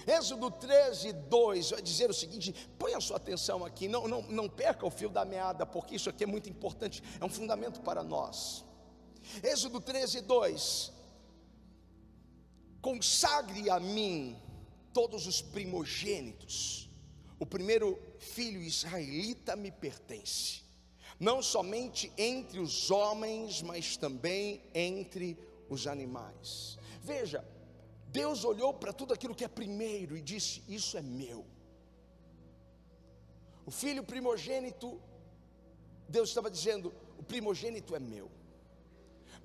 Êxodo 0.07 0.53
13, 0.53 1.13
2 1.13 1.71
vai 1.71 1.83
dizer 1.83 2.09
o 2.09 2.15
seguinte: 2.15 2.55
põe 2.79 2.95
a 2.95 3.01
sua 3.01 3.17
atenção 3.17 3.65
aqui, 3.65 3.89
não, 3.89 4.07
não, 4.07 4.23
não 4.23 4.49
perca 4.49 4.87
o 4.87 4.91
fio 4.91 5.09
da 5.09 5.25
meada, 5.25 5.67
porque 5.67 5.97
isso 5.97 6.09
aqui 6.09 6.23
é 6.23 6.27
muito 6.27 6.49
importante, 6.49 7.03
é 7.21 7.25
um 7.25 7.29
fundamento 7.29 7.81
para 7.81 8.05
nós. 8.05 8.65
Êxodo 9.43 9.81
13, 9.81 10.21
2: 10.21 10.93
Consagre 12.81 13.69
a 13.69 13.81
mim 13.81 14.41
todos 14.93 15.27
os 15.27 15.43
primogênitos, 15.43 16.89
o 17.41 17.45
primeiro 17.45 18.01
filho 18.21 18.63
israelita 18.63 19.57
me 19.57 19.73
pertence, 19.73 20.63
não 21.19 21.43
somente 21.43 22.13
entre 22.17 22.61
os 22.61 22.93
homens, 22.93 23.61
mas 23.61 23.97
também 23.97 24.63
entre 24.73 25.37
os 25.69 25.89
animais. 25.89 26.79
Veja, 27.03 27.45
Deus 28.21 28.45
olhou 28.51 28.73
para 28.83 28.93
tudo 29.01 29.12
aquilo 29.12 29.35
que 29.39 29.47
é 29.49 29.49
primeiro 29.61 30.17
e 30.17 30.23
disse: 30.33 30.62
Isso 30.79 30.93
é 31.01 31.03
meu. 31.03 31.41
O 33.71 33.73
filho 33.83 34.03
primogênito, 34.12 34.89
Deus 36.09 36.29
estava 36.31 36.51
dizendo: 36.57 36.95
O 37.21 37.25
primogênito 37.33 37.95
é 37.95 38.01
meu. 38.14 38.29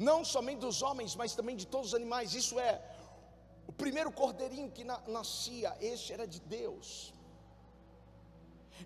Não 0.10 0.20
somente 0.34 0.60
dos 0.68 0.82
homens, 0.88 1.16
mas 1.22 1.36
também 1.40 1.56
de 1.62 1.68
todos 1.74 1.88
os 1.90 1.96
animais. 2.02 2.34
Isso 2.42 2.60
é, 2.68 2.72
o 3.72 3.74
primeiro 3.74 4.12
cordeirinho 4.22 4.72
que 4.72 4.86
na, 4.86 4.98
nascia, 5.18 5.76
este 5.82 6.14
era 6.14 6.26
de 6.26 6.40
Deus. 6.40 7.14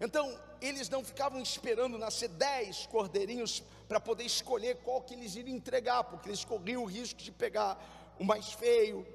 Então, 0.05 0.25
eles 0.59 0.89
não 0.89 1.01
ficavam 1.11 1.39
esperando 1.39 1.97
nascer 1.97 2.29
dez 2.29 2.87
cordeirinhos 2.87 3.63
para 3.87 3.99
poder 3.99 4.25
escolher 4.25 4.73
qual 4.85 5.01
que 5.01 5.13
eles 5.13 5.35
iriam 5.35 5.55
entregar, 5.55 6.03
porque 6.05 6.27
eles 6.29 6.43
corriam 6.43 6.81
o 6.83 6.91
risco 6.97 7.21
de 7.21 7.31
pegar 7.31 7.71
o 8.19 8.25
mais 8.31 8.51
feio, 8.51 9.05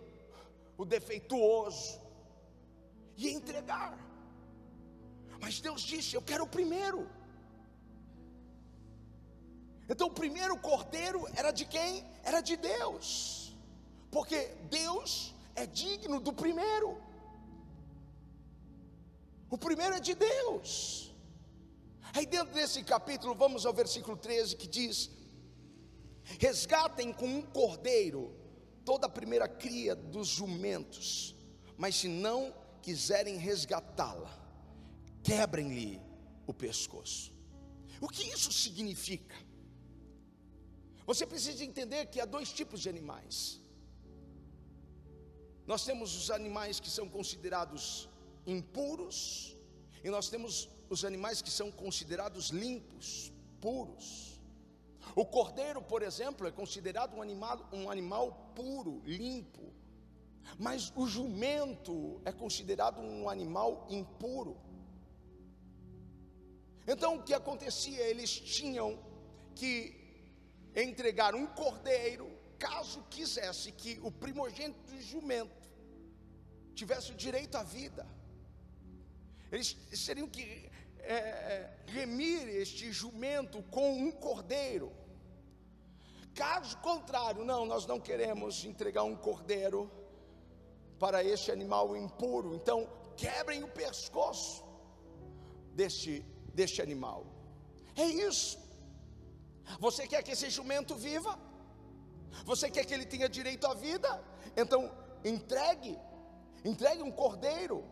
o 0.80 0.84
defeituoso, 0.84 2.00
e 3.20 3.28
entregar. 3.28 3.92
Mas 5.42 5.60
Deus 5.66 5.82
disse: 5.82 6.16
Eu 6.16 6.22
quero 6.22 6.44
o 6.44 6.52
primeiro. 6.58 7.00
Então 9.90 10.06
o 10.06 10.18
primeiro 10.22 10.56
cordeiro 10.68 11.20
era 11.40 11.50
de 11.50 11.66
quem? 11.74 11.92
Era 12.22 12.40
de 12.40 12.56
Deus, 12.56 13.04
porque 14.10 14.38
Deus 14.80 15.34
é 15.54 15.66
digno 15.66 16.18
do 16.18 16.32
primeiro. 16.32 16.90
O 19.50 19.58
primeiro 19.58 19.96
é 19.96 20.00
de 20.00 20.14
Deus. 20.14 21.12
Aí 22.14 22.24
dentro 22.24 22.54
desse 22.54 22.82
capítulo, 22.82 23.34
vamos 23.34 23.66
ao 23.66 23.74
versículo 23.74 24.16
13 24.16 24.56
que 24.56 24.66
diz: 24.66 25.10
Resgatem 26.38 27.12
com 27.12 27.26
um 27.26 27.42
cordeiro 27.42 28.39
toda 28.84 29.06
a 29.06 29.10
primeira 29.10 29.48
cria 29.48 29.94
dos 29.94 30.28
jumentos, 30.28 31.34
mas 31.76 31.96
se 31.96 32.08
não 32.08 32.54
quiserem 32.82 33.36
resgatá-la, 33.36 34.30
quebrem-lhe 35.22 36.00
o 36.46 36.54
pescoço. 36.54 37.32
O 38.00 38.08
que 38.08 38.22
isso 38.22 38.52
significa? 38.52 39.36
Você 41.06 41.26
precisa 41.26 41.64
entender 41.64 42.06
que 42.06 42.20
há 42.20 42.24
dois 42.24 42.52
tipos 42.52 42.80
de 42.80 42.88
animais. 42.88 43.60
Nós 45.66 45.84
temos 45.84 46.16
os 46.16 46.30
animais 46.30 46.80
que 46.80 46.90
são 46.90 47.08
considerados 47.08 48.08
impuros, 48.46 49.56
e 50.02 50.08
nós 50.08 50.28
temos 50.28 50.68
os 50.88 51.04
animais 51.04 51.42
que 51.42 51.50
são 51.50 51.70
considerados 51.70 52.48
limpos, 52.48 53.32
puros. 53.60 54.29
O 55.14 55.24
cordeiro, 55.24 55.82
por 55.82 56.02
exemplo, 56.02 56.46
é 56.46 56.50
considerado 56.50 57.14
um 57.14 57.22
animal, 57.22 57.68
um 57.72 57.90
animal 57.90 58.52
puro, 58.54 59.00
limpo. 59.04 59.72
Mas 60.58 60.92
o 60.96 61.06
jumento 61.06 62.20
é 62.24 62.32
considerado 62.32 63.00
um 63.00 63.28
animal 63.28 63.86
impuro. 63.90 64.56
Então 66.86 67.16
o 67.16 67.22
que 67.22 67.34
acontecia? 67.34 68.02
Eles 68.02 68.30
tinham 68.32 68.98
que 69.54 69.96
entregar 70.74 71.34
um 71.34 71.46
cordeiro, 71.46 72.30
caso 72.58 73.02
quisesse 73.10 73.72
que 73.72 73.98
o 74.02 74.10
primogênito 74.10 74.80
do 74.90 75.00
jumento 75.02 75.68
tivesse 76.74 77.12
o 77.12 77.14
direito 77.14 77.56
à 77.56 77.62
vida. 77.62 78.06
Eles 79.52 79.76
teriam 80.06 80.28
que 80.28 80.70
é, 81.00 81.70
remir 81.86 82.48
este 82.48 82.92
jumento 82.92 83.62
com 83.64 83.92
um 83.92 84.10
cordeiro. 84.10 84.92
Caso 86.34 86.76
contrário, 86.78 87.44
não, 87.44 87.66
nós 87.66 87.86
não 87.86 88.00
queremos 88.00 88.64
entregar 88.64 89.02
um 89.04 89.16
cordeiro 89.16 89.90
para 90.98 91.24
este 91.24 91.50
animal 91.50 91.96
impuro. 91.96 92.54
Então, 92.54 92.88
quebrem 93.16 93.62
o 93.64 93.68
pescoço 93.68 94.64
deste, 95.74 96.24
deste 96.54 96.80
animal. 96.80 97.26
É 97.96 98.04
isso. 98.04 98.58
Você 99.78 100.06
quer 100.06 100.22
que 100.22 100.32
esse 100.32 100.50
jumento 100.50 100.94
viva? 100.94 101.38
Você 102.44 102.70
quer 102.70 102.84
que 102.84 102.94
ele 102.94 103.06
tenha 103.06 103.28
direito 103.28 103.66
à 103.66 103.74
vida? 103.74 104.22
Então, 104.56 104.90
entregue, 105.24 105.98
entregue 106.64 107.02
um 107.02 107.10
cordeiro 107.10 107.84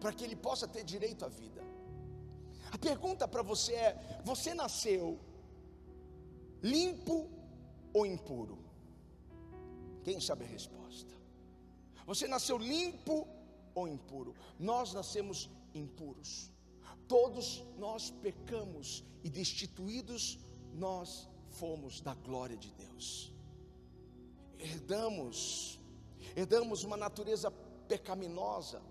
para 0.00 0.12
que 0.12 0.24
ele 0.24 0.36
possa 0.36 0.66
ter 0.66 0.84
direito 0.84 1.24
à 1.24 1.28
vida. 1.28 1.62
A 2.72 2.78
pergunta 2.78 3.26
para 3.26 3.42
você 3.42 3.74
é: 3.74 4.20
você 4.24 4.54
nasceu 4.54 5.18
limpo 6.62 7.28
ou 7.92 8.06
impuro? 8.06 8.58
Quem 10.02 10.20
sabe 10.20 10.44
a 10.44 10.48
resposta? 10.48 11.14
Você 12.06 12.26
nasceu 12.26 12.58
limpo 12.58 13.26
ou 13.74 13.86
impuro? 13.86 14.34
Nós 14.58 14.92
nascemos 14.92 15.50
impuros. 15.74 16.50
Todos 17.06 17.64
nós 17.78 18.10
pecamos 18.10 19.04
e 19.22 19.28
destituídos 19.30 20.38
nós 20.74 21.28
fomos 21.50 22.00
da 22.00 22.14
glória 22.14 22.56
de 22.56 22.72
Deus. 22.72 23.32
Herdamos, 24.58 25.80
herdamos 26.36 26.84
uma 26.84 26.96
natureza 26.96 27.50
pecaminosa. 27.88 28.82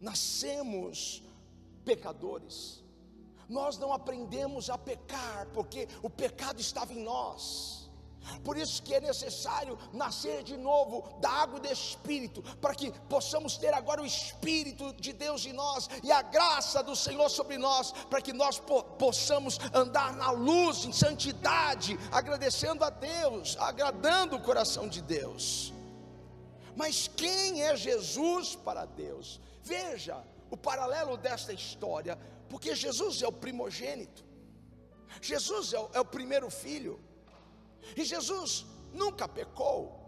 Nascemos 0.00 1.22
pecadores. 1.84 2.84
Nós 3.48 3.78
não 3.78 3.92
aprendemos 3.92 4.68
a 4.70 4.76
pecar 4.76 5.46
porque 5.54 5.88
o 6.02 6.10
pecado 6.10 6.60
estava 6.60 6.92
em 6.92 7.02
nós. 7.02 7.86
Por 8.42 8.56
isso 8.56 8.82
que 8.82 8.94
é 8.94 9.00
necessário 9.00 9.78
nascer 9.92 10.42
de 10.42 10.56
novo 10.56 11.08
da 11.20 11.30
água 11.30 11.60
do 11.60 11.68
Espírito, 11.68 12.42
para 12.60 12.74
que 12.74 12.90
possamos 13.08 13.56
ter 13.56 13.72
agora 13.72 14.02
o 14.02 14.06
Espírito 14.06 14.92
de 14.94 15.12
Deus 15.12 15.46
em 15.46 15.52
nós 15.52 15.88
e 16.02 16.10
a 16.10 16.22
graça 16.22 16.82
do 16.82 16.96
Senhor 16.96 17.28
sobre 17.28 17.56
nós, 17.56 17.92
para 18.10 18.20
que 18.20 18.32
nós 18.32 18.58
po 18.58 18.82
possamos 18.82 19.58
andar 19.72 20.12
na 20.14 20.30
luz, 20.30 20.84
em 20.84 20.92
santidade, 20.92 21.98
agradecendo 22.10 22.84
a 22.84 22.90
Deus, 22.90 23.56
agradando 23.60 24.36
o 24.36 24.42
coração 24.42 24.88
de 24.88 25.00
Deus. 25.00 25.72
Mas 26.74 27.08
quem 27.08 27.62
é 27.62 27.76
Jesus 27.76 28.54
para 28.54 28.84
Deus? 28.84 29.40
Veja 29.62 30.22
o 30.50 30.56
paralelo 30.56 31.16
desta 31.16 31.52
história, 31.52 32.18
porque 32.48 32.74
Jesus 32.74 33.22
é 33.22 33.28
o 33.28 33.32
primogênito, 33.32 34.24
Jesus 35.20 35.72
é 35.72 35.80
o, 35.80 35.90
é 35.94 36.00
o 36.00 36.04
primeiro 36.04 36.50
filho. 36.50 37.00
E 37.96 38.04
Jesus 38.04 38.66
nunca 38.92 39.28
pecou. 39.28 40.06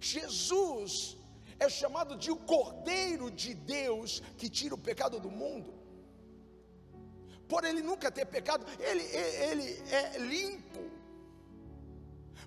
Jesus 0.00 1.16
é 1.58 1.68
chamado 1.68 2.16
de 2.16 2.30
o 2.30 2.36
Cordeiro 2.36 3.30
de 3.30 3.54
Deus 3.54 4.22
que 4.38 4.48
tira 4.48 4.74
o 4.74 4.78
pecado 4.78 5.18
do 5.20 5.30
mundo. 5.30 5.72
Por 7.48 7.64
ele 7.64 7.82
nunca 7.82 8.10
ter 8.10 8.26
pecado, 8.26 8.66
ele, 8.78 9.02
ele 9.02 9.82
é 9.90 10.18
limpo. 10.18 10.82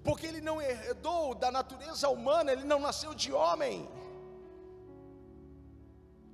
Porque 0.03 0.25
ele 0.25 0.41
não 0.41 0.61
herdou 0.61 1.35
da 1.35 1.51
natureza 1.51 2.09
humana, 2.09 2.51
ele 2.51 2.63
não 2.63 2.79
nasceu 2.79 3.13
de 3.13 3.31
homem. 3.31 3.89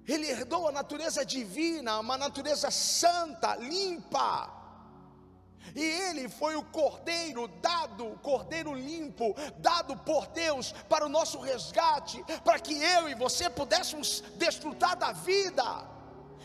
Ele 0.08 0.30
herdou 0.30 0.68
a 0.68 0.72
natureza 0.72 1.26
divina, 1.26 2.00
uma 2.00 2.18
natureza 2.18 2.70
santa, 2.70 3.56
limpa. 3.56 4.62
E 5.74 5.82
ele 5.82 6.28
foi 6.28 6.56
o 6.56 6.64
cordeiro 6.64 7.48
dado, 7.48 8.06
o 8.06 8.20
cordeiro 8.20 8.74
limpo, 8.74 9.34
dado 9.58 9.96
por 9.98 10.28
Deus 10.28 10.74
para 10.90 11.06
o 11.06 11.10
nosso 11.10 11.40
resgate, 11.40 12.24
para 12.44 12.60
que 12.60 12.74
eu 12.74 13.08
e 13.08 13.16
você 13.16 13.50
pudéssemos 13.50 14.22
desfrutar 14.38 14.98
da 14.98 15.14
vida 15.14 15.93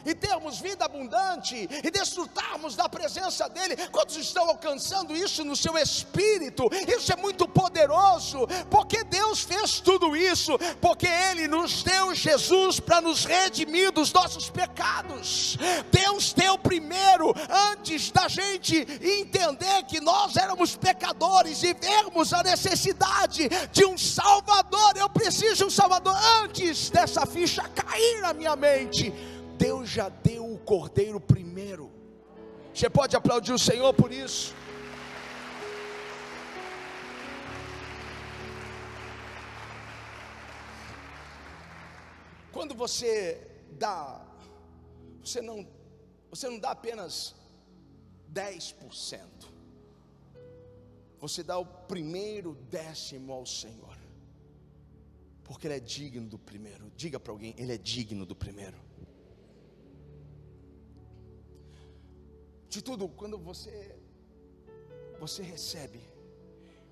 e 0.09 0.15
termos 0.15 0.59
vida 0.59 0.87
abundante 0.87 1.69
e 1.85 1.91
desfrutarmos 1.91 2.75
da 2.75 2.89
presença 2.89 3.49
dEle. 3.49 3.77
Quantos 3.89 4.17
estão 4.17 4.49
alcançando 4.49 5.15
isso 5.15 5.45
no 5.45 5.55
seu 5.55 5.77
espírito? 5.77 6.65
Isso 6.87 7.13
é 7.13 7.17
muito 7.17 7.47
poderoso, 7.47 8.47
porque 8.71 9.05
Deus 9.05 9.41
fez 9.41 9.81
tudo 9.81 10.17
isso, 10.17 10.59
porque 10.81 11.07
Ele 11.07 11.47
nos 11.47 11.83
deu 11.83 12.15
Jesus 12.15 12.81
para 12.81 13.03
nos 13.03 13.27
redimir 13.27 13.93
dos 13.93 14.11
nossos 14.13 14.49
pecados. 14.49 15.59
Deus 15.93 16.33
deu 16.33 16.57
primeiro, 16.57 17.35
antes 17.71 18.11
da 18.11 18.29
gente 18.29 18.77
entender 19.03 19.83
que 19.85 20.01
nós 20.01 20.37
éramos 20.37 20.75
pecadores 20.75 21.63
e 21.63 21.75
vermos 21.75 22.33
a 22.33 22.43
necessidade 22.43 23.49
de 23.73 23.85
um 23.85 23.99
Salvador. 23.99 24.97
Eu 24.97 25.09
preciso 25.11 25.57
de 25.57 25.65
um 25.65 25.71
Salvador 25.71 26.17
antes 26.43 26.89
dessa 26.89 27.27
ficha 27.27 27.63
cair 27.69 28.23
na 28.23 28.33
minha 28.33 28.57
mente 28.57 29.13
Deus 29.59 29.89
já 29.89 30.09
deu 30.09 30.51
o 30.53 30.59
cordeiro 30.59 31.21
primeiro. 31.21 31.91
Você 32.73 32.89
pode 32.89 33.17
aplaudir 33.17 33.53
o 33.53 33.59
Senhor 33.59 33.93
por 33.93 34.13
isso? 34.13 34.55
Quando 42.53 42.75
você 42.75 43.47
dá, 43.73 44.25
você 45.25 45.41
não, 45.41 45.67
você 46.31 46.49
não 46.49 46.59
dá 46.59 46.71
apenas 46.71 47.35
10%. 48.33 49.21
Você 51.21 51.43
dá 51.43 51.59
o 51.59 51.67
primeiro 51.67 52.55
décimo 52.71 53.33
ao 53.33 53.45
Senhor. 53.45 53.99
Porque 55.43 55.67
Ele 55.67 55.75
é 55.75 55.81
digno 55.81 56.29
do 56.29 56.39
primeiro. 56.39 56.93
Diga 56.97 57.19
para 57.19 57.33
alguém, 57.33 57.55
Ele 57.59 57.73
é 57.73 57.79
digno 57.79 58.25
do 58.25 58.37
primeiro. 58.37 58.88
De 62.69 62.83
tudo, 62.83 63.09
quando 63.09 63.39
você 63.39 63.99
você 65.19 65.43
recebe, 65.43 66.01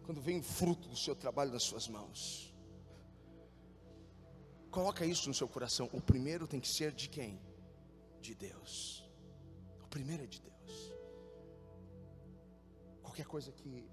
quando 0.05 0.21
vem 0.21 0.39
o 0.41 0.43
fruto 0.43 0.89
do 0.89 0.97
seu 0.97 1.15
trabalho 1.15 1.53
nas 1.53 1.63
suas 1.63 1.87
mãos, 1.87 2.53
coloca 4.71 5.07
isso 5.07 5.29
no 5.29 5.35
seu 5.35 5.49
coração. 5.49 5.89
O 5.93 6.01
primeiro 6.01 6.47
tem 6.47 6.61
que 6.61 6.69
ser 6.69 6.93
de 6.93 7.09
quem? 7.09 7.41
De 8.21 8.35
Deus. 8.35 9.09
O 9.85 9.89
primeiro 9.89 10.25
é 10.25 10.27
de 10.27 10.41
Deus. 10.41 10.93
Qualquer 13.03 13.27
coisa 13.27 13.53
que, 13.53 13.89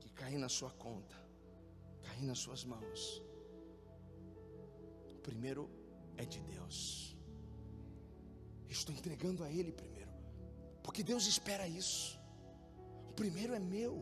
que 0.00 0.08
cair 0.10 0.38
na 0.38 0.48
sua 0.48 0.70
conta, 0.70 1.14
cair 2.02 2.24
nas 2.24 2.38
suas 2.38 2.64
mãos, 2.64 3.22
o 5.12 5.18
primeiro 5.20 5.68
é 6.16 6.24
de 6.24 6.40
Deus. 6.40 7.16
Estou 8.68 8.94
entregando 8.94 9.44
a 9.44 9.50
Ele 9.50 9.72
primeiro. 9.72 10.07
Porque 10.88 11.02
Deus 11.02 11.26
espera 11.26 11.68
isso. 11.68 12.18
O 13.10 13.12
primeiro 13.12 13.54
é 13.54 13.58
meu. 13.58 13.92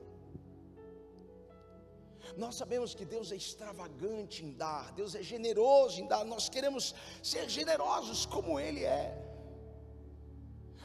Nós 2.37 2.55
sabemos 2.55 2.95
que 2.95 3.05
Deus 3.05 3.33
é 3.33 3.37
extravagante 3.45 4.45
em 4.45 4.53
dar, 4.53 4.93
Deus 4.93 5.17
é 5.17 5.23
generoso 5.33 6.01
em 6.01 6.07
dar, 6.07 6.25
nós 6.25 6.49
queremos 6.49 6.95
ser 7.21 7.49
generosos 7.49 8.25
como 8.25 8.61
Ele 8.61 8.85
é. 8.85 9.21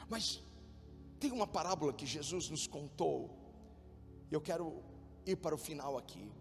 Mas 0.10 0.42
tem 1.20 1.32
uma 1.32 1.46
parábola 1.46 1.94
que 1.94 2.08
Jesus 2.08 2.50
nos 2.50 2.66
contou, 2.66 3.30
eu 4.32 4.42
quero 4.42 4.84
ir 5.24 5.36
para 5.36 5.54
o 5.54 5.58
final 5.70 6.00
aqui. 6.00 6.32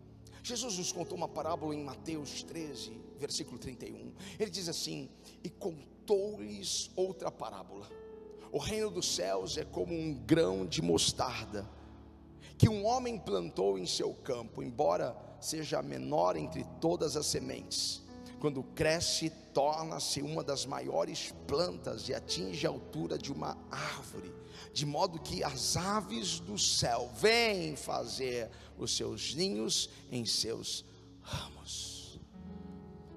Jesus 0.43 0.79
nos 0.79 0.91
contou 0.91 1.19
uma 1.19 1.29
parábola 1.29 1.75
em 1.75 1.85
Mateus 1.85 2.43
13, 2.45 2.99
versículo 3.19 3.59
31. 3.59 4.15
Ele 4.39 4.51
diz 4.51 4.71
assim: 4.71 5.11
E 5.45 5.51
contou-lhes 5.51 6.91
outra 6.97 7.31
parábola 7.31 8.01
o 8.53 8.59
reino 8.59 8.91
dos 8.91 9.15
céus 9.15 9.57
é 9.57 9.65
como 9.65 9.95
um 9.95 10.15
grão 10.15 10.67
de 10.67 10.83
mostarda 10.83 11.69
que 12.61 12.69
um 12.69 12.85
homem 12.85 13.19
plantou 13.19 13.79
em 13.79 13.87
seu 13.87 14.13
campo, 14.13 14.63
embora 14.63 15.17
seja 15.41 15.81
menor 15.81 16.37
entre 16.37 16.63
todas 16.79 17.17
as 17.17 17.25
sementes. 17.25 18.03
Quando 18.39 18.63
cresce, 18.63 19.31
torna-se 19.55 20.21
uma 20.21 20.45
das 20.45 20.67
maiores 20.67 21.33
plantas 21.47 22.07
e 22.07 22.13
atinge 22.13 22.67
a 22.67 22.71
altura 22.71 23.17
de 23.17 23.33
uma 23.33 23.57
árvore, 23.71 24.31
de 24.75 24.85
modo 24.85 25.19
que 25.19 25.43
as 25.43 25.75
aves 25.75 26.39
do 26.39 26.59
céu 26.59 27.11
vêm 27.15 27.77
fazer 27.77 28.51
os 28.77 28.95
seus 28.95 29.35
ninhos 29.35 29.89
em 30.13 30.27
seus 30.27 30.85
ramos. 31.23 32.21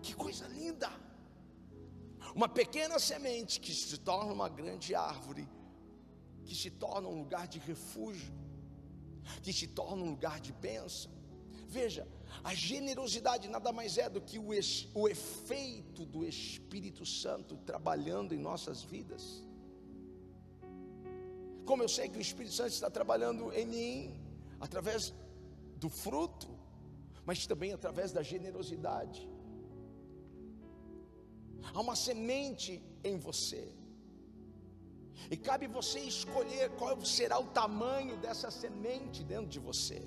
Que 0.02 0.14
coisa 0.14 0.48
linda! 0.48 1.03
Uma 2.36 2.50
pequena 2.50 2.98
semente 2.98 3.60
que 3.60 3.74
se 3.74 3.98
torna 3.98 4.34
uma 4.34 4.50
grande 4.50 4.96
árvore, 4.96 5.48
que 6.46 6.56
se 6.56 6.70
torna 6.72 7.08
um 7.08 7.20
lugar 7.20 7.48
de 7.48 7.60
refúgio, 7.60 8.34
que 9.42 9.54
se 9.54 9.68
torna 9.68 10.04
um 10.04 10.10
lugar 10.10 10.40
de 10.40 10.52
bênção. 10.52 11.12
Veja, 11.68 12.08
a 12.44 12.54
generosidade 12.54 13.48
nada 13.48 13.72
mais 13.72 13.98
é 13.98 14.10
do 14.10 14.22
que 14.22 14.40
o, 14.40 14.54
es, 14.54 14.88
o 14.94 15.08
efeito 15.08 16.06
do 16.06 16.26
Espírito 16.26 17.06
Santo 17.06 17.56
trabalhando 17.58 18.34
em 18.34 18.38
nossas 18.38 18.84
vidas. 18.84 19.44
Como 21.66 21.84
eu 21.84 21.88
sei 21.88 22.10
que 22.10 22.18
o 22.18 22.22
Espírito 22.22 22.54
Santo 22.54 22.72
está 22.72 22.90
trabalhando 22.90 23.54
em 23.54 23.66
mim, 23.66 24.22
através 24.60 25.14
do 25.78 25.90
fruto, 25.90 26.50
mas 27.26 27.48
também 27.48 27.72
através 27.72 28.12
da 28.12 28.22
generosidade. 28.22 29.30
Há 31.74 31.80
uma 31.80 31.96
semente 31.96 32.82
em 33.04 33.18
você. 33.18 33.64
E 35.30 35.38
cabe 35.38 35.68
você 35.68 36.00
escolher 36.00 36.72
qual 36.72 37.00
será 37.06 37.40
o 37.40 37.48
tamanho 37.48 38.18
dessa 38.18 38.50
semente 38.52 39.24
dentro 39.24 39.48
de 39.48 39.60
você. 39.60 40.02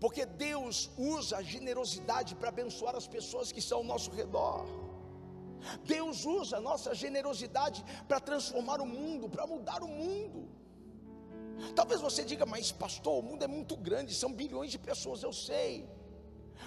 Porque 0.00 0.24
Deus 0.24 0.90
usa 0.96 1.36
a 1.38 1.42
generosidade 1.42 2.34
para 2.34 2.48
abençoar 2.48 2.94
as 2.96 3.06
pessoas 3.06 3.52
que 3.52 3.58
estão 3.58 3.78
ao 3.78 3.84
nosso 3.84 4.10
redor. 4.10 4.64
Deus 5.84 6.24
usa 6.24 6.56
a 6.56 6.60
nossa 6.60 6.94
generosidade 6.94 7.84
para 8.08 8.18
transformar 8.18 8.80
o 8.80 8.86
mundo, 8.86 9.28
para 9.28 9.46
mudar 9.46 9.82
o 9.82 9.88
mundo. 9.88 10.48
Talvez 11.74 12.00
você 12.00 12.24
diga, 12.24 12.44
mas 12.44 12.72
pastor, 12.72 13.18
o 13.20 13.22
mundo 13.22 13.44
é 13.44 13.46
muito 13.46 13.76
grande, 13.76 14.14
são 14.14 14.32
bilhões 14.32 14.70
de 14.72 14.78
pessoas, 14.78 15.22
eu 15.22 15.32
sei. 15.32 15.88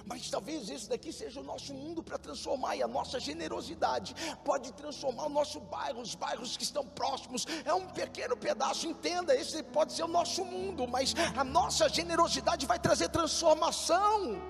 Mas 0.06 0.30
talvez 0.30 0.70
esse 0.70 0.90
daqui 0.90 1.12
seja 1.12 1.40
o 1.40 1.44
nosso 1.44 1.74
mundo 1.74 2.04
para 2.04 2.18
transformar, 2.18 2.76
e 2.76 2.84
a 2.84 2.88
nossa 2.88 3.20
generosidade 3.20 4.16
pode 4.44 4.72
transformar 4.74 5.26
o 5.26 5.30
nosso 5.30 5.60
bairro, 5.60 6.02
os 6.02 6.16
bairros 6.16 6.58
que 6.58 6.64
estão 6.64 6.86
próximos. 6.86 7.46
É 7.64 7.74
um 7.74 7.88
pequeno 7.88 8.36
pedaço, 8.36 8.88
entenda, 8.88 9.36
esse 9.36 9.64
pode 9.64 9.94
ser 9.94 10.04
o 10.04 10.08
nosso 10.08 10.44
mundo, 10.44 10.88
mas 10.88 11.14
a 11.36 11.44
nossa 11.44 11.88
generosidade 11.90 12.66
vai 12.66 12.80
trazer 12.80 13.10
transformação. 13.10 14.42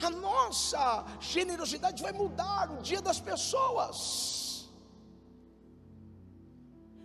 A 0.00 0.10
nossa 0.10 1.04
generosidade 1.20 2.02
vai 2.02 2.12
mudar 2.12 2.70
o 2.72 2.82
dia 2.82 3.00
das 3.00 3.20
pessoas. 3.20 4.51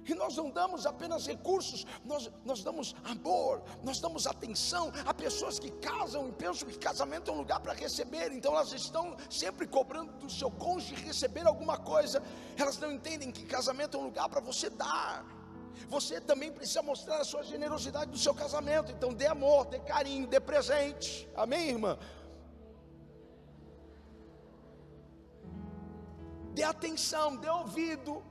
E 0.08 0.14
nós 0.14 0.38
não 0.38 0.50
damos 0.50 0.86
apenas 0.86 1.28
recursos, 1.28 1.86
nós, 2.06 2.32
nós 2.46 2.64
damos 2.64 2.96
amor, 3.04 3.62
nós 3.84 4.00
damos 4.00 4.26
atenção 4.26 4.92
a 5.06 5.14
pessoas 5.14 5.60
que 5.60 5.70
casam 5.70 6.30
e 6.30 6.32
pensam 6.32 6.68
que 6.68 6.78
casamento 6.78 7.30
é 7.30 7.34
um 7.34 7.38
lugar 7.38 7.60
para 7.60 7.74
receber, 7.74 8.32
então 8.32 8.54
elas 8.54 8.72
estão 8.72 9.18
sempre 9.30 9.68
cobrando 9.68 10.14
do 10.14 10.30
seu 10.30 10.50
cônjuge 10.50 10.96
receber 10.96 11.46
alguma 11.46 11.78
coisa, 11.78 12.24
elas 12.56 12.78
não 12.78 12.92
entendem 12.92 13.32
que 13.32 13.46
casamento 13.46 13.98
é 13.98 14.00
um 14.00 14.06
lugar 14.06 14.30
para 14.30 14.40
você 14.40 14.70
dar. 14.70 15.26
Você 15.90 16.20
também 16.20 16.52
precisa 16.52 16.82
mostrar 16.82 17.20
a 17.20 17.24
sua 17.24 17.44
generosidade 17.44 18.10
do 18.10 18.18
seu 18.18 18.34
casamento, 18.34 18.92
então 18.92 19.14
dê 19.14 19.28
amor, 19.28 19.66
dê 19.66 19.80
carinho, 19.80 20.26
dê 20.26 20.40
presente, 20.40 21.30
amém, 21.36 21.70
irmã? 21.70 22.00
Dê 26.54 26.64
atenção, 26.64 27.36
dê 27.36 27.50
ouvido, 27.50 28.24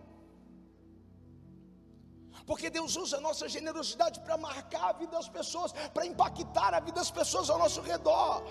porque 2.47 2.70
Deus 2.70 2.97
usa 2.97 3.16
a 3.16 3.20
nossa 3.20 3.49
generosidade 3.49 4.20
para 4.20 4.36
marcar 4.36 4.90
a 4.90 4.92
vida 4.92 5.12
das 5.12 5.28
pessoas, 5.28 5.72
para 5.92 6.07
impactar 6.07 6.72
a 6.74 6.80
vida 6.80 6.97
das 7.01 7.11
pessoas 7.11 7.51
ao 7.51 7.59
nosso 7.59 7.80
redor. 7.80 8.44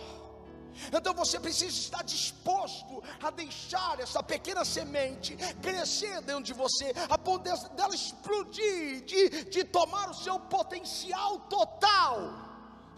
Então 0.91 1.13
você 1.13 1.39
precisa 1.39 1.79
estar 1.79 2.03
disposto 2.03 3.01
a 3.23 3.29
deixar 3.29 3.97
essa 3.99 4.21
pequena 4.21 4.65
semente 4.65 5.35
crescer 5.61 6.21
dentro 6.21 6.43
de 6.43 6.53
você, 6.53 6.93
a 7.09 7.17
ponto 7.17 7.43
dela 7.43 7.95
explodir, 7.95 9.05
de, 9.05 9.45
de 9.45 9.63
tomar 9.63 10.09
o 10.09 10.13
seu 10.13 10.37
potencial 10.39 11.39
total. 11.41 12.17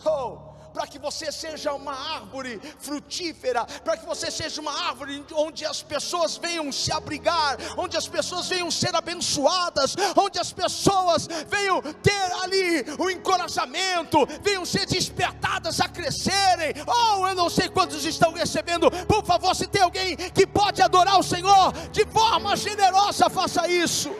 Oh, 0.03 0.56
para 0.73 0.87
que 0.87 0.99
você 0.99 1.31
seja 1.31 1.73
uma 1.73 1.93
árvore 1.93 2.59
frutífera, 2.79 3.65
para 3.83 3.97
que 3.97 4.05
você 4.05 4.29
seja 4.29 4.61
uma 4.61 4.71
árvore 4.87 5.25
onde 5.33 5.65
as 5.65 5.81
pessoas 5.81 6.37
venham 6.37 6.71
se 6.71 6.91
abrigar, 6.91 7.57
onde 7.77 7.97
as 7.97 8.07
pessoas 8.07 8.47
venham 8.47 8.69
ser 8.69 8.95
abençoadas, 8.95 9.95
onde 10.15 10.39
as 10.39 10.51
pessoas 10.51 11.27
venham 11.47 11.81
ter 11.81 12.31
ali 12.43 12.85
o 12.99 13.09
encorajamento, 13.09 14.25
venham 14.41 14.65
ser 14.65 14.85
despertadas 14.85 15.79
a 15.79 15.87
crescerem. 15.87 16.73
Oh, 16.85 17.27
eu 17.27 17.35
não 17.35 17.49
sei 17.49 17.69
quantos 17.69 18.05
estão 18.05 18.31
recebendo. 18.31 18.89
Por 19.07 19.25
favor, 19.25 19.55
se 19.55 19.67
tem 19.67 19.81
alguém 19.81 20.15
que 20.15 20.45
pode 20.45 20.81
adorar 20.81 21.19
o 21.19 21.23
Senhor 21.23 21.73
de 21.91 22.05
forma 22.05 22.55
generosa, 22.55 23.29
faça 23.29 23.67
isso. 23.67 24.15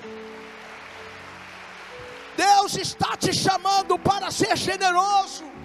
Deus 2.35 2.77
está 2.77 3.17
te 3.17 3.33
chamando 3.33 3.97
para 3.97 4.29
ser 4.29 4.55
generoso. 4.55 5.56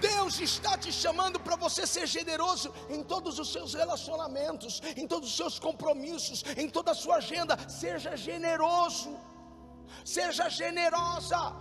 Deus 0.00 0.40
está 0.40 0.76
te 0.76 0.92
chamando 0.92 1.40
para 1.40 1.56
você 1.56 1.86
ser 1.86 2.06
generoso 2.06 2.72
em 2.88 3.02
todos 3.02 3.38
os 3.38 3.52
seus 3.52 3.74
relacionamentos, 3.74 4.80
em 4.96 5.06
todos 5.06 5.30
os 5.30 5.36
seus 5.36 5.58
compromissos, 5.58 6.44
em 6.56 6.68
toda 6.68 6.92
a 6.92 6.94
sua 6.94 7.16
agenda. 7.16 7.56
Seja 7.68 8.16
generoso, 8.16 9.16
seja 10.04 10.48
generosa. 10.48 11.52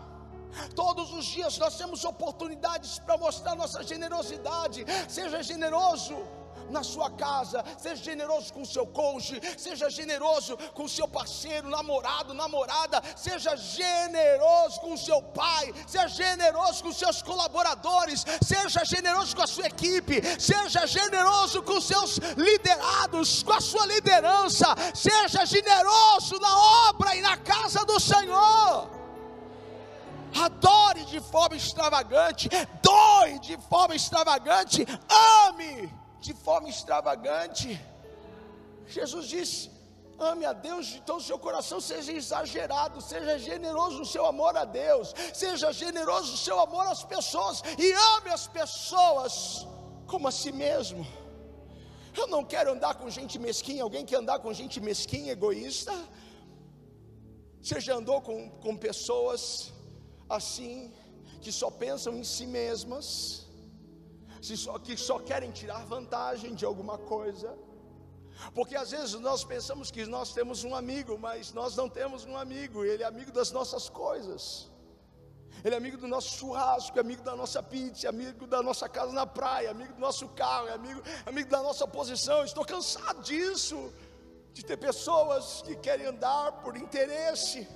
Todos 0.76 1.12
os 1.12 1.26
dias 1.26 1.58
nós 1.58 1.78
temos 1.78 2.04
oportunidades 2.06 3.00
para 3.00 3.18
mostrar 3.18 3.56
nossa 3.56 3.84
generosidade. 3.84 4.86
Seja 5.10 5.42
generoso 5.42 6.16
na 6.70 6.84
sua 6.84 7.10
casa, 7.12 7.64
seja 7.78 8.04
generoso 8.04 8.54
com 8.54 8.62
o 8.62 8.66
seu 8.66 8.86
cônjuge, 8.86 9.42
seja 9.58 9.90
generoso 9.90 10.58
com 10.74 10.84
o 10.84 10.90
seu 10.90 11.08
parceiro, 11.08 11.70
namorado, 11.70 12.34
namorada, 12.34 13.02
seja 13.16 13.56
generoso 13.56 14.80
com 14.82 14.94
o 14.94 14.98
seu 14.98 15.22
pai, 15.22 15.74
seja 15.88 16.08
generoso 16.08 16.84
com 16.84 16.90
os 16.90 16.98
seus 16.98 17.22
colaboradores, 17.22 18.26
seja 18.44 18.84
generoso 18.86 19.36
com 19.36 19.42
a 19.42 19.48
sua 19.48 19.68
equipe, 19.68 20.22
seja 20.40 20.86
generoso 20.86 21.62
com 21.64 21.78
os 21.78 21.86
seus 21.86 22.18
liderados, 22.38 23.44
com 23.44 23.54
a 23.54 23.62
sua 23.62 23.86
liderança, 23.86 24.76
seja 24.94 25.46
generoso 25.46 26.40
na 26.40 26.90
obra 26.90 27.16
e 27.16 27.22
na 27.22 27.38
casa 27.38 27.86
do 27.86 28.00
Senhor. 28.00 28.90
Adore 30.36 31.06
de 31.06 31.20
forma 31.20 31.56
extravagante, 31.56 32.50
doe 32.82 33.40
de 33.40 33.58
forma 33.70 33.96
extravagante, 33.96 34.86
ame 35.48 36.03
de 36.28 36.34
forma 36.34 36.70
extravagante. 36.70 37.68
Jesus 38.96 39.28
disse: 39.36 39.62
ame 40.32 40.46
a 40.46 40.54
Deus 40.54 40.86
de 40.94 41.02
todo 41.02 41.20
o 41.20 41.28
seu 41.30 41.40
coração, 41.48 41.80
seja 41.82 42.12
exagerado, 42.22 43.02
seja 43.02 43.38
generoso 43.38 44.00
no 44.00 44.06
seu 44.06 44.26
amor 44.26 44.56
a 44.64 44.66
Deus, 44.66 45.14
seja 45.34 45.72
generoso 45.72 46.32
no 46.32 46.38
seu 46.38 46.60
amor 46.60 46.86
às 46.88 47.04
pessoas 47.04 47.62
e 47.78 47.92
ame 48.16 48.30
as 48.38 48.48
pessoas 48.48 49.68
como 50.08 50.28
a 50.28 50.32
si 50.32 50.52
mesmo. 50.52 51.06
Eu 52.16 52.28
não 52.28 52.44
quero 52.44 52.72
andar 52.72 52.94
com 52.96 53.10
gente 53.10 53.38
mesquinha, 53.40 53.84
alguém 53.84 54.06
quer 54.06 54.18
andar 54.18 54.40
com 54.40 54.54
gente 54.54 54.80
mesquinha, 54.80 55.32
egoísta? 55.34 55.94
Você 57.62 57.80
já 57.82 57.96
andou 57.96 58.22
com, 58.22 58.50
com 58.64 58.78
pessoas 58.78 59.74
assim, 60.30 60.94
que 61.42 61.52
só 61.52 61.70
pensam 61.72 62.16
em 62.16 62.24
si 62.24 62.46
mesmas? 62.46 63.43
Que 64.84 64.98
só 64.98 65.20
querem 65.20 65.52
tirar 65.52 65.86
vantagem 65.86 66.54
de 66.54 66.66
alguma 66.66 66.98
coisa. 66.98 67.58
Porque 68.54 68.76
às 68.76 68.92
vezes 68.92 69.14
nós 69.14 69.44
pensamos 69.44 69.92
que 69.92 70.06
nós 70.06 70.34
temos 70.34 70.64
um 70.64 70.76
amigo, 70.76 71.18
mas 71.18 71.54
nós 71.54 71.76
não 71.76 71.88
temos 71.88 72.26
um 72.26 72.36
amigo, 72.36 72.84
ele 72.84 73.04
é 73.04 73.06
amigo 73.06 73.32
das 73.32 73.52
nossas 73.52 73.88
coisas. 73.90 74.70
Ele 75.64 75.76
é 75.76 75.78
amigo 75.78 75.98
do 75.98 76.08
nosso 76.08 76.38
churrasco, 76.38 76.98
é 76.98 77.02
amigo 77.02 77.24
da 77.24 77.36
nossa 77.36 77.64
pizza, 77.64 78.08
é 78.08 78.10
amigo 78.10 78.46
da 78.46 78.62
nossa 78.62 78.90
casa 78.90 79.14
na 79.14 79.26
praia, 79.26 79.68
é 79.68 79.72
amigo 79.72 79.94
do 79.94 80.00
nosso 80.00 80.28
carro, 80.30 80.68
é 80.68 80.74
amigo, 80.74 81.02
é 81.26 81.30
amigo 81.30 81.50
da 81.50 81.62
nossa 81.62 81.88
posição. 81.88 82.44
Estou 82.44 82.66
cansado 82.66 83.22
disso, 83.22 83.94
de 84.52 84.66
ter 84.66 84.78
pessoas 84.78 85.62
que 85.62 85.76
querem 85.76 86.08
andar 86.08 86.52
por 86.64 86.76
interesse 86.76 87.68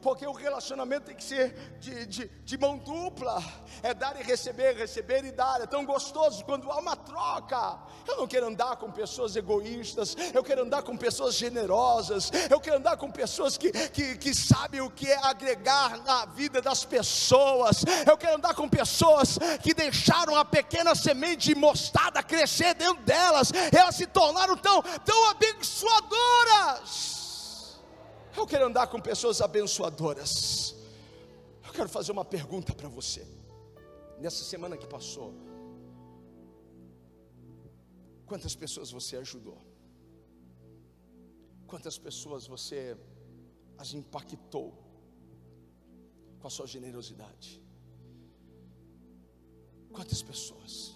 porque 0.00 0.26
o 0.26 0.32
relacionamento 0.32 1.06
tem 1.06 1.16
que 1.16 1.24
ser 1.24 1.54
de, 1.78 2.06
de, 2.06 2.28
de, 2.28 2.58
mão 2.58 2.78
dupla, 2.78 3.42
é 3.82 3.94
dar 3.94 4.18
e 4.20 4.22
receber, 4.22 4.76
receber 4.76 5.24
e 5.24 5.32
dar, 5.32 5.60
é 5.60 5.66
tão 5.66 5.84
gostoso 5.84 6.44
quando 6.44 6.70
há 6.70 6.78
uma 6.78 6.96
troca. 6.96 7.78
Eu 8.06 8.16
não 8.16 8.26
quero 8.26 8.46
andar 8.46 8.76
com 8.76 8.90
pessoas 8.90 9.36
egoístas, 9.36 10.16
eu 10.34 10.42
quero 10.42 10.62
andar 10.62 10.82
com 10.82 10.96
pessoas 10.96 11.34
generosas, 11.34 12.30
eu 12.50 12.60
quero 12.60 12.76
andar 12.76 12.96
com 12.96 13.10
pessoas 13.10 13.56
que, 13.56 13.70
que, 13.70 14.16
que 14.16 14.34
sabem 14.34 14.80
o 14.80 14.90
que 14.90 15.10
é 15.10 15.18
agregar 15.24 15.98
na 16.04 16.26
vida 16.26 16.60
das 16.60 16.84
pessoas, 16.84 17.84
eu 18.06 18.16
quero 18.16 18.36
andar 18.36 18.54
com 18.54 18.68
pessoas 18.68 19.38
que 19.62 19.74
deixaram 19.74 20.36
a 20.36 20.44
pequena 20.44 20.94
semente 20.94 21.48
de 21.48 21.54
mostarda 21.54 22.22
crescer 22.22 22.74
dentro 22.74 23.02
delas, 23.02 23.52
elas 23.72 23.96
se 23.96 24.06
tornaram 24.06 24.56
tão, 24.56 24.82
tão 24.82 25.30
abençoadoras. 25.30 27.11
Eu 28.36 28.46
quero 28.46 28.66
andar 28.66 28.86
com 28.86 29.00
pessoas 29.00 29.40
abençoadoras. 29.40 30.74
Eu 31.66 31.72
quero 31.72 31.88
fazer 31.88 32.12
uma 32.12 32.24
pergunta 32.24 32.74
para 32.74 32.88
você. 32.88 33.26
Nessa 34.18 34.44
semana 34.44 34.76
que 34.76 34.86
passou, 34.86 35.34
quantas 38.26 38.54
pessoas 38.54 38.90
você 38.90 39.16
ajudou? 39.16 39.58
Quantas 41.66 41.98
pessoas 41.98 42.46
você 42.46 42.96
as 43.78 43.92
impactou 43.92 44.72
com 46.40 46.46
a 46.46 46.50
sua 46.50 46.66
generosidade? 46.66 47.62
Quantas 49.92 50.22
pessoas? 50.22 50.94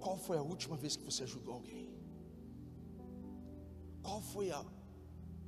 Qual 0.00 0.16
foi 0.16 0.36
a 0.38 0.42
última 0.42 0.76
vez 0.76 0.96
que 0.96 1.04
você 1.04 1.22
ajudou 1.24 1.54
alguém? 1.54 1.94
Qual 4.02 4.20
foi 4.20 4.50
a 4.50 4.64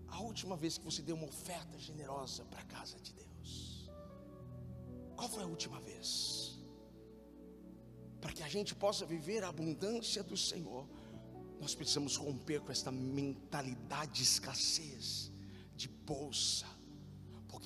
a 0.09 0.21
última 0.21 0.57
vez 0.57 0.79
que 0.79 0.85
você 0.85 1.03
deu 1.03 1.17
uma 1.17 1.27
oferta 1.27 1.79
generosa 1.79 2.45
para 2.45 2.61
a 2.61 2.65
casa 2.65 2.99
de 3.01 3.13
Deus? 3.13 3.91
Qual 5.15 5.29
foi 5.29 5.43
a 5.43 5.47
última 5.47 5.81
vez? 5.81 6.59
Para 8.21 8.33
que 8.33 8.43
a 8.43 8.49
gente 8.49 8.75
possa 8.75 9.05
viver 9.07 9.45
a 9.45 9.49
abundância 9.49 10.23
do 10.23 10.37
Senhor, 10.37 10.89
nós 11.61 11.75
precisamos 11.75 12.17
romper 12.17 12.61
com 12.61 12.73
esta 12.73 12.91
mentalidade 12.91 14.13
de 14.13 14.23
escassez, 14.23 15.33
de 15.75 15.89
bolsa 15.89 16.67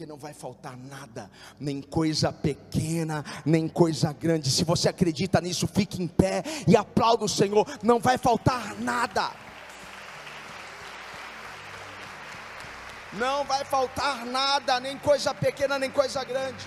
porque 0.01 0.07
não 0.07 0.17
vai 0.17 0.33
faltar 0.33 0.79
nada, 0.79 1.31
nem 1.59 1.83
coisa 1.83 2.33
pequena, 2.33 3.23
nem 3.45 3.69
coisa 3.69 4.11
grande. 4.15 4.51
Se 4.51 4.65
você 4.65 4.89
acredita 4.89 5.43
nisso, 5.43 5.67
fique 5.67 6.03
em 6.03 6.09
pé 6.09 6.43
e 6.67 6.75
aplauda 6.75 7.27
o 7.27 7.29
Senhor. 7.29 7.67
Não 7.83 7.99
vai 8.01 8.17
faltar 8.17 8.81
nada. 8.81 9.31
Não 13.13 13.45
vai 13.45 13.65
faltar 13.65 14.25
nada, 14.25 14.79
nem 14.79 14.97
coisa 14.99 15.35
pequena, 15.35 15.79
nem 15.79 15.91
coisa 15.91 16.23
grande. 16.23 16.65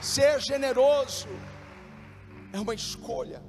Ser 0.00 0.40
generoso 0.40 1.28
é 2.52 2.60
uma 2.60 2.74
escolha, 2.74 3.42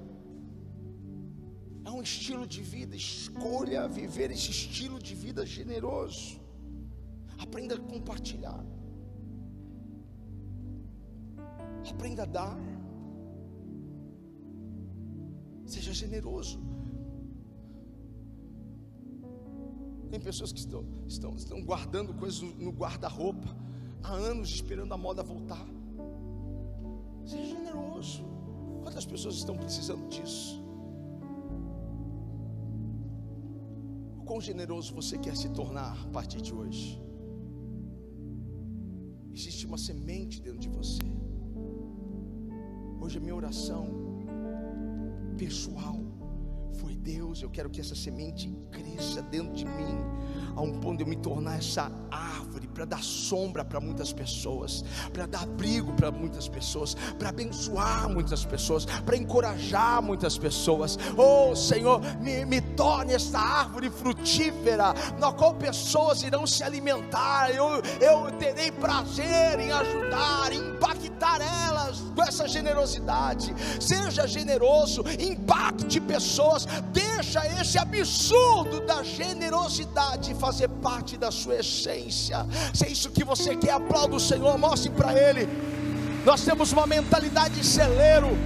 é 1.86 1.89
um 1.91 2.02
estilo 2.02 2.47
de 2.47 2.62
vida. 2.62 2.95
Escolha 2.95 3.88
viver 3.88 4.32
esse 4.32 4.49
estilo 4.49 4.97
de 4.99 5.14
vida 5.14 5.45
generoso. 5.45 6.41
Aprenda 7.39 7.76
a 7.76 7.80
compartilhar, 7.80 8.64
aprenda 11.89 12.24
a 12.24 12.26
dar. 12.26 12.58
Seja 15.66 15.93
generoso. 15.93 16.60
Tem 20.12 20.20
pessoas 20.20 20.51
que 20.51 20.59
estão, 20.59 20.84
estão, 21.07 21.34
estão 21.36 21.64
guardando 21.64 22.14
coisas 22.14 22.41
no 22.41 22.70
guarda-roupa 22.70 23.55
há 24.03 24.12
anos 24.12 24.49
esperando 24.49 24.93
a 24.93 24.97
moda 24.97 25.24
voltar. 25.24 25.66
Seja 27.26 27.45
generoso. 27.45 28.22
Quantas 28.84 29.05
pessoas 29.05 29.36
estão 29.36 29.55
precisando 29.55 30.09
disso? 30.09 30.62
O 34.20 34.24
quão 34.26 34.41
generoso 34.41 34.93
você 34.93 35.18
quer 35.18 35.38
se 35.38 35.47
tornar 35.51 35.97
a 36.03 36.07
partir 36.09 36.41
de 36.41 36.53
hoje? 36.53 37.01
Existe 39.32 39.66
uma 39.66 39.78
semente 39.78 40.41
dentro 40.41 40.59
de 40.59 40.68
você. 40.68 41.01
Hoje 42.99 43.18
a 43.18 43.22
minha 43.22 43.36
oração 43.36 43.88
pessoal 45.38 46.11
foi 46.74 46.96
Deus, 46.96 47.42
eu 47.42 47.50
quero 47.50 47.70
que 47.70 47.82
essa 47.82 47.96
semente 47.96 48.52
cresça 48.72 49.22
dentro 49.22 49.54
de 49.54 49.66
mim, 49.66 50.00
a 50.56 50.62
um 50.62 50.80
ponto 50.80 50.98
de 50.98 51.04
eu 51.04 51.08
me 51.08 51.16
tornar 51.16 51.58
essa 51.58 51.92
árvore 52.10 52.68
para 52.68 52.86
dar 52.86 53.04
sombra 53.04 53.64
para 53.64 53.80
muitas 53.80 54.12
pessoas, 54.14 54.84
para 55.14 55.26
dar 55.26 55.44
abrigo 55.44 55.94
para 55.94 56.12
muitas 56.12 56.48
pessoas, 56.48 56.96
para 57.18 57.30
abençoar 57.30 58.10
muitas 58.10 58.46
pessoas, 58.46 58.86
para 58.86 59.16
encorajar 59.16 60.02
muitas 60.02 60.38
pessoas. 60.38 60.98
Oh 61.18 61.56
Senhor, 61.56 62.02
me, 62.22 62.46
me 62.46 62.62
torne 62.62 63.14
esta 63.14 63.40
árvore 63.40 63.90
frutífera, 63.90 64.94
na 65.20 65.32
qual 65.32 65.56
pessoas 65.56 66.24
irão 66.24 66.46
se 66.46 66.64
alimentar. 66.64 67.50
Eu, 67.52 67.82
eu 68.00 68.32
terei 68.38 68.72
prazer 68.72 69.60
em 69.60 69.72
ajudar, 69.72 70.52
em 70.52 70.60
impactar 70.60 70.91
elas 71.42 72.02
com 72.16 72.24
essa 72.24 72.48
generosidade. 72.48 73.54
Seja 73.80 74.28
generoso, 74.28 75.04
impacte 75.20 76.00
pessoas, 76.00 76.66
deixa 76.92 77.46
esse 77.62 77.78
absurdo 77.78 78.86
da 78.86 79.04
generosidade 79.04 80.34
fazer 80.36 80.68
parte 80.68 81.18
da 81.18 81.32
sua 81.32 81.56
essência. 81.56 82.46
Se 82.74 82.86
é 82.86 82.90
isso 82.90 83.12
que 83.12 83.24
você 83.24 83.56
quer, 83.56 83.72
aplauda 83.72 84.16
o 84.16 84.20
Senhor, 84.20 84.58
mostre 84.58 84.90
para 84.92 85.14
Ele. 85.14 85.48
Nós 86.26 86.44
temos 86.44 86.72
uma 86.72 86.86
mentalidade 86.86 87.56
de 87.56 87.66
celeiro, 87.66 88.38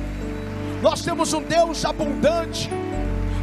nós 0.81 1.01
temos 1.01 1.33
um 1.33 1.41
Deus 1.41 1.83
abundante. 1.83 2.69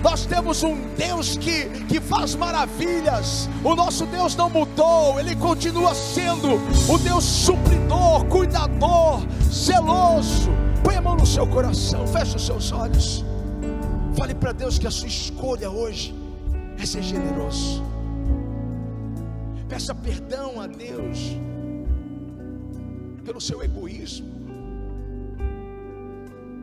Nós 0.03 0.27
temos 0.27 0.63
um 0.65 0.77
Deus 0.97 1.37
que, 1.37 1.67
que 1.87 2.01
faz 2.01 2.35
maravilhas. 2.35 3.49
O 3.63 3.75
nosso 3.75 4.05
Deus 4.07 4.35
não 4.35 4.51
mudou, 4.51 5.21
Ele 5.21 5.37
continua 5.37 5.95
sendo 5.95 6.57
o 6.93 6.99
Deus 6.99 7.25
supridor, 7.25 8.25
cuidador, 8.27 9.23
zeloso. 9.51 10.51
Põe 10.83 10.97
a 10.97 11.01
mão 11.01 11.17
no 11.17 11.25
seu 11.25 11.47
coração, 11.47 12.07
feche 12.07 12.37
os 12.37 12.45
seus 12.45 12.73
olhos. 12.73 13.25
Fale 14.17 14.35
para 14.35 14.53
Deus 14.53 14.79
que 14.79 14.87
a 14.87 14.91
sua 14.91 15.09
escolha 15.09 15.71
hoje 15.71 16.15
é 16.79 16.85
ser 16.85 17.03
generoso. 17.03 17.83
Peça 19.69 19.95
perdão 19.95 20.61
a 20.61 20.67
Deus 20.67 21.39
pelo 23.25 23.41
seu 23.41 23.63
egoísmo, 23.63 24.29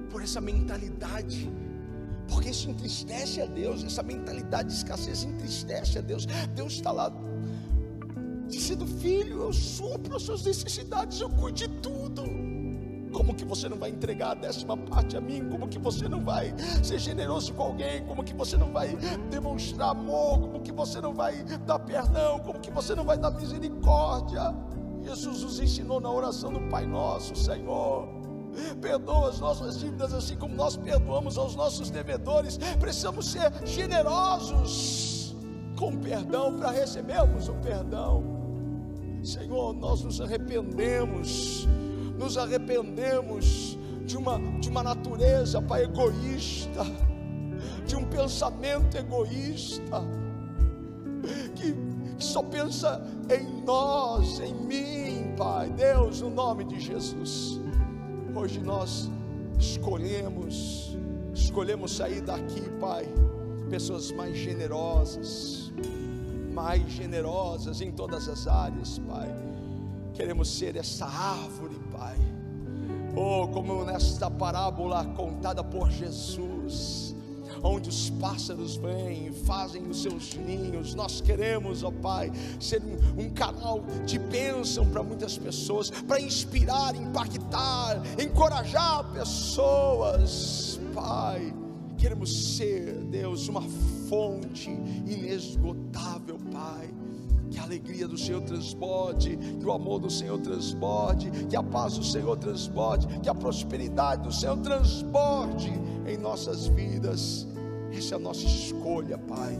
por 0.10 0.22
essa 0.22 0.42
mentalidade, 0.42 1.50
porque 2.30 2.50
isso 2.50 2.70
entristece 2.70 3.42
a 3.42 3.46
Deus, 3.46 3.84
essa 3.84 4.04
mentalidade 4.04 4.70
de 4.70 4.76
escassez 4.76 5.24
entristece 5.24 5.98
a 5.98 6.02
Deus. 6.02 6.26
Deus 6.56 6.74
está 6.74 6.92
lá 6.92 7.12
dizendo: 8.48 8.86
Filho, 8.86 9.44
eu 9.44 9.54
supro 9.54 10.16
as 10.16 10.24
suas 10.24 10.44
necessidades, 10.44 11.20
eu 11.20 11.30
cuido 11.30 11.58
de 11.58 11.68
tudo. 11.68 12.24
Como 13.12 13.34
que 13.34 13.44
você 13.44 13.68
não 13.68 13.78
vai 13.78 13.90
entregar 13.90 14.32
a 14.32 14.34
décima 14.36 14.78
parte 14.78 15.18
a 15.18 15.22
mim? 15.22 15.50
Como 15.50 15.68
que 15.68 15.80
você 15.80 16.08
não 16.08 16.24
vai 16.24 16.54
ser 16.84 17.00
generoso 17.00 17.54
com 17.54 17.64
alguém? 17.64 18.06
Como 18.06 18.24
que 18.24 18.34
você 18.34 18.56
não 18.56 18.72
vai 18.72 18.96
demonstrar 19.32 19.90
amor? 19.90 20.40
Como 20.40 20.62
que 20.62 20.72
você 20.72 21.02
não 21.02 21.14
vai 21.14 21.44
dar 21.66 21.80
perdão? 21.80 22.40
Como 22.40 22.60
que 22.60 22.70
você 22.70 22.94
não 22.94 23.04
vai 23.04 23.18
dar 23.18 23.32
misericórdia? 23.32 24.56
Jesus 25.04 25.42
nos 25.42 25.60
ensinou 25.60 26.00
na 26.00 26.12
oração 26.12 26.54
do 26.54 26.60
Pai 26.70 26.86
Nosso, 26.86 27.36
Senhor. 27.36 28.19
Perdoa 28.82 29.30
as 29.30 29.40
nossas 29.40 29.80
dívidas 29.80 30.14
assim 30.14 30.36
como 30.36 30.56
nós 30.56 30.76
perdoamos 30.76 31.38
aos 31.38 31.56
nossos 31.56 31.90
devedores. 31.90 32.58
Precisamos 32.80 33.32
ser 33.32 33.52
generosos 33.66 35.36
com 35.78 35.96
perdão 35.98 36.58
para 36.58 36.72
recebermos 36.72 37.48
o 37.48 37.54
perdão. 37.56 38.24
Senhor, 39.24 39.74
nós 39.74 40.04
nos 40.04 40.22
arrependemos 40.22 41.68
nos 42.20 42.38
arrependemos 42.38 43.78
de 44.06 44.18
uma, 44.18 44.38
de 44.60 44.70
uma 44.70 44.84
natureza, 44.84 45.62
Pai, 45.62 45.84
egoísta, 45.84 46.84
de 47.88 47.96
um 47.96 48.04
pensamento 48.06 48.98
egoísta, 48.98 50.04
que, 51.56 51.74
que 52.18 52.24
só 52.24 52.44
pensa 52.44 53.02
em 53.30 53.64
nós, 53.64 54.42
em 54.42 54.54
mim, 54.54 55.34
Pai, 55.38 55.70
Deus, 55.70 56.22
no 56.22 56.30
nome 56.30 56.66
de 56.66 56.78
Jesus. 56.78 57.62
Hoje 58.36 58.60
nós 58.60 59.10
escolhemos, 59.60 60.98
escolhemos 61.34 61.96
sair 61.96 62.22
daqui, 62.22 62.62
Pai, 62.80 63.06
pessoas 63.70 64.12
mais 64.12 64.38
generosas, 64.38 65.72
mais 66.54 66.90
generosas 66.90 67.82
em 67.82 67.92
todas 67.92 68.28
as 68.30 68.48
áreas, 68.48 69.00
Pai. 69.00 69.30
Queremos 70.14 70.50
ser 70.50 70.76
essa 70.76 71.06
árvore 71.06 71.80
Oh, 73.22 73.48
como 73.48 73.84
nesta 73.84 74.30
parábola 74.30 75.04
contada 75.04 75.64
por 75.64 75.90
Jesus, 75.90 77.09
onde 77.64 77.90
os 77.90 78.10
pássaros 78.12 78.76
vêm 78.76 79.28
e 79.28 79.32
fazem 79.32 79.88
os 79.88 80.02
seus 80.02 80.36
ninhos. 80.36 80.94
Nós 80.96 81.22
queremos, 81.22 81.84
ó 81.84 81.92
Pai, 81.92 82.32
ser 82.60 82.82
um, 82.84 83.24
um 83.24 83.30
canal 83.30 83.84
de 84.06 84.18
bênção 84.18 84.86
para 84.86 85.04
muitas 85.04 85.38
pessoas, 85.38 85.90
para 85.90 86.20
inspirar, 86.20 86.96
impactar, 86.96 88.02
encorajar 88.20 89.12
pessoas, 89.12 90.80
Pai. 90.94 91.54
Queremos 91.98 92.56
ser, 92.56 92.94
Deus, 93.06 93.48
uma 93.48 93.64
fonte 94.08 94.70
inesgotável, 94.70 96.38
Pai 96.52 96.99
que 97.50 97.60
a 97.60 97.64
alegria 97.64 98.08
do 98.08 98.18
Senhor 98.18 98.42
transborde, 98.42 99.38
que 99.38 99.66
o 99.66 99.72
amor 99.72 100.00
do 100.00 100.10
Senhor 100.10 100.40
transborde, 100.40 101.32
que 101.48 101.56
a 101.56 101.64
paz 101.64 101.98
do 101.98 102.04
Senhor 102.04 102.38
transborde, 102.38 103.08
que 103.20 103.30
a 103.30 103.36
prosperidade 103.36 104.24
do 104.24 104.32
Senhor 104.32 104.58
transborde 104.58 105.72
em 106.08 106.18
nossas 106.18 106.68
vidas. 106.68 107.48
Essa 107.92 108.16
é 108.16 108.18
a 108.18 108.20
nossa 108.20 108.46
escolha, 108.46 109.18
Pai. 109.18 109.58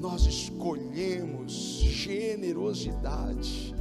Nós 0.00 0.26
escolhemos 0.26 1.80
generosidade, 1.82 3.74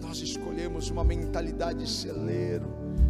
nós 0.00 0.20
escolhemos 0.20 0.90
uma 0.90 1.04
mentalidade 1.04 1.80
de 1.80 1.90
celeiro, 1.90 2.66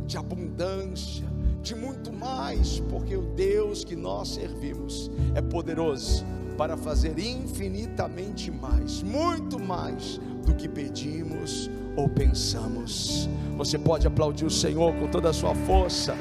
de 0.07 0.17
abundância, 0.17 1.25
de 1.63 1.75
muito 1.75 2.13
mais, 2.13 2.81
porque 2.91 3.17
o 3.17 3.23
Deus 3.35 3.85
que 3.85 3.97
nós 3.97 4.29
servimos 4.29 5.11
é 5.35 5.41
poderoso 5.43 6.25
para 6.57 6.77
fazer 6.77 7.19
infinitamente 7.19 8.51
mais, 8.51 9.03
muito 9.03 9.59
mais 9.59 10.21
do 10.45 10.55
que 10.55 10.69
pedimos 10.69 11.71
ou 11.97 12.09
pensamos. 12.09 13.29
Você 13.57 13.79
pode 13.79 14.07
aplaudir 14.07 14.45
o 14.45 14.51
Senhor 14.51 14.95
com 14.95 15.09
toda 15.09 15.31
a 15.31 15.33
sua 15.33 15.55
força. 15.55 16.17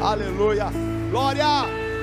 Aleluia. 0.00 0.66
Glória! 1.10 1.89